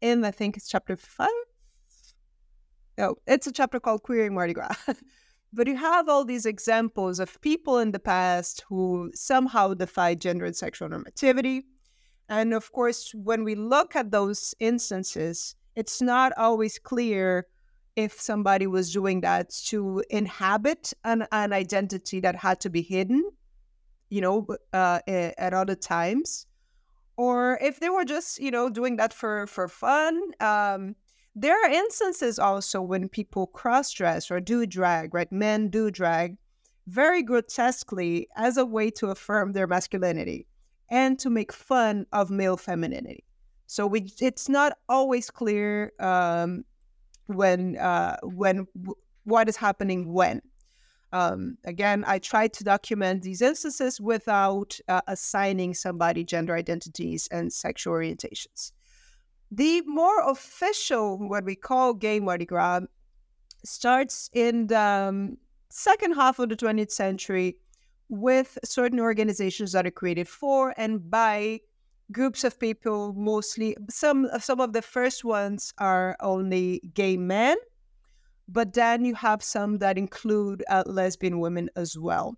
in 0.00 0.24
I 0.24 0.30
think 0.30 0.56
it's 0.56 0.68
chapter 0.68 0.96
five. 0.96 1.28
No, 2.98 3.16
it's 3.26 3.46
a 3.46 3.52
chapter 3.52 3.80
called 3.80 4.02
Queering 4.02 4.34
Mardi 4.34 4.52
Gras. 4.52 4.76
but 5.52 5.66
you 5.66 5.76
have 5.76 6.08
all 6.08 6.24
these 6.24 6.46
examples 6.46 7.20
of 7.20 7.40
people 7.40 7.78
in 7.78 7.92
the 7.92 7.98
past 7.98 8.64
who 8.68 9.10
somehow 9.14 9.74
defy 9.74 10.14
gender 10.14 10.44
and 10.44 10.56
sexual 10.56 10.88
normativity 10.88 11.62
and 12.28 12.54
of 12.54 12.72
course, 12.72 13.12
when 13.14 13.44
we 13.44 13.54
look 13.54 13.96
at 13.96 14.10
those 14.10 14.54
instances, 14.60 15.54
it's 15.76 16.00
not 16.00 16.32
always 16.36 16.78
clear 16.78 17.46
if 17.96 18.20
somebody 18.20 18.66
was 18.66 18.92
doing 18.92 19.20
that 19.20 19.50
to 19.66 20.02
inhabit 20.08 20.92
an, 21.04 21.26
an 21.30 21.52
identity 21.52 22.20
that 22.20 22.36
had 22.36 22.60
to 22.60 22.70
be 22.70 22.82
hidden, 22.82 23.22
you 24.08 24.20
know, 24.20 24.46
uh, 24.72 25.00
at 25.06 25.52
other 25.52 25.74
times, 25.74 26.46
or 27.16 27.58
if 27.60 27.80
they 27.80 27.90
were 27.90 28.04
just, 28.04 28.38
you 28.40 28.50
know, 28.50 28.70
doing 28.70 28.96
that 28.96 29.12
for 29.12 29.46
for 29.46 29.68
fun. 29.68 30.18
Um, 30.40 30.96
there 31.34 31.56
are 31.64 31.70
instances 31.70 32.38
also 32.38 32.82
when 32.82 33.08
people 33.08 33.46
cross 33.46 33.90
dress 33.90 34.30
or 34.30 34.38
do 34.40 34.66
drag, 34.66 35.14
right? 35.14 35.32
Men 35.32 35.68
do 35.68 35.90
drag 35.90 36.36
very 36.86 37.22
grotesquely 37.22 38.28
as 38.36 38.56
a 38.56 38.66
way 38.66 38.90
to 38.90 39.08
affirm 39.08 39.52
their 39.52 39.66
masculinity 39.66 40.46
and 40.92 41.18
to 41.18 41.30
make 41.30 41.52
fun 41.52 42.06
of 42.12 42.30
male 42.30 42.58
femininity. 42.58 43.24
So 43.66 43.86
we, 43.86 44.12
it's 44.20 44.50
not 44.50 44.76
always 44.88 45.30
clear 45.30 45.90
um, 45.98 46.64
when 47.26 47.78
uh, 47.78 48.18
when 48.22 48.66
w- 48.76 48.94
what 49.24 49.48
is 49.48 49.56
happening 49.56 50.12
when. 50.12 50.42
Um, 51.12 51.56
again, 51.64 52.04
I 52.06 52.18
try 52.18 52.48
to 52.48 52.64
document 52.64 53.22
these 53.22 53.42
instances 53.42 54.00
without 54.00 54.78
uh, 54.88 55.00
assigning 55.06 55.74
somebody 55.74 56.24
gender 56.24 56.54
identities 56.54 57.28
and 57.30 57.52
sexual 57.52 57.94
orientations. 57.94 58.72
The 59.50 59.82
more 59.86 60.30
official, 60.30 61.18
what 61.18 61.44
we 61.44 61.54
call 61.54 61.94
gay 61.94 62.20
Mardi 62.20 62.46
Gras, 62.46 62.80
starts 63.64 64.30
in 64.32 64.66
the 64.66 64.78
um, 64.78 65.36
second 65.70 66.14
half 66.14 66.38
of 66.38 66.48
the 66.50 66.56
20th 66.56 66.90
century 66.90 67.56
with 68.08 68.58
certain 68.64 69.00
organizations 69.00 69.72
that 69.72 69.86
are 69.86 69.90
created 69.90 70.28
for 70.28 70.74
and 70.76 71.10
by 71.10 71.58
groups 72.10 72.44
of 72.44 72.58
people 72.60 73.14
mostly 73.14 73.74
some 73.88 74.28
some 74.38 74.60
of 74.60 74.72
the 74.72 74.82
first 74.82 75.24
ones 75.24 75.72
are 75.78 76.16
only 76.20 76.80
gay 76.94 77.16
men 77.16 77.56
but 78.48 78.74
then 78.74 79.04
you 79.04 79.14
have 79.14 79.42
some 79.42 79.78
that 79.78 79.96
include 79.96 80.62
uh, 80.68 80.82
lesbian 80.86 81.40
women 81.40 81.70
as 81.76 81.96
well. 81.98 82.36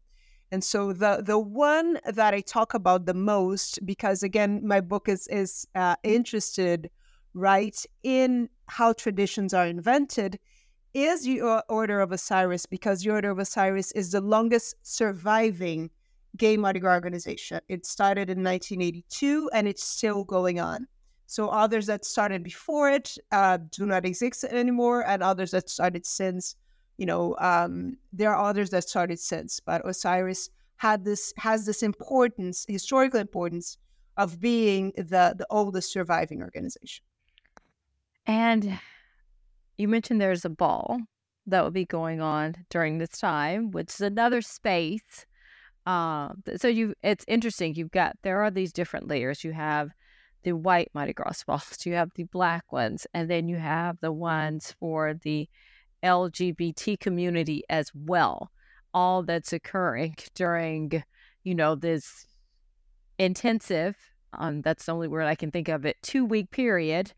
And 0.52 0.62
so 0.62 0.92
the 0.92 1.22
the 1.24 1.38
one 1.38 1.98
that 2.04 2.32
i 2.32 2.40
talk 2.40 2.74
about 2.74 3.06
the 3.06 3.14
most 3.14 3.84
because 3.84 4.22
again 4.22 4.60
my 4.64 4.80
book 4.80 5.08
is 5.08 5.26
is 5.28 5.66
uh, 5.74 5.96
interested 6.04 6.90
right 7.32 7.84
in 8.04 8.48
how 8.66 8.92
traditions 8.92 9.52
are 9.52 9.66
invented 9.66 10.38
is 10.94 11.26
your 11.26 11.62
Order 11.68 12.00
of 12.00 12.12
Osiris 12.12 12.66
because 12.66 13.04
your 13.04 13.16
Order 13.16 13.30
of 13.30 13.40
Osiris 13.40 13.92
is 13.92 14.12
the 14.12 14.20
longest 14.20 14.76
surviving 14.82 15.90
gay 16.36 16.56
Mardi 16.56 16.80
Gras 16.80 16.94
organization. 16.94 17.60
It 17.68 17.84
started 17.84 18.30
in 18.30 18.42
1982 18.42 19.50
and 19.52 19.68
it's 19.68 19.84
still 19.84 20.24
going 20.24 20.60
on. 20.60 20.86
So 21.26 21.48
others 21.48 21.86
that 21.86 22.04
started 22.04 22.42
before 22.42 22.90
it 22.90 23.16
uh, 23.32 23.58
do 23.70 23.86
not 23.86 24.04
exist 24.04 24.44
anymore, 24.44 25.06
and 25.06 25.22
others 25.22 25.50
that 25.52 25.68
started 25.68 26.04
since, 26.06 26.54
you 26.96 27.06
know, 27.06 27.34
um, 27.40 27.96
there 28.12 28.32
are 28.32 28.48
others 28.48 28.70
that 28.70 28.88
started 28.88 29.18
since. 29.18 29.58
But 29.58 29.88
Osiris 29.88 30.50
had 30.76 31.04
this 31.04 31.32
has 31.38 31.64
this 31.66 31.82
importance, 31.82 32.66
historical 32.68 33.18
importance, 33.20 33.78
of 34.16 34.38
being 34.38 34.92
the 34.96 35.34
the 35.36 35.46
oldest 35.50 35.92
surviving 35.92 36.42
organization. 36.42 37.04
And 38.26 38.78
you 39.76 39.88
mentioned 39.88 40.20
there's 40.20 40.44
a 40.44 40.50
ball 40.50 41.00
that 41.46 41.62
will 41.62 41.70
be 41.70 41.84
going 41.84 42.20
on 42.20 42.54
during 42.70 42.98
this 42.98 43.18
time, 43.18 43.70
which 43.70 43.90
is 43.90 44.00
another 44.00 44.40
space. 44.40 45.26
Uh, 45.86 46.30
so 46.56 46.68
you, 46.68 46.94
it's 47.02 47.24
interesting. 47.28 47.74
You've 47.74 47.90
got 47.90 48.16
there 48.22 48.42
are 48.42 48.50
these 48.50 48.72
different 48.72 49.08
layers. 49.08 49.44
You 49.44 49.52
have 49.52 49.90
the 50.42 50.52
white 50.52 50.90
Mardi 50.94 51.12
Gras 51.12 51.42
balls, 51.46 51.84
you 51.84 51.94
have 51.94 52.10
the 52.14 52.24
black 52.24 52.72
ones, 52.72 53.06
and 53.12 53.28
then 53.28 53.48
you 53.48 53.56
have 53.56 53.98
the 54.00 54.12
ones 54.12 54.74
for 54.78 55.14
the 55.22 55.48
LGBT 56.02 56.98
community 57.00 57.62
as 57.68 57.90
well. 57.94 58.50
All 58.92 59.22
that's 59.22 59.52
occurring 59.52 60.16
during, 60.34 61.02
you 61.42 61.54
know, 61.54 61.74
this 61.74 62.26
intensive. 63.18 63.96
Um, 64.36 64.62
that's 64.62 64.86
the 64.86 64.92
only 64.92 65.08
word 65.08 65.24
I 65.24 65.34
can 65.34 65.50
think 65.50 65.68
of 65.68 65.84
it. 65.84 65.96
Two 66.02 66.24
week 66.24 66.50
period. 66.50 67.12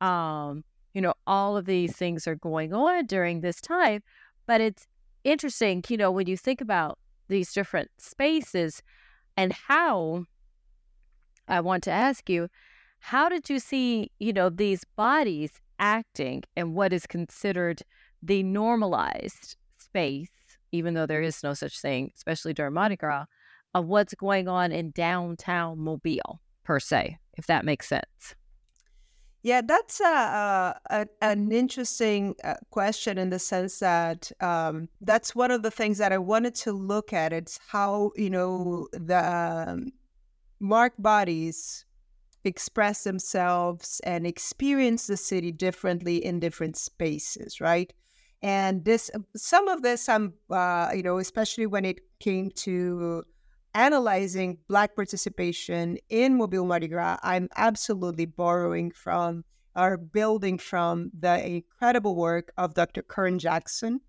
Um, 0.00 0.64
you 0.96 1.02
know, 1.02 1.12
all 1.26 1.58
of 1.58 1.66
these 1.66 1.94
things 1.94 2.26
are 2.26 2.36
going 2.36 2.72
on 2.72 3.04
during 3.04 3.42
this 3.42 3.60
time. 3.60 4.02
But 4.46 4.62
it's 4.62 4.86
interesting, 5.24 5.84
you 5.90 5.98
know, 5.98 6.10
when 6.10 6.26
you 6.26 6.38
think 6.38 6.62
about 6.62 6.98
these 7.28 7.52
different 7.52 7.90
spaces 7.98 8.82
and 9.36 9.52
how 9.52 10.24
I 11.48 11.60
want 11.60 11.84
to 11.84 11.90
ask 11.90 12.30
you, 12.30 12.48
how 12.98 13.28
did 13.28 13.50
you 13.50 13.58
see, 13.58 14.10
you 14.20 14.32
know, 14.32 14.48
these 14.48 14.84
bodies 14.96 15.60
acting 15.78 16.44
in 16.56 16.72
what 16.72 16.94
is 16.94 17.06
considered 17.06 17.82
the 18.22 18.42
normalized 18.42 19.54
space, 19.76 20.30
even 20.72 20.94
though 20.94 21.04
there 21.04 21.20
mm-hmm. 21.20 21.28
is 21.28 21.42
no 21.42 21.52
such 21.52 21.78
thing, 21.78 22.10
especially 22.16 22.54
during 22.54 22.72
Mardi 22.72 22.96
Gras, 22.96 23.26
of 23.74 23.84
what's 23.84 24.14
going 24.14 24.48
on 24.48 24.72
in 24.72 24.92
downtown 24.92 25.78
Mobile, 25.78 26.40
per 26.64 26.80
se, 26.80 27.18
if 27.36 27.46
that 27.48 27.66
makes 27.66 27.86
sense? 27.86 28.34
Yeah, 29.46 29.60
that's 29.64 30.00
a, 30.00 30.74
a 30.90 31.06
an 31.22 31.52
interesting 31.52 32.34
uh, 32.42 32.54
question 32.70 33.16
in 33.16 33.30
the 33.30 33.38
sense 33.38 33.78
that 33.78 34.32
um, 34.40 34.88
that's 35.00 35.36
one 35.36 35.52
of 35.52 35.62
the 35.62 35.70
things 35.70 35.98
that 35.98 36.12
I 36.12 36.18
wanted 36.18 36.56
to 36.56 36.72
look 36.72 37.12
at. 37.12 37.32
It's 37.32 37.60
how 37.68 38.10
you 38.16 38.28
know 38.28 38.88
the 38.90 39.22
um, 39.68 39.92
marked 40.58 41.00
bodies 41.00 41.84
express 42.42 43.04
themselves 43.04 44.00
and 44.02 44.26
experience 44.26 45.06
the 45.06 45.16
city 45.16 45.52
differently 45.52 46.24
in 46.24 46.40
different 46.40 46.76
spaces, 46.76 47.60
right? 47.60 47.92
And 48.42 48.84
this, 48.84 49.12
some 49.36 49.68
of 49.68 49.82
this, 49.82 50.08
I'm, 50.08 50.34
uh, 50.50 50.90
you 50.92 51.04
know, 51.04 51.18
especially 51.18 51.66
when 51.66 51.84
it 51.84 52.00
came 52.18 52.50
to 52.66 53.22
analyzing 53.76 54.56
Black 54.68 54.96
participation 54.96 55.98
in 56.08 56.36
Mobile 56.36 56.64
Mardi 56.64 56.88
Gras, 56.88 57.18
I'm 57.22 57.48
absolutely 57.56 58.24
borrowing 58.24 58.90
from 58.90 59.44
or 59.76 59.98
building 59.98 60.56
from 60.56 61.10
the 61.20 61.46
incredible 61.46 62.16
work 62.16 62.50
of 62.56 62.72
Dr. 62.72 63.02
Kern 63.02 63.38
Jackson. 63.38 64.00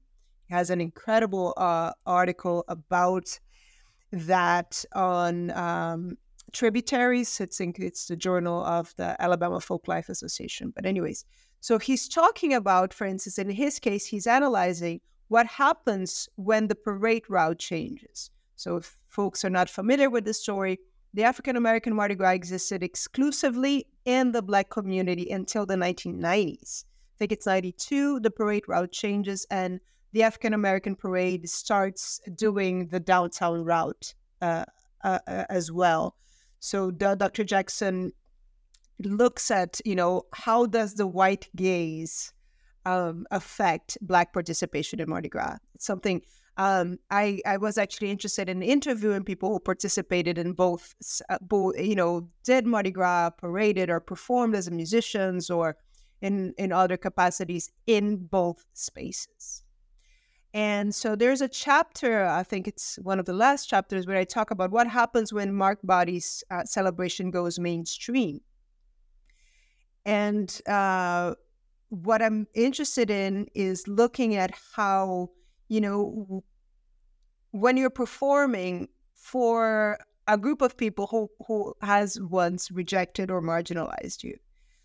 He 0.48 0.54
has 0.54 0.70
an 0.70 0.80
incredible 0.80 1.54
uh, 1.58 1.92
article 2.06 2.64
about 2.70 3.38
that 4.14 4.86
on 4.96 5.52
um, 5.52 6.18
tributaries. 6.54 7.42
It's, 7.42 7.60
in, 7.60 7.74
it's 7.78 8.06
the 8.06 8.16
journal 8.16 8.64
of 8.64 8.96
the 8.96 9.22
Alabama 9.22 9.58
Folklife 9.58 10.08
Association. 10.08 10.72
But, 10.74 10.86
anyways, 10.86 11.26
so 11.60 11.78
he's 11.78 12.08
talking 12.08 12.54
about, 12.54 12.94
for 12.94 13.06
instance, 13.06 13.38
in 13.38 13.50
his 13.50 13.80
case, 13.80 14.06
he's 14.06 14.28
analyzing 14.28 15.02
what 15.28 15.46
happens 15.46 16.30
when 16.38 16.70
the 16.70 16.76
parade 16.76 17.24
route 17.30 17.60
changes. 17.60 18.32
So, 18.58 18.78
if 18.78 18.98
folks 19.08 19.46
are 19.46 19.50
not 19.50 19.70
familiar 19.70 20.10
with 20.10 20.26
the 20.26 20.34
story, 20.34 20.80
the 21.14 21.24
African 21.24 21.56
American 21.56 21.96
Mardi 21.96 22.16
Gras 22.16 22.32
existed 22.32 22.84
exclusively 22.84 23.88
in 24.06 24.32
the 24.32 24.42
Black 24.42 24.70
community 24.70 25.30
until 25.30 25.66
the 25.66 25.76
1990s. 25.76 26.84
I 26.84 27.18
think 27.18 27.32
it's 27.32 27.46
92, 27.46 28.20
the 28.20 28.32
parade 28.32 28.64
route 28.68 28.92
changes, 28.92 29.46
and 29.52 29.80
the 30.12 30.24
African 30.24 30.54
American 30.54 30.96
parade 30.96 31.48
starts 31.48 32.20
doing 32.36 32.88
the 32.88 33.00
downtown 33.00 33.64
route 33.64 34.14
uh, 34.42 34.66
uh, 35.04 35.20
uh 35.28 35.46
as 35.50 35.72
well. 35.72 36.16
So, 36.60 36.90
Dr. 36.90 37.44
Jackson 37.44 38.12
looks 39.04 39.52
at, 39.52 39.80
you 39.86 39.96
know, 39.96 40.24
how 40.34 40.66
does 40.66 40.96
the 40.96 41.06
white 41.06 41.48
gaze 41.56 42.34
um, 42.86 43.28
affect 43.30 44.00
Black 44.02 44.34
participation 44.34 45.00
in 45.00 45.10
Mardi 45.10 45.30
Gras? 45.30 45.58
It's 45.76 45.86
something 45.86 46.24
um, 46.58 46.98
I, 47.12 47.40
I 47.46 47.58
was 47.58 47.78
actually 47.78 48.12
interested 48.12 48.50
in 48.50 48.64
interviewing 48.64 49.24
people 49.24 49.50
who 49.50 49.60
participated 49.60 50.38
in 50.38 50.54
both, 50.54 50.94
uh, 51.30 51.38
both, 51.42 51.80
you 51.80 51.96
know, 51.96 52.28
did 52.44 52.66
Mardi 52.66 52.92
Gras, 52.92 53.30
paraded 53.30 53.90
or 53.90 54.00
performed 54.00 54.56
as 54.56 54.70
musicians 54.70 55.50
or 55.50 55.78
in, 56.22 56.54
in 56.58 56.72
other 56.72 56.98
capacities 56.98 57.72
in 57.86 58.18
both 58.18 58.66
spaces. 58.74 59.64
And 60.54 60.96
so 60.96 61.16
there's 61.16 61.42
a 61.42 61.48
chapter, 61.48 62.26
I 62.26 62.42
think 62.42 62.68
it's 62.68 62.98
one 63.04 63.20
of 63.20 63.26
the 63.26 63.34
last 63.34 63.70
chapters, 63.70 64.08
where 64.08 64.18
I 64.18 64.24
talk 64.24 64.50
about 64.50 64.72
what 64.72 64.88
happens 64.88 65.32
when 65.32 65.54
Marked 65.54 65.86
Bodies' 65.86 66.44
uh, 66.50 66.64
celebration 66.64 67.30
goes 67.30 67.60
mainstream. 67.60 68.42
And 70.06 70.60
uh, 70.68 71.36
what 71.90 72.24
I'm 72.24 72.48
interested 72.56 73.12
in 73.12 73.48
is 73.54 73.88
looking 73.88 74.36
at 74.36 74.52
how 74.76 75.30
you 75.68 75.82
know, 75.82 76.44
when 77.52 77.78
you're 77.78 77.90
performing 77.90 78.88
for 79.14 79.98
a 80.28 80.38
group 80.38 80.62
of 80.62 80.78
people 80.78 81.08
who, 81.08 81.30
who 81.46 81.74
has 81.82 82.20
once 82.20 82.70
rejected 82.72 83.32
or 83.32 83.42
marginalized 83.42 84.24
you. 84.24 84.38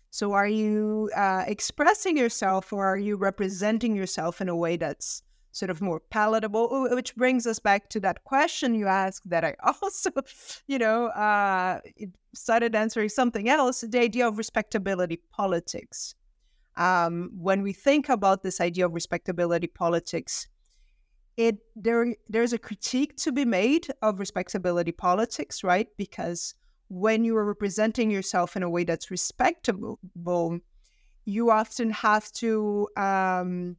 So, 0.09 0.33
are 0.33 0.47
you 0.47 1.09
uh, 1.15 1.43
expressing 1.47 2.17
yourself 2.17 2.71
or 2.71 2.85
are 2.85 2.97
you 2.97 3.15
representing 3.15 3.95
yourself 3.95 4.41
in 4.41 4.47
a 4.47 4.55
way 4.55 4.77
that's 4.77 5.23
sort 5.53 5.71
of 5.71 5.81
more 5.81 5.99
palatable? 5.99 6.87
Which 6.91 7.15
brings 7.15 7.47
us 7.47 7.57
back 7.57 7.89
to 7.89 7.99
that 8.01 8.23
question 8.23 8.75
you 8.75 8.87
asked 8.87 9.27
that 9.29 9.43
I 9.43 9.55
also, 9.63 10.11
you 10.67 10.77
know, 10.77 11.07
uh, 11.07 11.79
started 12.35 12.75
answering 12.75 13.09
something 13.09 13.49
else 13.49 13.81
the 13.81 13.99
idea 13.99 14.27
of 14.27 14.37
respectability 14.37 15.19
politics. 15.31 16.13
Um, 16.75 17.31
when 17.35 17.61
we 17.61 17.73
think 17.73 18.09
about 18.09 18.43
this 18.43 18.61
idea 18.61 18.85
of 18.85 18.93
respectability 18.93 19.67
politics, 19.67 20.47
it 21.37 21.57
there 21.75 22.15
there's 22.29 22.53
a 22.53 22.57
critique 22.57 23.15
to 23.17 23.31
be 23.31 23.45
made 23.45 23.87
of 24.01 24.19
respectability 24.19 24.91
politics, 24.91 25.63
right? 25.63 25.87
Because 25.97 26.55
when 26.89 27.23
you 27.25 27.35
are 27.37 27.45
representing 27.45 28.11
yourself 28.11 28.55
in 28.55 28.63
a 28.63 28.69
way 28.69 28.83
that's 28.83 29.09
respectable, 29.09 29.99
you 31.25 31.49
often 31.49 31.89
have 31.89 32.31
to 32.33 32.87
um, 32.97 33.75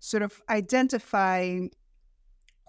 sort 0.00 0.22
of 0.22 0.40
identify 0.50 1.60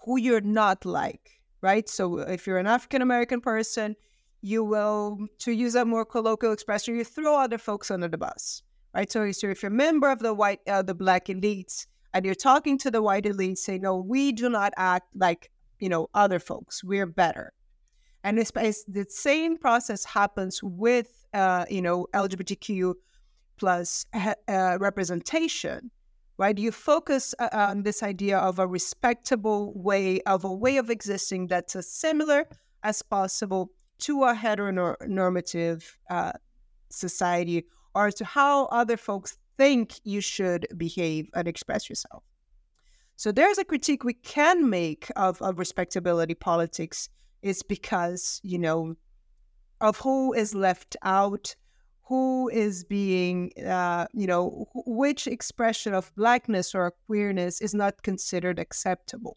who 0.04 0.18
you're 0.18 0.40
not 0.40 0.84
like, 0.84 1.40
right? 1.60 1.88
So 1.88 2.20
if 2.20 2.46
you're 2.46 2.58
an 2.58 2.66
African 2.66 3.02
American 3.02 3.40
person, 3.40 3.96
you 4.42 4.64
will, 4.64 5.18
to 5.40 5.52
use 5.52 5.74
a 5.74 5.84
more 5.84 6.04
colloquial 6.04 6.52
expression, 6.52 6.96
you 6.96 7.04
throw 7.04 7.38
other 7.38 7.58
folks 7.58 7.90
under 7.90 8.08
the 8.08 8.16
bus, 8.16 8.62
right? 8.94 9.10
So, 9.10 9.30
so 9.32 9.48
if 9.48 9.62
you're 9.62 9.72
a 9.72 9.74
member 9.74 10.10
of 10.10 10.20
the 10.20 10.32
white, 10.32 10.60
uh, 10.66 10.82
the 10.82 10.94
black 10.94 11.26
elites, 11.26 11.86
and 12.12 12.24
you're 12.24 12.34
talking 12.34 12.78
to 12.78 12.90
the 12.90 13.02
white 13.02 13.26
elite, 13.26 13.58
say, 13.58 13.78
no, 13.78 13.96
we 13.96 14.32
do 14.32 14.48
not 14.48 14.72
act 14.76 15.06
like, 15.14 15.50
you 15.78 15.88
know, 15.88 16.08
other 16.14 16.38
folks. 16.38 16.82
We're 16.82 17.06
better. 17.06 17.52
And 18.24 18.38
it's, 18.38 18.52
it's 18.56 18.84
the 18.84 19.06
same 19.08 19.56
process 19.56 20.04
happens 20.04 20.62
with, 20.62 21.26
uh, 21.32 21.64
you 21.70 21.80
know, 21.80 22.06
LGBTQ 22.12 22.94
plus 23.56 24.06
uh, 24.14 24.78
representation, 24.80 25.90
right? 26.38 26.58
You 26.58 26.72
focus 26.72 27.34
uh, 27.38 27.48
on 27.52 27.82
this 27.82 28.02
idea 28.02 28.38
of 28.38 28.58
a 28.58 28.66
respectable 28.66 29.72
way 29.74 30.20
of 30.22 30.44
a 30.44 30.52
way 30.52 30.78
of 30.78 30.90
existing 30.90 31.46
that's 31.46 31.76
as 31.76 31.88
similar 31.88 32.46
as 32.82 33.02
possible 33.02 33.70
to 34.00 34.24
a 34.24 34.34
heteronormative 34.34 35.84
uh, 36.08 36.32
society 36.90 37.66
or 37.94 38.10
to 38.10 38.24
how 38.24 38.66
other 38.66 38.96
folks 38.96 39.36
think 39.60 40.00
you 40.04 40.22
should 40.22 40.66
behave 40.78 41.28
and 41.34 41.46
express 41.46 41.90
yourself. 41.90 42.22
So 43.16 43.30
there's 43.30 43.58
a 43.58 43.64
critique 43.64 44.04
we 44.04 44.14
can 44.14 44.70
make 44.70 45.10
of, 45.16 45.42
of 45.42 45.58
respectability 45.58 46.34
politics 46.34 47.10
is 47.42 47.62
because, 47.62 48.40
you 48.42 48.58
know, 48.58 48.94
of 49.82 49.98
who 49.98 50.32
is 50.32 50.54
left 50.54 50.96
out, 51.02 51.54
who 52.08 52.48
is 52.48 52.84
being, 52.84 53.52
uh, 53.66 54.06
you 54.14 54.26
know, 54.26 54.66
which 54.86 55.26
expression 55.26 55.92
of 55.92 56.10
blackness 56.16 56.74
or 56.74 56.94
queerness 57.06 57.60
is 57.60 57.74
not 57.74 58.02
considered 58.02 58.58
acceptable. 58.58 59.36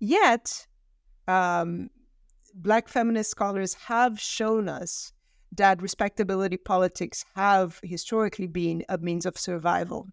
Yet, 0.00 0.66
um, 1.26 1.88
black 2.54 2.88
feminist 2.88 3.30
scholars 3.30 3.72
have 3.72 4.20
shown 4.20 4.68
us 4.68 5.14
that 5.56 5.82
respectability 5.82 6.56
politics 6.56 7.24
have 7.34 7.80
historically 7.82 8.46
been 8.46 8.84
a 8.88 8.98
means 8.98 9.26
of 9.26 9.38
survival. 9.38 10.08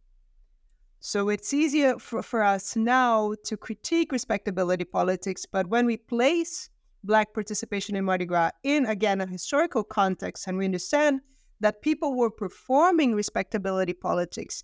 So 0.99 1.29
it's 1.29 1.53
easier 1.53 1.97
for, 1.97 2.21
for 2.21 2.43
us 2.43 2.75
now 2.75 3.33
to 3.45 3.57
critique 3.57 4.11
respectability 4.11 4.83
politics, 4.83 5.45
but 5.45 5.67
when 5.67 5.85
we 5.85 5.97
place 5.97 6.69
Black 7.03 7.33
participation 7.33 7.95
in 7.95 8.05
Mardi 8.05 8.25
Gras 8.25 8.51
in, 8.63 8.85
again, 8.85 9.21
a 9.21 9.25
historical 9.25 9.83
context, 9.83 10.47
and 10.47 10.57
we 10.57 10.65
understand 10.65 11.21
that 11.59 11.81
people 11.81 12.15
were 12.15 12.29
performing 12.29 13.15
respectability 13.15 13.93
politics 13.93 14.63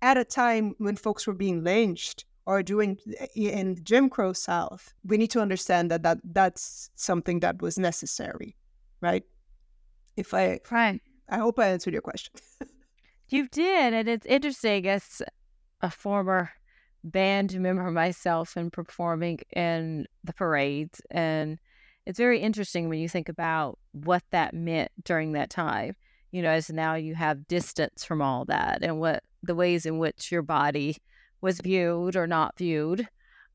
at 0.00 0.16
a 0.16 0.24
time 0.24 0.74
when 0.78 0.96
folks 0.96 1.26
were 1.26 1.34
being 1.34 1.64
lynched 1.64 2.24
or 2.46 2.62
doing 2.62 2.98
eh, 3.18 3.26
in 3.34 3.76
Jim 3.82 4.08
Crow 4.08 4.32
South, 4.32 4.94
we 5.04 5.16
need 5.16 5.30
to 5.30 5.40
understand 5.40 5.90
that, 5.90 6.02
that 6.02 6.18
that's 6.24 6.90
something 6.94 7.40
that 7.40 7.60
was 7.60 7.78
necessary, 7.78 8.56
right? 9.00 9.24
If 10.16 10.32
I, 10.32 10.60
fine, 10.64 11.00
I 11.28 11.38
hope 11.38 11.58
I 11.58 11.68
answered 11.68 11.92
your 11.92 12.02
question. 12.02 12.34
you 13.28 13.48
did, 13.48 13.94
and 13.94 14.08
it's 14.08 14.26
interesting 14.26 14.86
as 14.86 15.22
a 15.80 15.90
former 15.90 16.50
band 17.02 17.58
member 17.60 17.90
myself 17.90 18.56
and 18.56 18.72
performing 18.72 19.40
in 19.54 20.06
the 20.22 20.32
parades, 20.32 21.00
and 21.10 21.58
it's 22.06 22.18
very 22.18 22.40
interesting 22.40 22.88
when 22.88 22.98
you 22.98 23.08
think 23.08 23.28
about 23.28 23.78
what 23.92 24.22
that 24.30 24.54
meant 24.54 24.92
during 25.04 25.32
that 25.32 25.50
time. 25.50 25.96
You 26.30 26.42
know, 26.42 26.50
as 26.50 26.70
now 26.70 26.94
you 26.94 27.14
have 27.14 27.46
distance 27.46 28.04
from 28.04 28.20
all 28.20 28.44
that, 28.46 28.82
and 28.82 29.00
what 29.00 29.22
the 29.42 29.54
ways 29.54 29.86
in 29.86 29.98
which 29.98 30.30
your 30.30 30.42
body 30.42 30.96
was 31.40 31.60
viewed 31.60 32.16
or 32.16 32.26
not 32.26 32.56
viewed. 32.56 33.08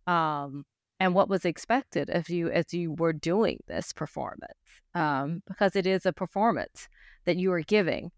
Um, 0.08 0.66
and 1.00 1.16
what 1.16 1.30
was 1.30 1.46
expected 1.46 2.10
of 2.10 2.30
you 2.30 2.50
as 2.50 2.74
you 2.74 2.92
were 2.92 3.14
doing 3.14 3.60
this 3.68 3.94
performance 3.94 4.59
um, 4.96 5.42
because 5.48 5.76
it 5.76 5.86
is 5.86 6.06
a 6.06 6.14
performance 6.14 6.88
that 7.26 7.38
you 7.38 7.52
are 7.52 7.62
giving 7.62 8.12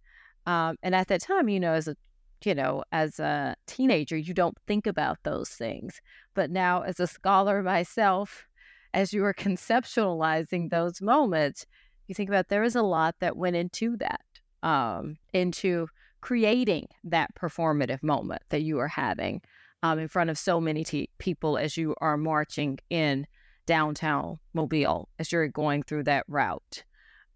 um, 0.45 0.75
and 0.83 0.95
at 0.95 1.07
that 1.07 1.21
time 1.21 1.49
you 1.49 1.59
know 1.59 1.73
as 1.73 1.87
a 1.87 1.95
you 2.43 2.55
know 2.55 2.83
as 2.91 3.19
a 3.19 3.55
teenager 3.67 4.17
you 4.17 4.33
don't 4.33 4.57
think 4.67 4.87
about 4.87 5.17
those 5.23 5.49
things 5.49 6.01
but 6.33 6.49
now 6.49 6.81
as 6.81 6.99
a 6.99 7.07
scholar 7.07 7.61
myself 7.61 8.47
as 8.93 9.13
you 9.13 9.23
are 9.23 9.33
conceptualizing 9.47 10.69
those 10.69 11.01
moments 11.01 11.65
you 12.07 12.15
think 12.15 12.29
about 12.29 12.49
there 12.49 12.63
is 12.63 12.75
a 12.75 12.81
lot 12.81 13.15
that 13.19 13.37
went 13.37 13.55
into 13.55 13.95
that 13.97 14.21
um, 14.63 15.17
into 15.33 15.87
creating 16.21 16.87
that 17.03 17.33
performative 17.35 18.03
moment 18.03 18.41
that 18.49 18.61
you 18.61 18.79
are 18.79 18.87
having 18.87 19.41
um, 19.83 19.97
in 19.97 20.07
front 20.07 20.29
of 20.29 20.37
so 20.37 20.61
many 20.61 20.83
t- 20.83 21.09
people 21.17 21.57
as 21.57 21.77
you 21.77 21.95
are 21.99 22.17
marching 22.17 22.77
in 22.89 23.25
downtown 23.71 24.37
Mobile 24.53 25.07
as 25.17 25.31
you're 25.31 25.47
going 25.47 25.81
through 25.81 26.03
that 26.03 26.25
route. 26.27 26.83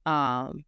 Um, 0.06 0.66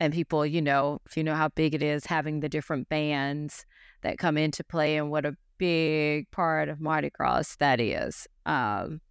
and 0.00 0.14
people, 0.14 0.46
you 0.46 0.62
know, 0.62 1.02
if 1.04 1.14
you 1.14 1.22
know 1.22 1.34
how 1.34 1.48
big 1.48 1.74
it 1.74 1.82
is, 1.82 2.06
having 2.06 2.40
the 2.40 2.48
different 2.48 2.88
bands 2.88 3.66
that 4.00 4.16
come 4.16 4.38
into 4.38 4.64
play 4.64 4.96
and 4.96 5.10
what 5.10 5.26
a 5.26 5.36
big 5.58 6.30
part 6.30 6.70
of 6.70 6.80
Mardi 6.80 7.10
Gras 7.10 7.56
that 7.58 7.80
is. 7.80 8.26
Um, 8.46 9.02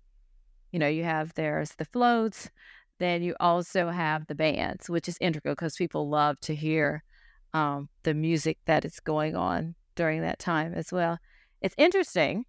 you 0.71 0.79
know, 0.79 0.87
you 0.87 1.03
have 1.03 1.31
there's 1.35 1.75
the 1.77 1.85
floats, 1.85 2.49
then 2.97 3.21
you 3.21 3.35
also 3.39 3.89
have 3.89 4.25
the 4.25 4.33
bands, 4.33 4.89
which 4.89 5.07
is 5.07 5.19
integral 5.21 5.53
because 5.53 5.75
people 5.75 6.09
love 6.09 6.39
to 6.39 6.55
hear 6.55 7.03
um, 7.53 7.87
the 8.01 8.15
music 8.15 8.57
that 8.65 8.83
is 8.83 8.99
going 8.99 9.35
on 9.35 9.75
during 9.93 10.21
that 10.21 10.39
time 10.39 10.73
as 10.73 10.91
well. 10.91 11.19
It's 11.61 11.75
interesting. 11.77 12.45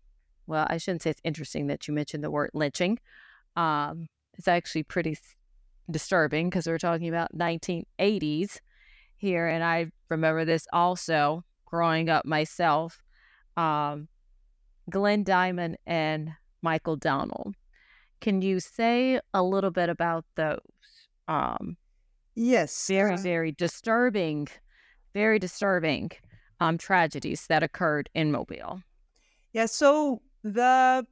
Well, 0.48 0.66
I 0.68 0.78
shouldn't 0.78 1.02
say 1.02 1.10
it's 1.10 1.20
interesting 1.24 1.66
that 1.66 1.86
you 1.86 1.92
mentioned 1.92 2.24
the 2.24 2.30
word 2.30 2.50
lynching. 2.54 2.98
Um, 3.54 4.08
it's 4.38 4.48
actually 4.48 4.82
pretty 4.82 5.18
disturbing 5.90 6.48
because 6.48 6.66
we're 6.66 6.78
talking 6.78 7.08
about 7.08 7.36
1980s 7.36 8.58
here, 9.18 9.46
and 9.46 9.62
I 9.62 9.90
remember 10.08 10.46
this 10.46 10.66
also 10.72 11.44
growing 11.66 12.08
up 12.08 12.24
myself. 12.24 13.02
Um, 13.58 14.08
Glenn 14.88 15.22
Diamond 15.22 15.76
and 15.86 16.30
Michael 16.62 16.96
Donald. 16.96 17.54
Can 18.22 18.40
you 18.40 18.58
say 18.58 19.20
a 19.34 19.42
little 19.42 19.70
bit 19.70 19.90
about 19.90 20.24
those? 20.34 20.58
Um, 21.28 21.76
yes. 22.34 22.86
Very, 22.88 23.14
uh, 23.14 23.18
very 23.18 23.52
disturbing, 23.52 24.48
very 25.12 25.38
disturbing 25.38 26.10
um, 26.58 26.78
tragedies 26.78 27.46
that 27.48 27.62
occurred 27.62 28.08
in 28.14 28.32
Mobile. 28.32 28.80
Yeah. 29.52 29.66
So 29.66 30.22
the 30.42 31.06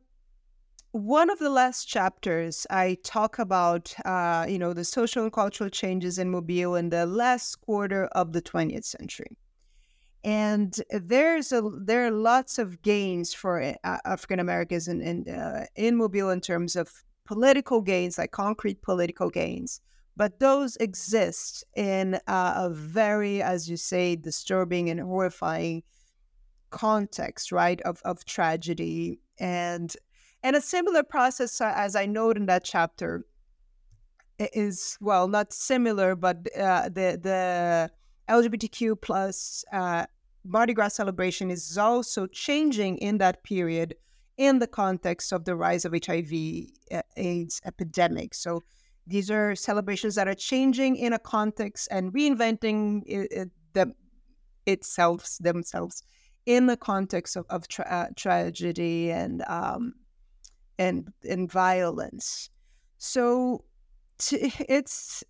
one 0.93 1.29
of 1.29 1.39
the 1.39 1.51
last 1.51 1.85
chapters, 1.87 2.67
I 2.71 2.97
talk 3.03 3.39
about 3.39 3.95
uh, 4.05 4.47
you 4.49 4.59
know 4.59 4.73
the 4.73 4.85
social 4.85 5.25
and 5.25 5.33
cultural 5.33 5.71
changes 5.71 6.19
in 6.19 6.31
Mobile 6.31 6.75
in 6.77 6.91
the 6.91 7.07
last 7.07 7.57
quarter 7.57 8.07
of 8.07 8.33
the 8.33 8.43
20th 8.43 8.85
century 8.85 9.37
and 10.27 10.81
there's 10.91 11.53
a 11.53 11.63
there 11.79 12.05
are 12.05 12.11
lots 12.11 12.59
of 12.59 12.83
gains 12.83 13.33
for 13.33 13.63
uh, 13.63 13.99
African 14.05 14.41
Americans 14.41 14.89
in 14.89 15.01
in, 15.01 15.29
uh, 15.29 15.67
in 15.77 15.97
Mobile 15.97 16.31
in 16.31 16.41
terms 16.41 16.75
of 16.75 16.91
political 17.25 17.81
gains, 17.81 18.19
like 18.19 18.33
concrete 18.33 18.83
political 18.83 19.31
gains. 19.31 19.81
But 20.17 20.41
those 20.41 20.77
exist 20.77 21.65
in 21.77 22.15
uh, 22.27 22.55
a 22.57 22.71
very, 22.71 23.41
as 23.41 23.71
you 23.71 23.77
say, 23.77 24.17
disturbing 24.17 24.91
and 24.91 24.99
horrifying 24.99 25.85
context, 26.71 27.53
right, 27.53 27.81
of 27.83 28.01
of 28.05 28.25
tragedy 28.25 29.21
and 29.39 29.97
and 30.43 30.57
a 30.57 30.61
similar 30.61 31.03
process, 31.03 31.61
uh, 31.61 31.73
as 31.75 31.97
I 31.97 32.07
note 32.07 32.37
in 32.37 32.47
that 32.47 32.65
chapter, 32.65 33.25
is 34.39 34.97
well 35.01 35.29
not 35.29 35.53
similar, 35.53 36.15
but 36.15 36.47
uh, 36.57 36.89
the 36.89 37.19
the 37.23 37.91
LGBTQ 38.29 39.01
plus 39.01 39.65
uh, 39.73 40.07
Mardi 40.45 40.75
Gras 40.75 40.95
celebration 40.95 41.51
is 41.51 41.77
also 41.79 42.27
changing 42.27 42.99
in 42.99 43.19
that 43.19 43.43
period 43.43 43.95
in 44.37 44.59
the 44.59 44.67
context 44.67 45.33
of 45.33 45.45
the 45.45 45.57
rise 45.57 45.85
of 45.85 45.93
HIV 45.93 46.33
uh, 46.93 47.03
AIDS 47.17 47.61
epidemic. 47.65 48.35
So 48.35 48.63
these 49.07 49.31
are 49.31 49.55
celebrations 49.55 50.17
that 50.17 50.29
are 50.29 50.35
changing 50.35 50.97
in 50.97 51.13
a 51.13 51.19
context 51.19 51.89
and 51.91 52.13
reinventing 52.13 53.03
it, 53.07 53.29
it, 53.31 53.51
them, 53.73 53.95
itself 54.67 55.37
themselves 55.41 56.03
in 56.47 56.67
the 56.67 56.77
context 56.77 57.37
of, 57.37 57.45
of 57.51 57.69
tra- 57.69 57.87
uh, 57.89 58.07
tragedy 58.17 59.11
and 59.11 59.43
um, 59.47 59.95
and 60.79 61.13
and 61.29 61.51
violence. 61.51 62.51
So 62.99 63.65
t- 64.19 64.53
it's 64.69 65.25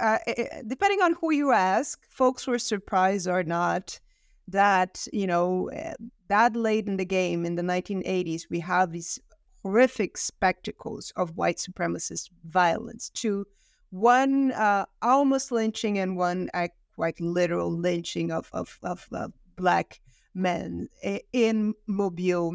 uh, 0.00 0.18
depending 0.66 1.02
on 1.02 1.16
who 1.20 1.32
you 1.32 1.52
ask, 1.52 2.00
folks 2.08 2.46
were 2.46 2.58
surprised 2.58 3.28
or 3.28 3.42
not 3.42 4.00
that 4.48 5.06
you 5.12 5.26
know 5.26 5.68
eh, 5.72 5.94
that 6.28 6.54
late 6.54 6.86
in 6.86 6.96
the 6.96 7.04
game 7.04 7.44
in 7.44 7.56
the 7.56 7.62
1980s 7.62 8.42
we 8.48 8.60
have 8.60 8.92
these 8.92 9.18
horrific 9.62 10.16
spectacles 10.16 11.12
of 11.16 11.36
white 11.36 11.56
supremacist 11.56 12.30
violence 12.44 13.10
to 13.10 13.44
one 13.90 14.52
uh, 14.52 14.84
almost 15.02 15.50
lynching 15.50 15.98
and 15.98 16.16
one 16.16 16.48
uh, 16.54 16.68
quite 16.94 17.20
literal 17.20 17.70
lynching 17.70 18.30
of, 18.30 18.48
of, 18.52 18.78
of 18.82 19.08
uh, 19.12 19.28
black 19.56 20.00
men 20.36 20.88
in 21.32 21.74
mobile 21.86 22.54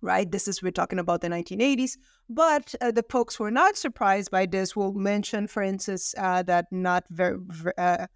right 0.00 0.30
this 0.30 0.48
is 0.48 0.62
we're 0.62 0.70
talking 0.70 0.98
about 0.98 1.20
the 1.20 1.28
1980s 1.28 1.98
but 2.28 2.74
uh, 2.80 2.90
the 2.90 3.04
folks 3.10 3.34
who 3.34 3.44
are 3.44 3.50
not 3.50 3.76
surprised 3.76 4.30
by 4.30 4.46
this 4.46 4.74
will 4.74 4.94
mention 4.94 5.46
for 5.46 5.62
instance 5.62 6.14
uh, 6.16 6.42
that 6.42 6.66
not 6.70 7.04
very, 7.10 7.38
uh, 7.76 8.06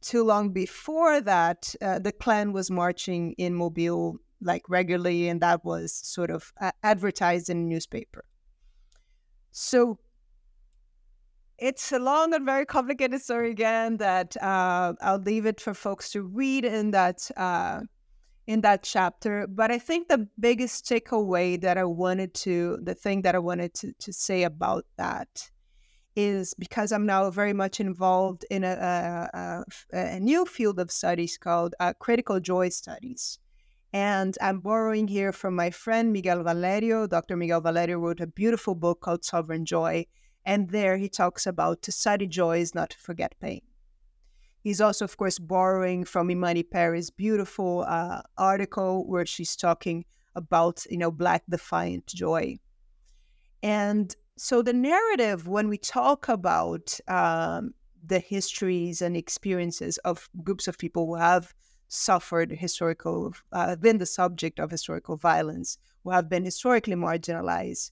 too 0.00 0.22
long 0.22 0.50
before 0.50 1.20
that, 1.20 1.74
uh, 1.82 1.98
the 1.98 2.12
Klan 2.12 2.52
was 2.52 2.70
marching 2.70 3.32
in 3.32 3.54
Mobile 3.54 4.18
like 4.40 4.68
regularly, 4.68 5.28
and 5.28 5.40
that 5.40 5.64
was 5.64 5.92
sort 5.92 6.30
of 6.30 6.52
uh, 6.60 6.70
advertised 6.82 7.50
in 7.50 7.68
newspaper. 7.68 8.24
So 9.50 9.98
it's 11.58 11.92
a 11.92 11.98
long 11.98 12.32
and 12.34 12.46
very 12.46 12.64
complicated 12.64 13.20
story 13.20 13.50
again 13.50 13.96
that 13.96 14.36
uh, 14.42 14.94
I'll 15.00 15.18
leave 15.18 15.46
it 15.46 15.60
for 15.60 15.74
folks 15.74 16.10
to 16.10 16.22
read 16.22 16.64
in 16.64 16.92
that 16.92 17.30
uh, 17.36 17.80
in 18.46 18.62
that 18.62 18.82
chapter. 18.82 19.46
But 19.46 19.70
I 19.70 19.78
think 19.78 20.08
the 20.08 20.26
biggest 20.40 20.86
takeaway 20.86 21.60
that 21.60 21.76
I 21.76 21.84
wanted 21.84 22.32
to, 22.34 22.78
the 22.82 22.94
thing 22.94 23.22
that 23.22 23.34
I 23.34 23.38
wanted 23.38 23.74
to, 23.74 23.92
to 23.92 24.12
say 24.12 24.44
about 24.44 24.86
that 24.96 25.50
is 26.16 26.54
because 26.54 26.90
I'm 26.90 27.06
now 27.06 27.30
very 27.30 27.52
much 27.52 27.78
involved 27.78 28.44
in 28.50 28.64
a, 28.64 29.28
a, 29.34 29.64
a 29.92 30.18
new 30.18 30.46
field 30.46 30.80
of 30.80 30.90
studies 30.90 31.36
called 31.36 31.74
uh, 31.78 31.92
critical 31.98 32.40
joy 32.40 32.70
studies. 32.70 33.38
And 33.92 34.36
I'm 34.40 34.60
borrowing 34.60 35.08
here 35.08 35.32
from 35.32 35.54
my 35.54 35.70
friend 35.70 36.12
Miguel 36.12 36.42
Valerio. 36.42 37.06
Dr. 37.06 37.36
Miguel 37.36 37.60
Valerio 37.60 37.98
wrote 37.98 38.20
a 38.20 38.26
beautiful 38.26 38.74
book 38.74 39.00
called 39.00 39.24
Sovereign 39.24 39.64
Joy. 39.64 40.06
And 40.48 40.70
there 40.70 40.96
he 40.96 41.10
talks 41.10 41.46
about 41.46 41.82
to 41.82 41.92
study 41.92 42.26
joy 42.26 42.60
is 42.60 42.74
not 42.74 42.88
to 42.90 42.96
forget 42.96 43.34
pain. 43.38 43.60
He's 44.62 44.80
also, 44.80 45.04
of 45.04 45.14
course, 45.18 45.38
borrowing 45.38 46.06
from 46.06 46.30
Imani 46.30 46.62
Perry's 46.62 47.10
beautiful 47.10 47.84
uh, 47.86 48.22
article 48.38 49.06
where 49.06 49.26
she's 49.26 49.54
talking 49.54 50.06
about, 50.34 50.86
you 50.88 50.96
know, 50.96 51.10
Black 51.10 51.42
defiant 51.50 52.06
joy. 52.06 52.58
And 53.62 54.16
so 54.38 54.62
the 54.62 54.72
narrative, 54.72 55.46
when 55.48 55.68
we 55.68 55.76
talk 55.76 56.30
about 56.30 56.98
um, 57.08 57.74
the 58.02 58.18
histories 58.18 59.02
and 59.02 59.18
experiences 59.18 59.98
of 59.98 60.30
groups 60.42 60.66
of 60.66 60.78
people 60.78 61.04
who 61.04 61.16
have 61.16 61.52
suffered 61.88 62.50
historical, 62.52 63.34
uh, 63.52 63.76
been 63.76 63.98
the 63.98 64.06
subject 64.06 64.60
of 64.60 64.70
historical 64.70 65.18
violence, 65.18 65.76
who 66.04 66.10
have 66.10 66.30
been 66.30 66.46
historically 66.46 66.96
marginalized, 66.96 67.90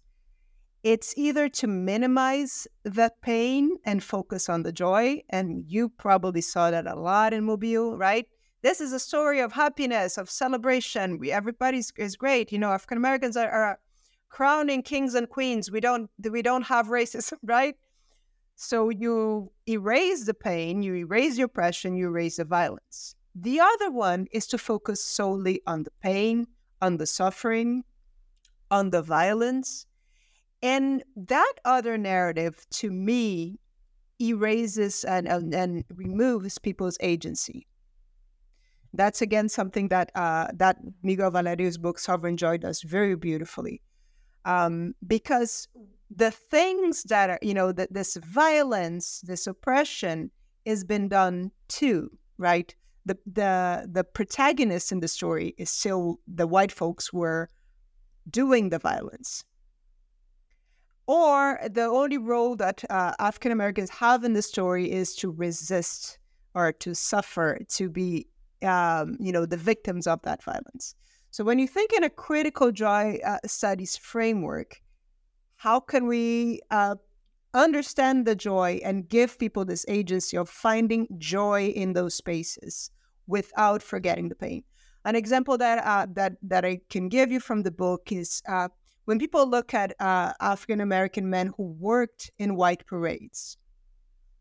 it's 0.87 1.12
either 1.16 1.49
to 1.49 1.66
minimize 1.66 2.68
that 2.84 3.20
pain 3.20 3.76
and 3.84 4.05
focus 4.05 4.49
on 4.49 4.62
the 4.62 4.70
joy. 4.70 5.20
And 5.30 5.64
you 5.66 5.89
probably 5.89 6.41
saw 6.41 6.70
that 6.70 6.87
a 6.87 6.95
lot 6.95 7.32
in 7.32 7.43
Mobile, 7.43 7.99
right? 7.99 8.24
This 8.62 8.80
is 8.80 8.93
a 8.93 9.01
story 9.01 9.41
of 9.41 9.53
happiness, 9.53 10.16
of 10.16 10.30
celebration. 10.30 11.18
We, 11.18 11.32
everybody's 11.32 11.93
is 11.97 12.14
great. 12.14 12.53
You 12.53 12.61
know, 12.61 12.70
African 12.70 12.99
Americans 12.99 13.37
are, 13.37 13.51
are 13.51 13.80
crowning 14.28 14.84
kings 14.84 15.16
and 15.16 15.28
queens. 15.28 15.72
We 15.72 15.80
don't 15.80 16.09
we 16.30 16.41
don't 16.41 16.62
have 16.62 16.87
racism, 16.87 17.39
right? 17.43 17.74
So 18.55 18.89
you 18.89 19.51
erase 19.68 20.24
the 20.24 20.34
pain, 20.34 20.82
you 20.82 20.95
erase 20.95 21.34
the 21.34 21.43
oppression, 21.43 21.97
you 21.97 22.07
erase 22.07 22.37
the 22.37 22.45
violence. 22.45 23.16
The 23.34 23.59
other 23.59 23.91
one 23.91 24.28
is 24.30 24.47
to 24.47 24.57
focus 24.57 25.03
solely 25.03 25.62
on 25.66 25.82
the 25.82 25.93
pain, 26.01 26.47
on 26.80 26.99
the 26.99 27.07
suffering, 27.07 27.82
on 28.70 28.91
the 28.91 29.03
violence. 29.03 29.87
And 30.62 31.02
that 31.16 31.52
other 31.64 31.98
narrative 31.98 32.66
to 32.70 32.90
me 32.90 33.59
erases 34.20 35.04
and, 35.04 35.28
and, 35.28 35.54
and 35.54 35.84
removes 35.94 36.59
people's 36.59 36.96
agency. 37.00 37.66
That's 38.94 39.20
again 39.20 39.50
something 39.50 39.88
that 39.88 40.11
uh, 40.14 40.48
that 40.54 40.78
Miguel 41.02 41.30
Valerio's 41.30 41.76
book 41.76 41.98
Sovereign 41.98 42.38
Joy 42.38 42.57
does 42.57 42.80
very 42.80 43.14
beautifully 43.14 43.82
um, 44.46 44.94
because 45.07 45.68
the 46.14 46.30
things 46.30 47.02
that 47.04 47.30
are, 47.30 47.38
you 47.42 47.52
know, 47.52 47.72
that 47.72 47.92
this 47.92 48.16
violence, 48.16 49.20
this 49.26 49.46
oppression 49.46 50.30
has 50.64 50.84
been 50.84 51.09
done 51.09 51.50
too, 51.68 52.11
right? 52.38 52.74
The 53.04 53.18
the 53.26 53.88
the 53.92 54.04
protagonist 54.04 54.92
in 54.92 55.00
the 55.00 55.09
story 55.09 55.54
is 55.59 55.68
still 55.68 56.20
the 56.26 56.46
white 56.46 56.72
folks 56.72 57.12
were 57.12 57.50
doing 58.30 58.70
the 58.70 58.78
violence. 58.78 59.44
Or 61.07 61.61
the 61.70 61.84
only 61.84 62.18
role 62.18 62.57
that 62.57 62.82
uh, 62.90 63.12
African 63.18 63.52
Americans 63.52 63.90
have 63.90 64.24
in 64.24 64.32
the 64.32 64.42
story 64.42 64.90
is 64.90 65.14
to 65.16 65.30
resist 65.30 66.18
or 66.54 66.72
to 66.72 66.94
suffer, 66.94 67.59
to 67.68 67.88
be, 67.88 68.26
um, 68.62 69.16
you 69.20 69.30
know, 69.30 69.46
the 69.46 69.57
victims 69.57 70.07
of 70.07 70.20
that 70.22 70.42
violence. 70.42 70.94
So 71.30 71.44
when 71.44 71.59
you 71.59 71.68
think 71.68 71.92
in 71.92 72.02
a 72.02 72.11
critical 72.11 72.72
joy 72.72 73.20
uh, 73.24 73.38
studies 73.46 73.96
framework, 73.96 74.80
how 75.57 75.80
can 75.80 76.07
we 76.07 76.61
uh, 76.70 76.96
understand 77.54 78.26
the 78.26 78.34
joy 78.34 78.80
and 78.82 79.09
give 79.09 79.38
people 79.38 79.64
this 79.64 79.84
agency 79.88 80.36
of 80.36 80.48
finding 80.48 81.07
joy 81.18 81.68
in 81.68 81.92
those 81.92 82.14
spaces 82.14 82.90
without 83.26 83.82
forgetting 83.82 84.28
the 84.28 84.34
pain? 84.34 84.64
An 85.04 85.14
example 85.14 85.57
that 85.59 85.84
uh, 85.86 86.07
that 86.14 86.32
that 86.42 86.64
I 86.64 86.80
can 86.90 87.09
give 87.09 87.30
you 87.30 87.38
from 87.38 87.62
the 87.62 87.70
book 87.70 88.11
is 88.11 88.42
uh, 88.48 88.68
when 89.07 89.18
people 89.18 89.48
look 89.48 89.72
at 89.72 89.94
uh, 90.00 90.32
African 90.40 90.80
American 90.80 91.30
men 91.30 91.52
who 91.57 91.64
worked 91.78 92.30
in 92.38 92.57
white 92.57 92.86
parades. 92.86 93.57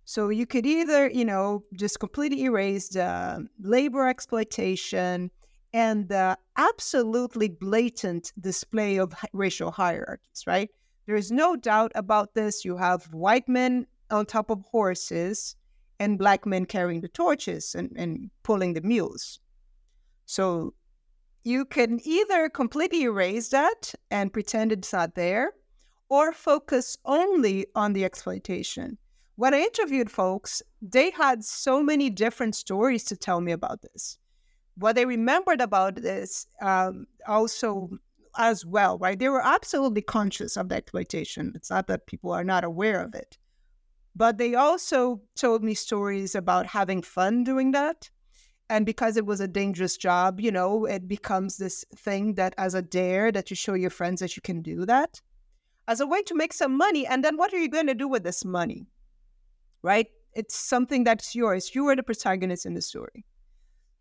So 0.04 0.30
you 0.30 0.46
could 0.46 0.66
either, 0.66 1.10
you 1.10 1.26
know, 1.26 1.64
just 1.74 2.00
completely 2.00 2.44
erase 2.44 2.90
the 2.90 3.48
labor 3.60 4.08
exploitation 4.08 5.32
and 5.74 6.08
the 6.10 6.38
absolutely 6.58 7.50
blatant 7.50 8.32
display 8.40 8.98
of 8.98 9.14
racial 9.34 9.72
hierarchies, 9.72 10.44
right? 10.46 10.70
There 11.06 11.16
is 11.16 11.32
no 11.32 11.56
doubt 11.56 11.92
about 11.96 12.34
this. 12.34 12.66
You 12.66 12.78
have 12.78 13.06
white 13.14 13.48
men 13.48 13.88
on 14.10 14.26
top 14.26 14.50
of 14.50 14.62
horses 14.62 15.56
and 16.00 16.18
black 16.18 16.46
men 16.46 16.66
carrying 16.66 17.02
the 17.02 17.08
torches 17.08 17.76
and, 17.76 17.92
and 17.96 18.30
pulling 18.44 18.74
the 18.74 18.82
mules. 18.82 19.40
So 20.26 20.74
you 21.46 21.64
can 21.64 22.00
either 22.04 22.50
completely 22.50 23.04
erase 23.04 23.50
that 23.50 23.94
and 24.10 24.34
pretend 24.34 24.72
it's 24.72 24.92
not 24.92 25.14
there, 25.14 25.54
or 26.10 26.34
focus 26.34 26.98
only 27.06 27.68
on 27.76 27.94
the 27.94 28.04
exploitation. 28.04 28.98
When 29.36 29.54
I 29.54 29.60
interviewed 29.60 30.10
folks, 30.10 30.64
they 30.82 31.12
had 31.12 31.44
so 31.44 31.84
many 31.84 32.10
different 32.10 32.56
stories 32.56 33.04
to 33.06 33.16
tell 33.16 33.42
me 33.42 33.52
about 33.52 33.84
this. 33.84 34.18
What 34.78 34.96
they 34.96 35.06
remembered 35.06 35.62
about 35.62 35.96
this 35.96 36.48
um, 36.62 37.06
also 37.28 37.90
as 38.38 38.66
well, 38.66 38.98
right? 38.98 39.18
They 39.18 39.30
were 39.30 39.46
absolutely 39.46 40.02
conscious 40.02 40.58
of 40.58 40.70
the 40.70 40.76
exploitation. 40.76 41.54
It's 41.56 41.70
not 41.70 41.86
that 41.88 42.08
people 42.08 42.32
are 42.32 42.44
not 42.44 42.64
aware 42.64 43.02
of 43.02 43.14
it. 43.14 43.38
But 44.16 44.40
they 44.40 44.56
also 44.56 45.22
told 45.36 45.64
me 45.64 45.76
stories 45.76 46.34
about 46.34 46.66
having 46.66 47.04
fun 47.04 47.44
doing 47.44 47.72
that 47.72 48.10
and 48.70 48.86
because 48.86 49.18
it 49.18 49.26
was 49.26 49.40
a 49.40 49.48
dangerous 49.48 49.98
job 49.98 50.40
you 50.40 50.52
know 50.52 50.86
it 50.86 51.08
becomes 51.08 51.58
this 51.58 51.86
thing 51.96 52.34
that 52.34 52.54
as 52.58 52.74
a 52.74 52.82
dare 52.82 53.32
that 53.32 53.50
you 53.50 53.56
show 53.56 53.74
your 53.74 53.90
friends 53.90 54.20
that 54.20 54.36
you 54.36 54.42
can 54.42 54.62
do 54.62 54.86
that 54.86 55.22
as 55.88 56.00
a 56.00 56.08
way 56.08 56.22
to 56.24 56.36
make 56.36 56.54
some 56.54 56.76
money. 56.78 57.06
And 57.06 57.24
then 57.24 57.38
what 57.38 57.54
are 57.54 57.60
you 57.60 57.70
going 57.70 57.88
to 57.88 57.94
do 57.94 58.08
with 58.08 58.24
this 58.24 58.44
money? 58.44 58.88
Right? 59.82 60.08
It's 60.34 60.56
something 60.56 61.04
that's 61.04 61.36
yours. 61.36 61.74
You 61.76 61.88
are 61.88 61.96
the 61.96 62.04
protagonist 62.04 62.66
in 62.66 62.74
the 62.74 62.82
story. 62.82 63.26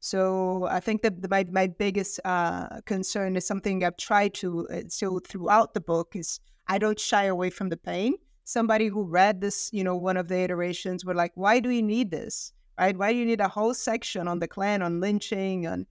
So 0.01 0.67
i 0.71 0.81
think 0.81 1.01
that 1.01 1.31
my, 1.31 1.47
my 1.51 1.67
biggest 1.67 2.21
uh, 2.27 2.83
concern 2.85 3.37
is 3.37 3.47
something 3.47 3.83
i've 3.83 3.97
tried 3.97 4.35
to 4.35 4.69
uh, 4.69 4.83
so 4.89 5.19
throughout 5.19 5.73
the 5.73 5.81
book 5.81 6.15
is 6.15 6.41
i 6.69 6.77
don't 6.77 7.01
shy 7.01 7.25
away 7.25 7.49
from 7.49 7.71
the 7.71 7.79
pain. 7.79 8.17
Somebody 8.45 8.89
who 8.89 9.05
read 9.05 9.41
this 9.41 9.71
you 9.73 9.83
know 9.83 9.97
one 9.97 10.19
of 10.19 10.29
the 10.29 10.39
iterations 10.41 11.07
were 11.07 11.15
like 11.15 11.33
why 11.37 11.59
do 11.59 11.71
you 11.71 11.81
need 11.83 12.11
this 12.11 12.53
right? 12.79 12.97
Why 12.97 13.13
do 13.13 13.19
you 13.19 13.27
need 13.27 13.41
a 13.41 13.49
whole 13.49 13.75
section 13.75 14.29
on 14.29 14.39
the 14.39 14.49
Klan, 14.49 14.83
on 14.83 15.01
lynching, 15.01 15.67
and 15.67 15.87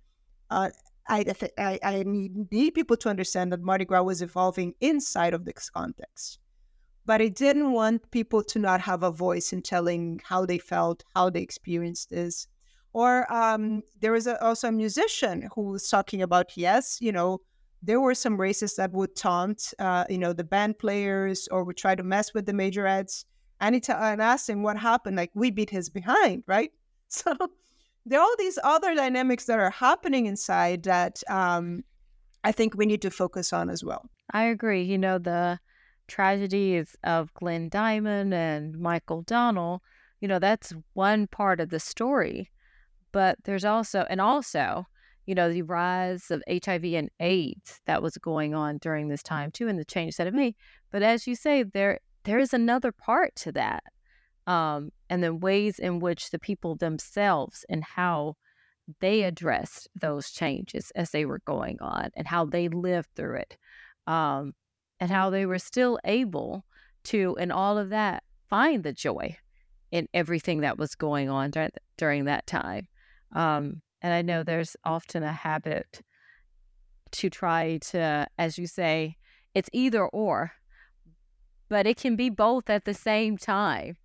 uh, 0.50 0.70
I, 1.08 1.26
I, 1.58 1.80
I 1.84 2.04
need, 2.04 2.52
need 2.52 2.72
people 2.72 2.98
to 2.98 3.10
understand 3.10 3.52
that 3.52 3.62
Mardi 3.62 3.86
Gras 3.86 4.04
was 4.04 4.22
evolving 4.22 4.74
inside 4.82 5.34
of 5.34 5.46
this 5.46 5.70
context. 5.70 6.40
But 7.06 7.22
I 7.22 7.28
didn't 7.28 7.74
want 7.74 8.10
people 8.12 8.44
to 8.44 8.60
not 8.60 8.80
have 8.82 9.04
a 9.04 9.12
voice 9.12 9.52
in 9.52 9.62
telling 9.62 10.22
how 10.24 10.46
they 10.46 10.58
felt, 10.58 11.04
how 11.16 11.30
they 11.30 11.42
experienced 11.42 12.10
this. 12.10 12.48
Or 12.94 13.32
um, 13.34 13.82
there 14.00 14.14
was 14.14 14.28
a, 14.28 14.42
also 14.44 14.70
a 14.70 14.72
musician 14.72 15.50
who 15.54 15.64
was 15.64 15.90
talking 15.90 16.22
about, 16.22 16.56
yes, 16.56 17.00
you 17.02 17.12
know, 17.12 17.42
there 17.82 18.00
were 18.00 18.16
some 18.16 18.38
racists 18.38 18.78
that 18.78 18.94
would 18.94 19.16
taunt, 19.16 19.74
uh, 19.80 20.06
you 20.10 20.18
know, 20.18 20.32
the 20.32 20.44
band 20.46 20.80
players 20.80 21.50
or 21.50 21.66
would 21.66 21.76
try 21.76 21.96
to 21.96 22.04
mess 22.04 22.34
with 22.34 22.46
the 22.46 22.54
majorettes 22.54 23.26
and, 23.62 23.76
he 23.76 23.82
t- 23.82 23.94
and 23.94 24.22
asked 24.22 24.50
him 24.50 24.64
what 24.64 24.78
happened. 24.78 25.18
Like, 25.18 25.32
we 25.34 25.52
beat 25.52 25.70
his 25.70 25.90
behind, 25.90 26.44
right? 26.48 26.72
So 27.10 27.36
there 28.08 28.20
are 28.20 28.24
all 28.24 28.36
these 28.40 28.58
other 28.64 28.96
dynamics 28.96 29.46
that 29.46 29.60
are 29.60 29.70
happening 29.70 30.26
inside 30.26 30.82
that 30.84 31.22
um, 31.30 31.84
I 32.44 32.52
think 32.52 32.76
we 32.76 32.88
need 32.88 33.04
to 33.04 33.12
focus 33.12 33.54
on 33.54 33.70
as 33.70 33.84
well. 33.84 34.10
I 34.34 34.46
agree. 34.46 34.82
You 34.82 34.98
know, 34.98 35.20
the 35.20 35.60
tragedies 36.08 36.96
of 37.04 37.34
Glenn 37.36 37.70
Diamond 37.70 38.34
and 38.34 38.80
Michael 38.80 39.22
Donald, 39.22 39.82
you 40.20 40.28
know, 40.28 40.40
that's 40.40 40.74
one 40.94 41.28
part 41.28 41.60
of 41.60 41.70
the 41.70 41.80
story. 41.80 42.50
But 43.12 43.38
there's 43.44 43.64
also, 43.66 44.06
and 44.10 44.20
also, 44.20 44.88
you 45.26 45.36
know, 45.36 45.52
the 45.52 45.62
rise 45.62 46.32
of 46.32 46.44
HIV 46.50 46.86
and 46.86 47.10
AIDS 47.20 47.80
that 47.86 48.02
was 48.02 48.18
going 48.18 48.54
on 48.54 48.80
during 48.80 49.08
this 49.08 49.24
time 49.24 49.52
too, 49.52 49.68
and 49.68 49.80
the 49.80 49.86
change 49.86 50.18
that 50.18 50.28
it 50.28 50.34
made. 50.34 50.56
But 50.92 51.04
as 51.04 51.28
you 51.28 51.36
say, 51.36 51.64
there 51.64 52.00
there 52.24 52.40
is 52.40 52.54
another 52.54 52.92
part 52.92 53.36
to 53.38 53.52
that. 53.54 53.84
Um, 54.46 54.92
and 55.10 55.24
the 55.24 55.34
ways 55.34 55.80
in 55.80 56.00
which 56.00 56.32
the 56.32 56.40
people 56.40 56.76
themselves 56.76 57.66
and 57.70 57.84
how 57.84 58.36
they 59.00 59.24
addressed 59.24 59.88
those 59.96 60.32
changes 60.32 60.92
as 60.96 61.12
they 61.12 61.26
were 61.26 61.40
going 61.46 61.78
on 61.82 62.10
and 62.16 62.28
how 62.28 62.46
they 62.46 62.68
lived 62.68 63.10
through 63.16 63.38
it 63.38 63.58
um, 64.08 64.54
and 65.00 65.10
how 65.10 65.30
they 65.30 65.46
were 65.46 65.60
still 65.60 66.00
able 66.04 66.66
to 67.06 67.36
in 67.40 67.52
all 67.52 67.78
of 67.78 67.90
that 67.90 68.24
find 68.50 68.84
the 68.84 68.94
joy 68.94 69.36
in 69.92 70.08
everything 70.14 70.62
that 70.62 70.78
was 70.78 70.96
going 70.96 71.30
on 71.30 71.52
during, 71.52 71.70
during 71.98 72.26
that 72.26 72.46
time 72.48 72.88
um, 73.36 73.82
and 74.02 74.14
i 74.14 74.22
know 74.22 74.44
there's 74.44 74.76
often 74.84 75.24
a 75.24 75.32
habit 75.32 76.02
to 77.12 77.30
try 77.30 77.78
to 77.78 78.28
as 78.38 78.58
you 78.58 78.68
say 78.68 79.16
it's 79.54 79.70
either 79.72 80.06
or 80.08 80.52
but 81.74 81.88
it 81.88 81.98
can 81.98 82.16
be 82.16 82.30
both 82.30 82.70
at 82.70 82.86
the 82.86 82.94
same 82.94 83.36
time. 83.36 83.98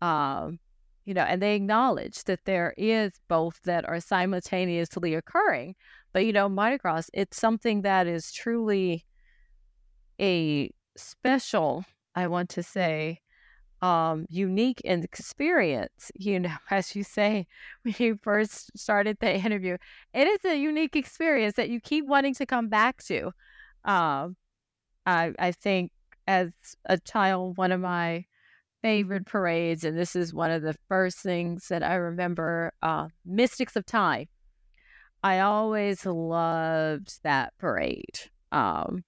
Um, 0.00 0.58
you 1.04 1.14
know, 1.14 1.22
and 1.22 1.40
they 1.40 1.54
acknowledge 1.54 2.24
that 2.24 2.40
there 2.46 2.74
is 2.76 3.12
both 3.28 3.60
that 3.62 3.88
are 3.88 4.00
simultaneously 4.00 5.14
occurring. 5.14 5.76
But 6.12 6.24
you 6.26 6.32
know, 6.32 6.48
Mardi 6.48 6.78
it's 7.14 7.36
something 7.36 7.82
that 7.82 8.08
is 8.08 8.32
truly 8.32 9.06
a 10.20 10.72
special, 10.96 11.84
I 12.16 12.26
want 12.26 12.48
to 12.50 12.62
say, 12.64 13.20
um, 13.82 14.26
unique 14.28 14.80
experience. 14.84 16.10
You 16.16 16.40
know, 16.40 16.56
as 16.72 16.96
you 16.96 17.04
say 17.04 17.46
when 17.82 17.94
you 18.00 18.18
first 18.20 18.76
started 18.76 19.18
the 19.20 19.32
interview, 19.32 19.76
it 20.12 20.26
is 20.26 20.44
a 20.44 20.56
unique 20.56 20.96
experience 20.96 21.54
that 21.54 21.70
you 21.70 21.80
keep 21.80 22.04
wanting 22.04 22.34
to 22.34 22.46
come 22.46 22.68
back 22.68 23.00
to. 23.04 23.26
Um, 23.84 24.34
I 25.06 25.32
I 25.38 25.52
think 25.52 25.92
as 26.26 26.50
a 26.86 26.98
child, 26.98 27.56
one 27.56 27.72
of 27.72 27.80
my 27.80 28.24
favorite 28.82 29.26
parades, 29.26 29.84
and 29.84 29.96
this 29.96 30.16
is 30.16 30.34
one 30.34 30.50
of 30.50 30.62
the 30.62 30.74
first 30.88 31.18
things 31.18 31.68
that 31.68 31.82
I 31.82 31.94
remember 31.94 32.72
uh, 32.82 33.08
Mystics 33.24 33.76
of 33.76 33.86
Time. 33.86 34.26
I 35.22 35.40
always 35.40 36.04
loved 36.04 37.22
that 37.22 37.52
parade. 37.58 38.18
Um, 38.50 39.04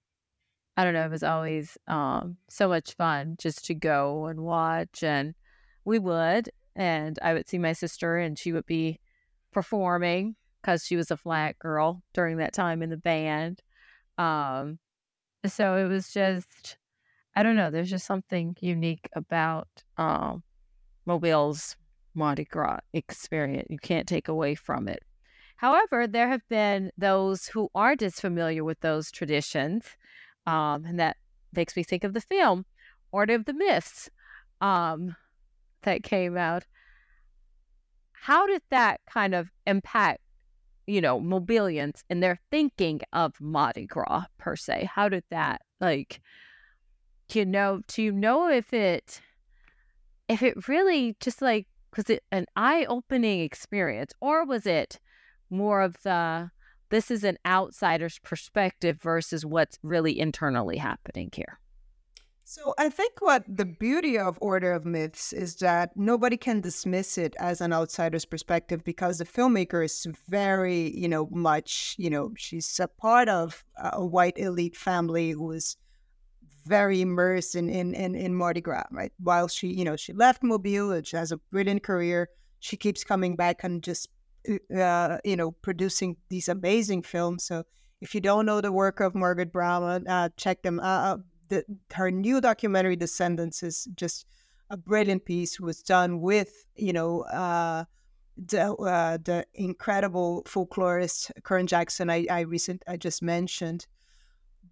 I 0.77 0.83
don't 0.83 0.93
know, 0.93 1.05
it 1.05 1.11
was 1.11 1.23
always 1.23 1.77
um, 1.87 2.37
so 2.49 2.67
much 2.67 2.95
fun 2.95 3.35
just 3.37 3.65
to 3.65 3.73
go 3.73 4.25
and 4.25 4.41
watch. 4.41 5.03
And 5.03 5.35
we 5.83 5.99
would, 5.99 6.49
and 6.75 7.19
I 7.21 7.33
would 7.33 7.47
see 7.47 7.57
my 7.57 7.73
sister, 7.73 8.17
and 8.17 8.39
she 8.39 8.51
would 8.51 8.65
be 8.65 8.99
performing 9.51 10.35
because 10.61 10.85
she 10.85 10.95
was 10.95 11.11
a 11.11 11.17
flag 11.17 11.59
girl 11.59 12.01
during 12.13 12.37
that 12.37 12.53
time 12.53 12.81
in 12.81 12.89
the 12.89 12.97
band. 12.97 13.61
Um, 14.17 14.79
so 15.45 15.77
it 15.77 15.87
was 15.87 16.11
just 16.11 16.77
I 17.35 17.43
don't 17.43 17.55
know. 17.55 17.69
There's 17.69 17.89
just 17.89 18.05
something 18.05 18.55
unique 18.61 19.09
about 19.13 19.67
um, 19.97 20.43
Mobile's 21.05 21.75
Mardi 22.13 22.45
Gras 22.45 22.79
experience. 22.93 23.67
You 23.69 23.77
can't 23.77 24.07
take 24.07 24.29
away 24.29 24.55
from 24.55 24.87
it. 24.87 25.03
However, 25.57 26.07
there 26.07 26.29
have 26.29 26.47
been 26.49 26.91
those 26.97 27.47
who 27.47 27.69
aren't 27.75 28.01
as 28.01 28.19
familiar 28.19 28.63
with 28.63 28.79
those 28.81 29.11
traditions, 29.11 29.85
um, 30.45 30.85
and 30.85 30.99
that 30.99 31.17
makes 31.53 31.75
me 31.75 31.83
think 31.83 32.03
of 32.03 32.13
the 32.13 32.21
film 32.21 32.65
Order 33.11 33.35
of 33.35 33.45
the 33.45 33.53
Myths 33.53 34.09
um, 34.61 35.15
that 35.83 36.03
came 36.03 36.37
out. 36.37 36.65
How 38.11 38.47
did 38.47 38.61
that 38.69 39.01
kind 39.09 39.35
of 39.35 39.49
impact, 39.65 40.21
you 40.87 40.99
know, 40.99 41.19
Mobilians 41.19 42.03
and 42.09 42.21
their 42.21 42.39
thinking 42.51 43.01
of 43.13 43.39
Mardi 43.39 43.85
Gras 43.85 44.25
per 44.37 44.55
se? 44.55 44.89
How 44.93 45.09
did 45.09 45.23
that 45.29 45.61
like? 45.79 46.21
You 47.33 47.45
know, 47.45 47.81
you 47.95 48.11
know 48.11 48.49
if 48.49 48.73
it, 48.73 49.21
if 50.27 50.43
it 50.43 50.67
really 50.67 51.15
just 51.19 51.41
like, 51.41 51.67
was 51.95 52.09
it 52.09 52.23
an 52.31 52.45
eye 52.55 52.85
opening 52.89 53.41
experience 53.41 54.13
or 54.19 54.45
was 54.45 54.65
it 54.65 54.99
more 55.49 55.81
of 55.81 55.95
the, 56.03 56.51
this 56.89 57.09
is 57.09 57.23
an 57.23 57.37
outsider's 57.45 58.19
perspective 58.19 59.01
versus 59.01 59.45
what's 59.45 59.79
really 59.81 60.19
internally 60.19 60.77
happening 60.77 61.29
here? 61.33 61.59
So 62.47 62.75
I 62.77 62.89
think 62.89 63.13
what 63.21 63.43
the 63.47 63.65
beauty 63.65 64.19
of 64.19 64.37
Order 64.39 64.73
of 64.73 64.85
Myths 64.85 65.33
is 65.33 65.55
that 65.55 65.97
nobody 65.97 66.37
can 66.37 66.61
dismiss 66.61 67.17
it 67.17 67.35
as 67.39 67.59
an 67.59 67.73
outsider's 67.73 68.23
perspective 68.23 68.83
because 68.83 69.17
the 69.17 69.25
filmmaker 69.25 69.83
is 69.83 70.05
very, 70.29 70.95
you 70.95 71.07
know, 71.07 71.27
much, 71.31 71.95
you 71.97 72.07
know, 72.07 72.33
she's 72.37 72.79
a 72.79 72.87
part 72.87 73.29
of 73.29 73.65
a 73.81 74.05
white 74.05 74.37
elite 74.37 74.75
family 74.75 75.31
who 75.31 75.53
is 75.53 75.75
very 76.65 77.01
immersed 77.01 77.55
in, 77.55 77.69
in, 77.69 77.93
in, 77.93 78.15
in 78.15 78.33
Mardi 78.35 78.61
Gras, 78.61 78.87
right? 78.91 79.11
While 79.19 79.47
she, 79.47 79.67
you 79.67 79.83
know, 79.83 79.95
she 79.95 80.13
left 80.13 80.43
Mobile 80.43 80.91
and 80.91 81.05
she 81.05 81.15
has 81.17 81.31
a 81.31 81.37
brilliant 81.51 81.83
career, 81.83 82.29
she 82.59 82.77
keeps 82.77 83.03
coming 83.03 83.35
back 83.35 83.63
and 83.63 83.83
just, 83.83 84.09
uh, 84.75 85.17
you 85.23 85.35
know, 85.35 85.51
producing 85.51 86.17
these 86.29 86.49
amazing 86.49 87.03
films. 87.03 87.43
So 87.45 87.63
If 88.01 88.13
you 88.13 88.21
don't 88.21 88.45
know 88.45 88.61
the 88.61 88.71
work 88.71 88.99
of 88.99 89.15
Margaret 89.15 89.51
Brown, 89.51 90.07
uh, 90.07 90.29
check 90.37 90.61
them. 90.61 90.79
Uh, 90.79 91.17
the, 91.49 91.63
her 91.93 92.11
new 92.11 92.41
documentary, 92.41 92.95
Descendants, 92.95 93.63
is 93.63 93.87
just 93.95 94.25
a 94.69 94.77
brilliant 94.77 95.25
piece. 95.25 95.59
Was 95.59 95.81
done 95.81 96.19
with 96.21 96.65
you 96.75 96.93
know 96.93 97.21
uh, 97.21 97.85
the 98.37 98.73
uh, 98.73 99.17
the 99.23 99.45
incredible 99.53 100.43
folklorist 100.45 101.31
Kern 101.43 101.67
Jackson. 101.67 102.09
I 102.09 102.25
I 102.29 102.41
recent 102.41 102.83
I 102.87 102.97
just 102.97 103.21
mentioned, 103.21 103.87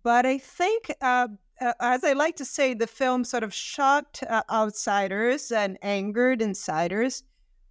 but 0.04 0.26
I 0.26 0.38
think. 0.38 0.92
Uh, 1.02 1.28
uh, 1.62 1.74
as 1.80 2.04
I 2.04 2.14
like 2.14 2.36
to 2.38 2.46
say, 2.46 2.74
the 2.74 2.88
film 2.88 3.24
sort 3.24 3.44
of 3.44 3.54
shocked 3.54 4.24
uh, 4.24 4.44
outsiders 4.52 5.52
and 5.52 5.78
angered 5.82 6.42
insiders 6.42 7.24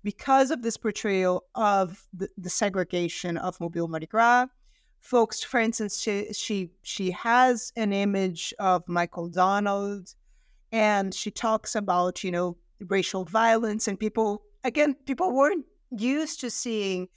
because 0.03 0.51
of 0.51 0.62
this 0.62 0.76
portrayal 0.76 1.45
of 1.55 2.07
the, 2.12 2.28
the 2.37 2.51
segregation 2.51 3.37
of 3.37 3.61
Mobile 3.61 3.89
Mardi 3.89 4.07
Gras. 4.07 4.47
Folks, 5.01 5.43
for 5.43 5.59
instance, 5.59 6.01
she, 6.01 6.33
she 6.33 6.70
she 6.83 7.11
has 7.11 7.72
an 7.76 7.93
image 7.93 8.55
of 8.61 8.87
Michael 8.87 9.28
Donald, 9.28 10.14
and 10.70 11.12
she 11.12 11.30
talks 11.30 11.74
about 11.74 12.22
you 12.22 12.30
know 12.30 12.57
racial 12.89 13.24
violence 13.24 13.87
and 13.89 13.99
people 13.99 14.43
again 14.64 14.95
people 15.07 15.33
weren't 15.33 15.64
used 15.91 16.41
to 16.41 16.51
seeing 16.51 17.09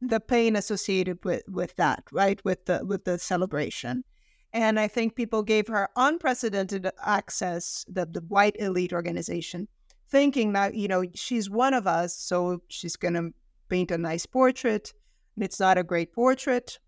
the 0.00 0.20
pain 0.20 0.56
associated 0.56 1.24
with 1.24 1.42
with 1.48 1.74
that 1.76 2.02
right 2.12 2.44
with 2.44 2.64
the 2.66 2.84
with 2.84 3.04
the 3.04 3.18
celebration 3.18 4.04
and 4.52 4.80
I 4.80 4.88
think 4.88 5.14
people 5.14 5.42
gave 5.42 5.68
her 5.68 5.88
unprecedented 5.96 6.90
access, 7.04 7.84
the, 7.88 8.06
the 8.06 8.20
white 8.22 8.56
elite 8.58 8.92
organization, 8.92 9.68
thinking 10.08 10.52
that, 10.54 10.74
you 10.74 10.88
know, 10.88 11.04
she's 11.14 11.50
one 11.50 11.74
of 11.74 11.86
us, 11.86 12.16
so 12.16 12.62
she's 12.68 12.96
going 12.96 13.14
to 13.14 13.32
paint 13.68 13.90
a 13.90 13.98
nice 13.98 14.26
portrait. 14.26 14.92
And 15.36 15.44
it's 15.44 15.60
not 15.60 15.78
a 15.78 15.82
great 15.82 16.12
portrait. 16.12 16.78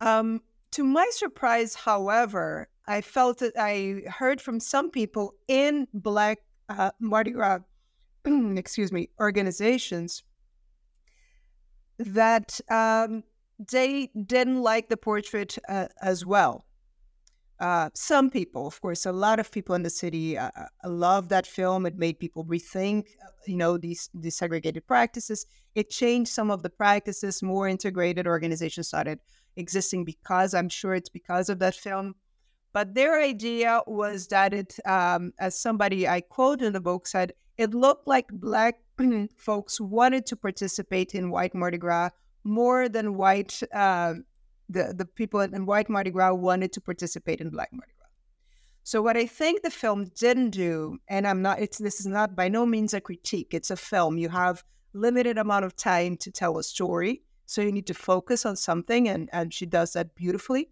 Um, 0.00 0.40
to 0.72 0.82
my 0.82 1.08
surprise, 1.12 1.74
however, 1.74 2.68
I 2.86 3.00
felt 3.00 3.38
that 3.38 3.54
I 3.56 4.02
heard 4.08 4.40
from 4.40 4.60
some 4.60 4.90
people 4.90 5.34
in 5.46 5.86
Black 5.94 6.38
uh, 6.68 6.90
Mardi 6.98 7.30
Gras, 7.30 7.60
excuse 8.24 8.90
me, 8.90 9.08
organizations 9.20 10.24
that 11.98 12.60
um, 12.68 13.22
they 13.58 14.10
didn't 14.26 14.62
like 14.62 14.88
the 14.88 14.96
portrait 14.96 15.56
uh, 15.68 15.86
as 16.02 16.26
well. 16.26 16.64
Uh, 17.60 17.88
some 17.94 18.30
people, 18.30 18.66
of 18.66 18.80
course, 18.80 19.06
a 19.06 19.12
lot 19.12 19.38
of 19.38 19.50
people 19.50 19.74
in 19.76 19.82
the 19.82 19.90
city 19.90 20.36
uh, 20.36 20.50
uh 20.56 20.88
love 20.88 21.28
that 21.28 21.46
film. 21.46 21.86
It 21.86 21.96
made 21.96 22.18
people 22.18 22.44
rethink, 22.44 23.06
uh, 23.22 23.30
you 23.46 23.56
know, 23.56 23.78
these 23.78 24.10
segregated 24.28 24.86
practices. 24.86 25.46
It 25.74 25.88
changed 25.88 26.32
some 26.32 26.50
of 26.50 26.62
the 26.62 26.70
practices. 26.70 27.42
More 27.42 27.68
integrated 27.68 28.26
organizations 28.26 28.88
started 28.88 29.20
existing 29.56 30.04
because 30.04 30.52
I'm 30.52 30.68
sure 30.68 30.94
it's 30.94 31.08
because 31.08 31.48
of 31.48 31.60
that 31.60 31.76
film. 31.76 32.16
But 32.72 32.92
their 32.94 33.22
idea 33.22 33.82
was 33.86 34.26
that 34.28 34.52
it, 34.52 34.76
um, 34.84 35.32
as 35.38 35.56
somebody 35.56 36.08
I 36.08 36.22
quote 36.22 36.60
in 36.60 36.72
the 36.72 36.80
book 36.80 37.06
said, 37.06 37.32
it 37.56 37.72
looked 37.72 38.08
like 38.08 38.26
black 38.32 38.80
folks 39.36 39.80
wanted 39.80 40.26
to 40.26 40.36
participate 40.36 41.14
in 41.14 41.30
white 41.30 41.54
Mardi 41.54 41.78
Gras 41.78 42.10
more 42.44 42.88
than 42.88 43.16
white 43.16 43.62
uh, 43.72 44.14
the 44.68 44.94
the 44.96 45.04
people 45.04 45.40
in 45.40 45.66
white 45.66 45.88
Mardi 45.88 46.10
Gras 46.10 46.34
wanted 46.34 46.72
to 46.72 46.80
participate 46.80 47.40
in 47.40 47.50
Black 47.50 47.70
Mardi 47.72 47.92
Gras. 47.98 48.08
So 48.82 49.00
what 49.00 49.16
I 49.16 49.26
think 49.26 49.62
the 49.62 49.70
film 49.70 50.10
didn't 50.14 50.50
do, 50.50 50.98
and 51.08 51.26
I'm 51.26 51.40
not, 51.40 51.58
it's 51.58 51.78
this 51.78 52.00
is 52.00 52.06
not 52.06 52.36
by 52.36 52.48
no 52.48 52.66
means 52.66 52.92
a 52.92 53.00
critique. 53.00 53.54
It's 53.54 53.70
a 53.70 53.76
film. 53.76 54.18
You 54.18 54.28
have 54.28 54.62
limited 54.92 55.38
amount 55.38 55.64
of 55.64 55.74
time 55.74 56.16
to 56.18 56.30
tell 56.30 56.58
a 56.58 56.62
story, 56.62 57.22
so 57.46 57.62
you 57.62 57.72
need 57.72 57.86
to 57.86 57.94
focus 57.94 58.44
on 58.44 58.56
something, 58.56 59.08
and 59.08 59.28
and 59.32 59.52
she 59.52 59.66
does 59.66 59.94
that 59.94 60.14
beautifully. 60.14 60.68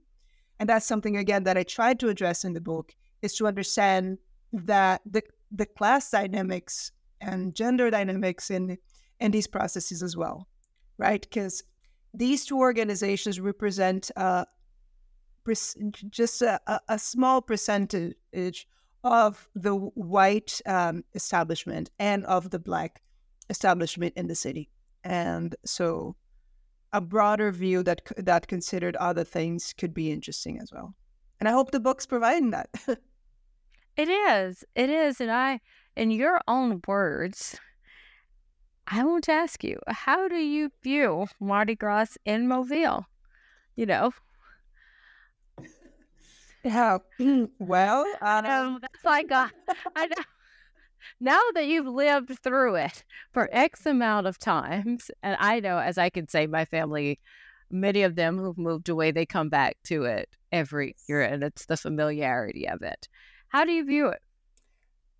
And 0.58 0.68
that's 0.68 0.86
something 0.86 1.16
again 1.16 1.44
that 1.44 1.56
I 1.56 1.64
tried 1.64 1.98
to 2.00 2.08
address 2.08 2.44
in 2.44 2.52
the 2.52 2.60
book 2.60 2.94
is 3.22 3.34
to 3.36 3.46
understand 3.46 4.18
that 4.52 5.00
the 5.06 5.22
the 5.50 5.66
class 5.66 6.10
dynamics 6.10 6.92
and 7.20 7.54
gender 7.54 7.90
dynamics 7.90 8.50
in 8.50 8.78
in 9.20 9.30
these 9.30 9.46
processes 9.46 10.02
as 10.02 10.16
well 10.16 10.48
right? 11.02 11.20
Because 11.20 11.64
these 12.14 12.44
two 12.44 12.58
organizations 12.58 13.40
represent 13.40 14.10
uh, 14.16 14.44
just 16.10 16.40
a, 16.42 16.60
a, 16.88 16.98
small 16.98 17.42
percentage 17.42 18.68
of 19.02 19.48
the 19.56 19.74
white 19.74 20.60
um, 20.66 21.02
establishment 21.14 21.90
and 21.98 22.24
of 22.26 22.50
the 22.50 22.58
black 22.60 23.02
establishment 23.50 24.12
in 24.16 24.28
the 24.28 24.36
city. 24.36 24.70
And 25.02 25.56
so 25.64 26.14
a 26.92 27.00
broader 27.00 27.50
view 27.50 27.82
that 27.82 28.02
that 28.18 28.46
considered 28.46 28.94
other 28.96 29.24
things 29.24 29.74
could 29.76 29.92
be 29.92 30.12
interesting 30.12 30.60
as 30.60 30.70
well. 30.72 30.94
And 31.40 31.48
I 31.48 31.52
hope 31.52 31.72
the 31.72 31.80
book's 31.80 32.06
providing 32.06 32.50
that. 32.50 32.68
it 33.96 34.08
is. 34.08 34.64
It 34.76 34.90
is. 34.90 35.20
And 35.20 35.32
I, 35.32 35.58
in 35.96 36.12
your 36.12 36.40
own 36.46 36.80
words, 36.86 37.58
I 38.86 39.04
want 39.04 39.24
to 39.24 39.32
ask 39.32 39.64
you, 39.64 39.78
how 39.88 40.28
do 40.28 40.36
you 40.36 40.70
view 40.82 41.26
Mardi 41.40 41.74
Gras 41.74 42.16
in 42.24 42.46
Mobile? 42.48 43.06
You 43.76 43.86
know, 43.86 44.12
yeah. 46.64 46.98
Well, 47.58 48.06
um, 48.20 48.78
that's 48.80 49.04
like 49.04 49.30
a, 49.30 49.50
I 49.96 50.06
know. 50.06 50.14
Now 51.20 51.40
that 51.54 51.66
you've 51.66 51.86
lived 51.88 52.38
through 52.44 52.76
it 52.76 53.04
for 53.32 53.48
X 53.52 53.86
amount 53.86 54.28
of 54.28 54.38
times, 54.38 55.10
and 55.22 55.36
I 55.40 55.58
know, 55.60 55.78
as 55.78 55.98
I 55.98 56.10
can 56.10 56.28
say, 56.28 56.46
my 56.46 56.64
family, 56.64 57.18
many 57.70 58.02
of 58.02 58.14
them 58.14 58.38
who've 58.38 58.58
moved 58.58 58.88
away, 58.88 59.10
they 59.10 59.26
come 59.26 59.48
back 59.48 59.76
to 59.84 60.04
it 60.04 60.28
every 60.52 60.94
year, 61.08 61.22
and 61.22 61.42
it's 61.42 61.66
the 61.66 61.76
familiarity 61.76 62.68
of 62.68 62.82
it. 62.82 63.08
How 63.48 63.64
do 63.64 63.72
you 63.72 63.84
view 63.84 64.08
it? 64.08 64.22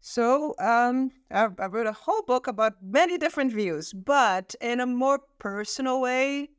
So 0.04 0.56
um, 0.58 1.12
I, 1.30 1.46
I, 1.60 1.66
wrote 1.66 1.86
a 1.86 1.92
whole 1.92 2.22
book 2.22 2.48
about 2.48 2.74
many 2.82 3.18
different 3.18 3.52
views, 3.52 3.92
but 3.92 4.52
in 4.60 4.80
a 4.80 4.86
more 4.86 5.20
personal 5.38 6.00
way, 6.00 6.50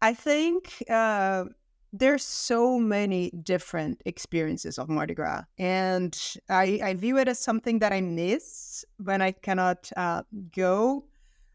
I 0.00 0.14
think 0.14 0.82
uh, 0.88 1.44
there's 1.92 2.24
so 2.24 2.78
many 2.78 3.32
different 3.42 4.00
experiences 4.06 4.78
of 4.78 4.88
Mardi 4.88 5.12
Gras, 5.12 5.42
and 5.58 6.18
I, 6.48 6.80
I, 6.82 6.94
view 6.94 7.18
it 7.18 7.28
as 7.28 7.38
something 7.38 7.80
that 7.80 7.92
I 7.92 8.00
miss 8.00 8.82
when 8.96 9.20
I 9.20 9.32
cannot 9.32 9.90
uh, 9.98 10.22
go. 10.56 11.04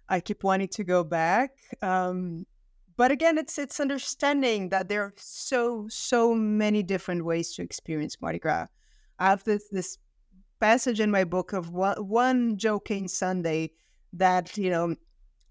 I 0.08 0.20
keep 0.20 0.44
wanting 0.44 0.68
to 0.68 0.84
go 0.84 1.04
back. 1.04 1.58
Um, 1.82 2.46
but 2.98 3.10
again, 3.10 3.40
it's 3.40 3.58
it's 3.58 3.80
understanding 3.80 4.70
that 4.70 4.90
there 4.90 5.02
are 5.02 5.14
so 5.18 5.88
so 5.90 6.36
many 6.36 6.84
different 6.84 7.26
ways 7.26 7.56
to 7.56 7.64
experience 7.64 8.22
Mardi 8.22 8.38
Gras. 8.38 8.68
I 9.18 9.30
have 9.32 9.44
this 9.44 9.70
this 9.70 9.98
passage 10.60 11.00
in 11.00 11.12
my 11.12 11.24
book 11.24 11.54
of 11.54 11.70
one, 11.70 11.98
one 12.08 12.58
Joe 12.58 12.80
Cain 12.80 13.08
Sunday 13.08 13.72
that, 14.14 14.58
you 14.58 14.70
know, 14.70 14.96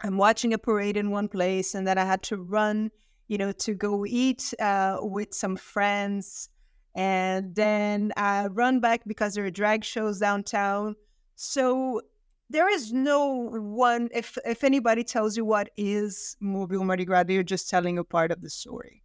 I'm 0.02 0.16
watching 0.18 0.52
a 0.52 0.58
parade 0.58 0.96
in 0.96 1.10
one 1.10 1.28
place 1.28 1.74
and 1.74 1.86
then 1.86 1.98
I 1.98 2.04
had 2.04 2.22
to 2.24 2.36
run, 2.36 2.90
you 3.28 3.38
know, 3.38 3.52
to 3.52 3.74
go 3.74 4.04
eat 4.06 4.52
uh, 4.60 4.98
with 5.00 5.32
some 5.32 5.56
friends. 5.56 6.48
And 6.94 7.54
then 7.54 8.12
I 8.16 8.46
run 8.46 8.80
back 8.80 9.02
because 9.06 9.34
there 9.34 9.44
are 9.44 9.50
drag 9.50 9.84
shows 9.84 10.18
downtown. 10.18 10.94
So 11.34 12.02
there 12.50 12.68
is 12.68 12.92
no 12.92 13.48
one, 13.50 14.08
if, 14.12 14.36
if 14.44 14.62
anybody 14.62 15.02
tells 15.02 15.36
you 15.36 15.44
what 15.44 15.70
is 15.76 16.36
Mobile 16.40 16.84
Mardi 16.84 17.04
Gras, 17.04 17.24
you're 17.28 17.42
just 17.42 17.68
telling 17.68 17.98
a 17.98 18.04
part 18.04 18.30
of 18.30 18.42
the 18.42 18.50
story. 18.50 19.02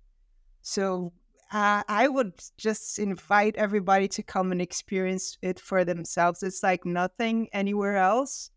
So 0.62 1.14
uh, 1.52 1.84
I 1.88 2.08
would 2.08 2.34
just 2.58 3.00
invite 3.00 3.56
everybody 3.56 4.08
to 4.10 4.24
come 4.24 4.52
and 4.52 4.62
experience 4.62 5.38
it 5.42 5.60
for 5.60 5.84
themselves. 5.84 6.44
It's 6.44 6.62
like 6.62 6.86
nothing 6.86 7.50
anywhere 7.54 7.98
else. 7.98 8.52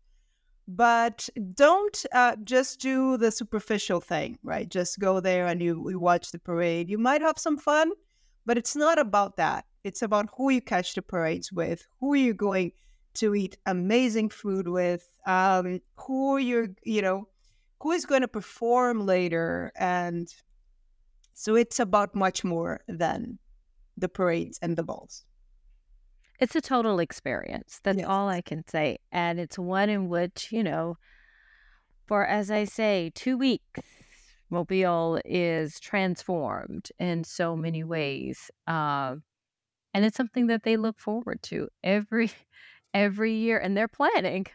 But 0.67 1.27
don't 1.55 2.05
uh, 2.13 2.37
just 2.43 2.79
do 2.79 3.17
the 3.17 3.31
superficial 3.31 3.99
thing, 3.99 4.37
right? 4.43 4.69
Just 4.69 4.99
go 4.99 5.19
there 5.19 5.47
and 5.47 5.61
you, 5.61 5.89
you 5.89 5.99
watch 5.99 6.31
the 6.31 6.39
parade. 6.39 6.89
You 6.89 6.97
might 6.97 7.21
have 7.21 7.37
some 7.37 7.57
fun, 7.57 7.91
but 8.45 8.57
it's 8.57 8.75
not 8.75 8.97
about 8.97 9.35
that. 9.37 9.65
It's 9.83 10.01
about 10.01 10.29
who 10.37 10.51
you 10.51 10.61
catch 10.61 10.93
the 10.93 11.01
parades 11.01 11.51
with, 11.51 11.85
who 11.99 12.13
you're 12.13 12.33
going 12.33 12.71
to 13.15 13.35
eat 13.35 13.57
amazing 13.65 14.29
food 14.29 14.67
with, 14.67 15.09
um, 15.25 15.81
who 15.97 16.37
you're, 16.37 16.69
you 16.83 17.01
know, 17.01 17.27
who 17.81 17.91
is 17.91 18.05
going 18.05 18.21
to 18.21 18.29
perform 18.29 19.05
later, 19.05 19.73
and 19.75 20.33
so 21.33 21.55
it's 21.55 21.79
about 21.79 22.15
much 22.15 22.43
more 22.43 22.81
than 22.87 23.39
the 23.97 24.09
parades 24.09 24.59
and 24.61 24.77
the 24.77 24.83
balls. 24.83 25.25
It's 26.39 26.55
a 26.55 26.61
total 26.61 26.99
experience. 26.99 27.79
That's 27.83 27.99
yes. 27.99 28.07
all 28.07 28.27
I 28.27 28.41
can 28.41 28.67
say. 28.67 28.97
And 29.11 29.39
it's 29.39 29.57
one 29.57 29.89
in 29.89 30.09
which, 30.09 30.49
you 30.51 30.63
know, 30.63 30.97
for 32.07 32.25
as 32.25 32.51
I 32.51 32.65
say, 32.65 33.11
two 33.15 33.37
weeks, 33.37 33.81
Mobile 34.49 35.19
is 35.25 35.79
transformed 35.79 36.89
in 36.99 37.23
so 37.23 37.55
many 37.55 37.83
ways. 37.83 38.51
Um, 38.67 39.23
and 39.93 40.05
it's 40.05 40.17
something 40.17 40.47
that 40.47 40.63
they 40.63 40.77
look 40.77 40.99
forward 40.99 41.41
to 41.43 41.69
every 41.83 42.31
every 42.93 43.33
year 43.33 43.57
and 43.57 43.75
they're 43.75 43.87
planning. 43.87 44.45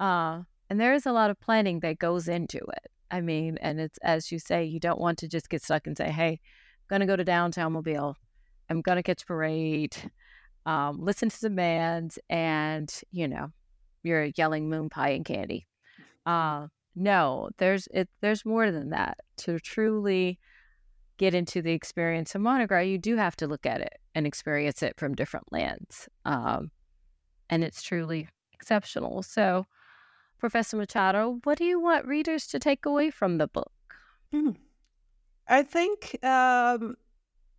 Uh, 0.00 0.42
and 0.70 0.80
there 0.80 0.94
is 0.94 1.06
a 1.06 1.12
lot 1.12 1.30
of 1.30 1.40
planning 1.40 1.80
that 1.80 1.98
goes 1.98 2.28
into 2.28 2.58
it. 2.58 2.90
I 3.12 3.20
mean, 3.20 3.58
and 3.60 3.78
it's 3.78 3.98
as 3.98 4.32
you 4.32 4.38
say, 4.38 4.64
you 4.64 4.80
don't 4.80 5.00
want 5.00 5.18
to 5.18 5.28
just 5.28 5.50
get 5.50 5.62
stuck 5.62 5.86
and 5.86 5.96
say, 5.96 6.10
"Hey, 6.10 6.30
I'm 6.32 6.86
gonna 6.88 7.06
go 7.06 7.14
to 7.16 7.24
downtown 7.24 7.74
Mobile. 7.74 8.16
I'm 8.70 8.80
gonna 8.80 9.02
catch 9.02 9.22
a 9.22 9.26
parade, 9.26 9.96
um, 10.66 10.98
listen 10.98 11.28
to 11.28 11.40
the 11.42 11.50
bands, 11.50 12.18
and 12.30 12.92
you 13.10 13.28
know, 13.28 13.52
you're 14.02 14.30
yelling 14.36 14.68
moon 14.70 14.88
pie 14.88 15.10
and 15.10 15.24
candy." 15.26 15.66
Uh, 16.26 16.68
no, 16.96 17.50
there's 17.58 17.86
it. 17.92 18.08
There's 18.22 18.46
more 18.46 18.70
than 18.72 18.90
that 18.90 19.18
to 19.38 19.60
truly 19.60 20.38
get 21.18 21.34
into 21.34 21.62
the 21.62 21.72
experience 21.72 22.34
of 22.34 22.40
Mardi 22.40 22.88
You 22.88 22.98
do 22.98 23.16
have 23.16 23.36
to 23.36 23.46
look 23.46 23.66
at 23.66 23.80
it 23.82 23.98
and 24.14 24.26
experience 24.26 24.82
it 24.82 24.98
from 24.98 25.14
different 25.14 25.52
lands, 25.52 26.08
um, 26.24 26.70
and 27.50 27.62
it's 27.64 27.82
truly 27.82 28.28
exceptional. 28.54 29.22
So 29.22 29.66
Professor 30.42 30.76
Machado, 30.76 31.38
what 31.44 31.56
do 31.56 31.64
you 31.64 31.78
want 31.78 32.04
readers 32.04 32.48
to 32.48 32.58
take 32.58 32.84
away 32.84 33.12
from 33.12 33.38
the 33.38 33.46
book? 33.46 33.94
Mm. 34.34 34.56
I 35.46 35.62
think 35.62 36.18
um, 36.24 36.96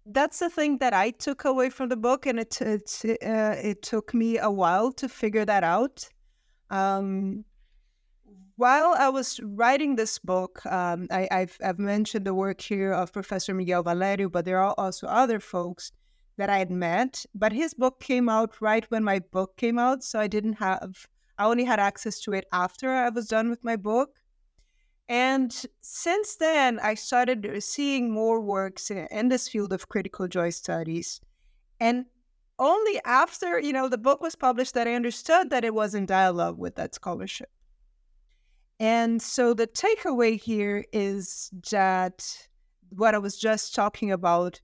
that's 0.05 0.39
the 0.39 0.49
thing 0.49 0.79
that 0.79 0.93
I 0.93 1.11
took 1.11 1.45
away 1.45 1.69
from 1.69 1.87
the 1.87 1.95
book, 1.95 2.25
and 2.25 2.41
it 2.41 2.61
it, 2.61 3.05
uh, 3.25 3.55
it 3.71 3.83
took 3.83 4.13
me 4.13 4.37
a 4.37 4.51
while 4.51 4.91
to 4.99 5.07
figure 5.07 5.45
that 5.45 5.63
out. 5.63 6.09
Um, 6.71 7.45
while 8.57 8.95
I 8.99 9.07
was 9.07 9.39
writing 9.41 9.95
this 9.95 10.19
book, 10.19 10.65
um, 10.65 11.07
I, 11.09 11.29
have 11.31 11.55
I've 11.63 11.79
mentioned 11.79 12.25
the 12.25 12.35
work 12.35 12.59
here 12.59 12.91
of 12.91 13.13
Professor 13.13 13.53
Miguel 13.53 13.83
Valerio, 13.83 14.27
but 14.27 14.43
there 14.43 14.59
are 14.59 14.75
also 14.77 15.07
other 15.07 15.39
folks 15.39 15.93
that 16.35 16.49
I 16.49 16.57
had 16.57 16.69
met. 16.69 17.25
But 17.33 17.53
his 17.53 17.73
book 17.73 18.01
came 18.01 18.27
out 18.27 18.59
right 18.59 18.83
when 18.91 19.05
my 19.05 19.19
book 19.19 19.55
came 19.55 19.79
out, 19.79 20.03
so 20.03 20.19
I 20.19 20.27
didn't 20.27 20.59
have 20.59 21.07
I 21.37 21.45
only 21.45 21.63
had 21.63 21.79
access 21.79 22.19
to 22.21 22.33
it 22.33 22.45
after 22.51 22.91
I 22.91 23.09
was 23.09 23.27
done 23.27 23.49
with 23.49 23.63
my 23.63 23.75
book. 23.75 24.11
And 25.09 25.53
since 25.81 26.35
then, 26.37 26.79
I 26.79 26.93
started 26.93 27.61
seeing 27.63 28.11
more 28.11 28.39
works 28.39 28.89
in, 28.89 29.07
in 29.11 29.29
this 29.29 29.47
field 29.47 29.73
of 29.73 29.89
critical 29.89 30.27
joy 30.27 30.51
studies. 30.51 31.19
And 31.79 32.05
only 32.59 33.01
after, 33.03 33.59
you 33.59 33.73
know, 33.73 33.89
the 33.89 33.97
book 33.97 34.21
was 34.21 34.35
published 34.35 34.73
that 34.75 34.87
I 34.87 34.93
understood 34.93 35.49
that 35.49 35.65
it 35.65 35.73
was 35.73 35.95
in 35.95 36.05
dialogue 36.05 36.57
with 36.57 36.75
that 36.75 36.95
scholarship. 36.95 37.49
And 38.79 39.21
so 39.21 39.53
the 39.53 39.67
takeaway 39.67 40.39
here 40.39 40.85
is 40.93 41.51
that 41.71 42.47
what 42.89 43.15
I 43.15 43.17
was 43.17 43.37
just 43.37 43.75
talking 43.75 44.11
about 44.11 44.61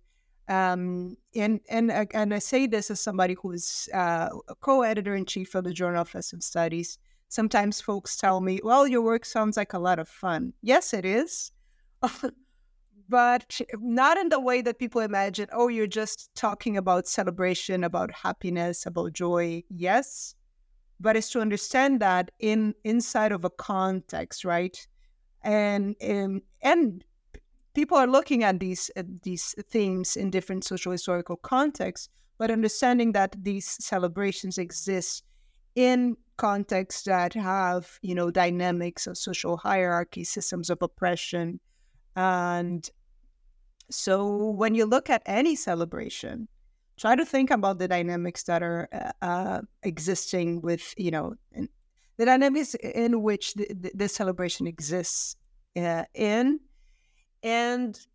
um, 0.50 1.16
and 1.36 1.62
and 1.70 1.92
uh, 1.92 2.06
and 2.14 2.34
I 2.34 2.40
say 2.40 2.66
this 2.66 2.90
as 2.90 3.00
somebody 3.00 3.36
who 3.42 3.52
is 3.52 3.88
uh, 3.94 4.30
a 4.48 4.56
co-editor 4.56 5.16
in 5.16 5.26
chief 5.26 5.54
of 5.54 5.64
the 5.64 5.74
Journal 5.74 6.02
of 6.02 6.10
Festive 6.10 6.44
Studies. 6.44 6.98
Sometimes 7.30 7.80
folks 7.80 8.18
tell 8.18 8.42
me, 8.42 8.60
"Well, 8.64 8.88
your 8.88 9.04
work 9.04 9.26
sounds 9.26 9.58
like 9.58 9.74
a 9.74 9.80
lot 9.80 10.00
of 10.00 10.10
fun." 10.10 10.54
Yes, 10.64 10.94
it 10.94 11.06
is, 11.06 11.52
but 13.10 13.62
not 13.78 14.18
in 14.18 14.30
the 14.30 14.40
way 14.40 14.62
that 14.64 14.80
people 14.80 15.02
imagine. 15.02 15.48
Oh, 15.54 15.68
you're 15.68 15.86
just 15.86 16.34
talking 16.36 16.78
about 16.78 17.08
celebration, 17.08 17.84
about 17.84 18.12
happiness, 18.12 18.88
about 18.88 19.14
joy. 19.14 19.64
Yes, 19.70 20.34
but 21.00 21.16
it's 21.16 21.30
to 21.32 21.42
understand 21.42 22.00
that 22.00 22.32
in 22.40 22.74
inside 22.84 23.32
of 23.32 23.46
a 23.46 23.52
context, 23.52 24.44
right? 24.44 24.76
And 25.44 25.96
and 26.02 26.42
and 26.64 27.06
people 27.80 27.98
are 27.98 28.08
looking 28.08 28.44
at 28.44 28.60
these 28.60 28.92
uh, 28.98 29.04
these 29.24 29.56
themes 29.70 30.18
in 30.18 30.30
different 30.30 30.66
social 30.66 30.92
historical 30.92 31.38
contexts, 31.38 32.10
but 32.38 32.52
understanding 32.52 33.14
that 33.14 33.34
these 33.42 33.68
celebrations 33.92 34.58
exist 34.58 35.24
in 35.76 36.18
contexts 36.36 37.04
that 37.04 37.34
have 37.34 37.98
you 38.02 38.14
know 38.14 38.30
dynamics 38.30 39.08
of 39.08 39.18
social 39.18 39.56
hierarchy, 39.56 40.26
systems 40.26 40.70
of 40.70 40.82
oppression, 40.82 41.58
and 42.18 42.90
so 43.90 44.50
when 44.62 44.76
you 44.76 44.86
look 44.86 45.10
at 45.10 45.22
any 45.26 45.56
celebration, 45.56 46.50
try 46.98 47.16
to 47.16 47.26
think 47.26 47.50
about 47.50 47.80
the 47.80 47.88
dynamics 47.88 48.44
that 48.44 48.62
are 48.62 48.90
uh, 48.92 49.26
uh 49.26 49.62
existing 49.84 50.60
with 50.60 50.94
you 50.98 51.12
know 51.12 51.34
the 52.18 52.26
dynamics 52.26 52.76
in 52.76 53.22
which 53.24 53.54
the, 53.54 53.68
the, 53.84 53.92
the 53.96 54.10
celebration 54.10 54.68
exists 54.68 55.38
uh, 55.78 56.04
in 56.14 56.60
and 57.44 58.08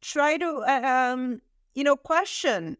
try 0.00 0.36
to 0.36 0.64
uh, 0.66 1.12
um, 1.12 1.40
you 1.74 1.84
know 1.84 1.96
question 1.96 2.76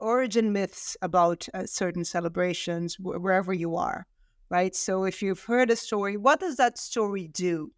origin 0.00 0.52
myths 0.52 0.96
about 1.02 1.48
uh, 1.54 1.64
certain 1.66 2.04
celebrations 2.04 2.98
wherever 2.98 3.52
you 3.52 3.76
are 3.76 4.06
right? 4.50 4.76
So 4.76 5.04
if 5.04 5.22
you've 5.22 5.44
heard 5.44 5.70
a 5.70 5.76
story 5.76 6.16
what 6.16 6.40
does 6.40 6.56
that 6.56 6.78
story 6.78 7.28
do 7.28 7.72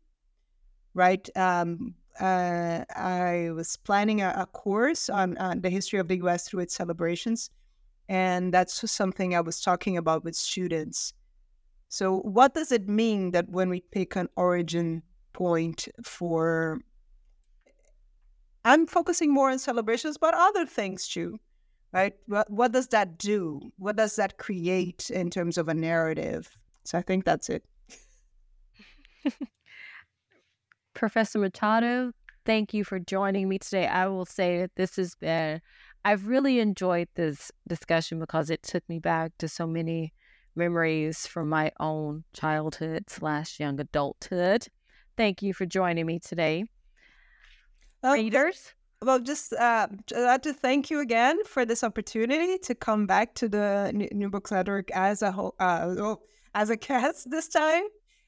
right? 0.95 1.29
Um, 1.37 1.95
uh, 2.21 2.85
i 2.95 3.51
was 3.57 3.77
planning 3.79 4.21
a, 4.21 4.33
a 4.37 4.47
course 4.47 5.09
on, 5.09 5.37
on, 5.39 5.61
the 5.61 5.69
history 5.69 5.99
of 5.99 6.07
the 6.07 6.17
us 6.19 6.47
through 6.47 6.61
its 6.61 6.73
celebrations 6.73 7.51
and 8.09 8.55
that's 8.55 8.89
something 8.89 9.35
i 9.35 9.41
was 9.41 9.61
talking 9.61 9.97
about 9.97 10.25
with 10.25 10.37
students. 10.37 11.13
So 11.89 12.19
what 12.21 12.55
does 12.55 12.73
it 12.73 12.89
mean 12.89 13.31
that 13.33 13.49
when 13.49 13.69
we 13.69 13.81
pick 13.81 14.17
an 14.17 14.29
origin 14.37 15.03
point 15.33 15.89
for 16.03 16.81
I'm 18.65 18.87
focusing 18.87 19.33
more 19.33 19.51
on 19.51 19.59
celebrations, 19.59 20.17
but 20.17 20.35
other 20.35 20.65
things 20.65 21.07
too, 21.07 21.39
right? 21.93 22.15
What, 22.27 22.51
what 22.51 22.73
does 22.73 22.89
that 22.89 23.19
do? 23.19 23.61
What 23.77 23.97
does 23.97 24.17
that 24.17 24.39
create 24.39 25.11
in 25.11 25.29
terms 25.31 25.59
of 25.59 25.69
a 25.69 25.75
narrative? 25.75 26.57
So 26.85 26.97
I 26.97 27.03
think 27.03 27.25
that's 27.25 27.51
it. 27.51 27.65
Professor 30.95 31.39
Machado, 31.39 32.13
thank 32.47 32.73
you 32.73 32.85
for 32.85 32.99
joining 32.99 33.49
me 33.49 33.59
today. 33.59 33.87
I 33.87 34.07
will 34.07 34.25
say 34.25 34.59
that 34.59 34.71
this 34.77 34.97
has 34.97 35.15
been, 35.15 35.61
I've 36.05 36.27
really 36.27 36.59
enjoyed 36.59 37.09
this 37.17 37.53
discussion 37.69 38.19
because 38.19 38.49
it 38.49 38.63
took 38.63 38.89
me 38.89 38.99
back 38.99 39.33
to 39.39 39.49
so 39.49 39.67
many 39.67 40.15
memories 40.57 41.27
from 41.27 41.49
my 41.49 41.73
own 41.81 42.25
childhood 42.33 43.11
slash 43.11 43.61
young 43.61 43.79
adulthood. 43.79 44.69
Thank 45.17 45.43
you 45.43 45.53
for 45.53 45.67
joining 45.67 46.07
me 46.07 46.19
today 46.19 46.65
readers? 48.13 48.75
Well, 49.03 49.21
just 49.21 49.53
uh, 49.53 49.89
I'd 50.17 50.43
to 50.45 50.53
thank 50.55 50.91
you 50.91 51.01
again 51.01 51.45
for 51.45 51.67
this 51.67 51.85
opportunity 51.85 52.57
to 52.59 52.75
come 52.75 53.07
back 53.07 53.35
to 53.35 53.49
the 53.49 53.91
New 54.13 54.31
Books 54.31 54.51
Network 54.51 54.91
as 54.93 55.21
a 55.21 55.31
whole, 55.31 55.55
uh, 55.61 55.95
oh, 55.99 56.23
as 56.55 56.71
a 56.71 56.77
guest 56.77 57.31
this 57.31 57.49
time, 57.49 57.85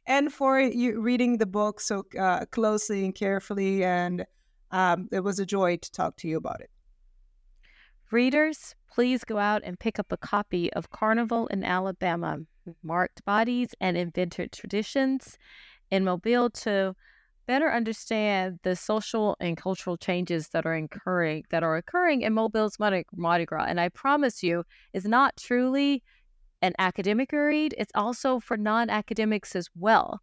and 0.07 0.33
for 0.33 0.61
you 0.61 1.01
reading 1.01 1.39
the 1.39 1.47
book 1.47 1.81
so 1.81 2.05
uh, 2.18 2.45
closely 2.47 3.05
and 3.05 3.14
carefully. 3.14 3.85
And 3.85 4.27
um, 4.70 5.09
it 5.12 5.20
was 5.20 5.39
a 5.39 5.47
joy 5.47 5.77
to 5.77 5.93
talk 5.93 6.16
to 6.18 6.29
you 6.29 6.37
about 6.37 6.61
it. 6.61 6.70
Readers, 8.11 8.74
please 8.93 9.24
go 9.24 9.39
out 9.39 9.62
and 9.64 9.79
pick 9.79 9.99
up 9.99 10.12
a 10.12 10.16
copy 10.16 10.70
of 10.74 10.91
Carnival 10.91 11.47
in 11.47 11.64
Alabama: 11.64 12.40
Marked 12.82 13.24
Bodies 13.24 13.70
and 13.81 13.97
Invented 13.97 14.53
Traditions 14.53 15.39
in 15.90 16.05
Mobile 16.05 16.51
to 16.51 16.94
better 17.47 17.73
understand 17.73 18.59
the 18.62 18.77
social 18.77 19.36
and 19.40 19.56
cultural 19.56 19.97
changes 19.97 20.48
that 20.48 20.66
are 20.66 20.74
occurring 20.74 21.44
that 21.51 21.62
are 21.62 21.77
occurring 21.77 22.23
in 22.23 22.35
Mobile's 22.35 22.78
Mardi 22.78 23.44
Gras. 23.44 23.66
And 23.68 23.81
I 23.81 23.89
promise 23.89 24.43
you, 24.43 24.64
it's 24.93 25.06
not 25.06 25.36
truly 25.36 26.02
an 26.62 26.73
academic 26.78 27.32
read. 27.32 27.74
It's 27.78 27.93
also 27.94 28.40
for 28.40 28.56
non-academics 28.56 29.55
as 29.55 29.68
well. 29.77 30.20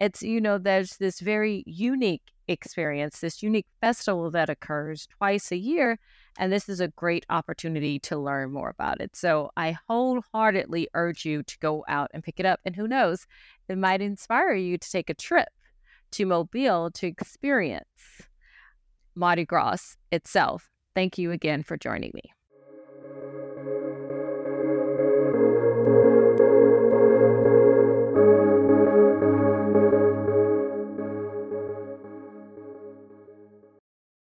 It's 0.00 0.22
you 0.22 0.40
know, 0.40 0.58
there's 0.58 0.96
this 0.96 1.20
very 1.20 1.62
unique 1.66 2.22
experience, 2.48 3.20
this 3.20 3.42
unique 3.42 3.66
festival 3.80 4.30
that 4.32 4.50
occurs 4.50 5.06
twice 5.18 5.52
a 5.52 5.56
year, 5.56 5.98
and 6.38 6.52
this 6.52 6.68
is 6.68 6.80
a 6.80 6.88
great 6.88 7.24
opportunity 7.30 7.98
to 8.00 8.18
learn 8.18 8.52
more 8.52 8.68
about 8.68 9.00
it. 9.00 9.16
So 9.16 9.50
I 9.56 9.78
wholeheartedly 9.88 10.88
urge 10.94 11.24
you 11.24 11.42
to 11.44 11.58
go 11.60 11.84
out 11.88 12.10
and 12.12 12.22
pick 12.22 12.40
it 12.40 12.46
up. 12.46 12.60
And 12.64 12.74
who 12.74 12.88
knows, 12.88 13.26
it 13.68 13.78
might 13.78 14.02
inspire 14.02 14.54
you 14.54 14.76
to 14.76 14.90
take 14.90 15.08
a 15.08 15.14
trip 15.14 15.48
to 16.14 16.26
Mobile 16.26 16.90
to 16.92 17.06
experience 17.06 17.84
Mardi 19.14 19.44
Gras 19.44 19.96
itself. 20.12 20.70
Thank 20.94 21.18
you 21.18 21.32
again 21.32 21.62
for 21.62 21.76
joining 21.76 22.12
me. 22.14 22.22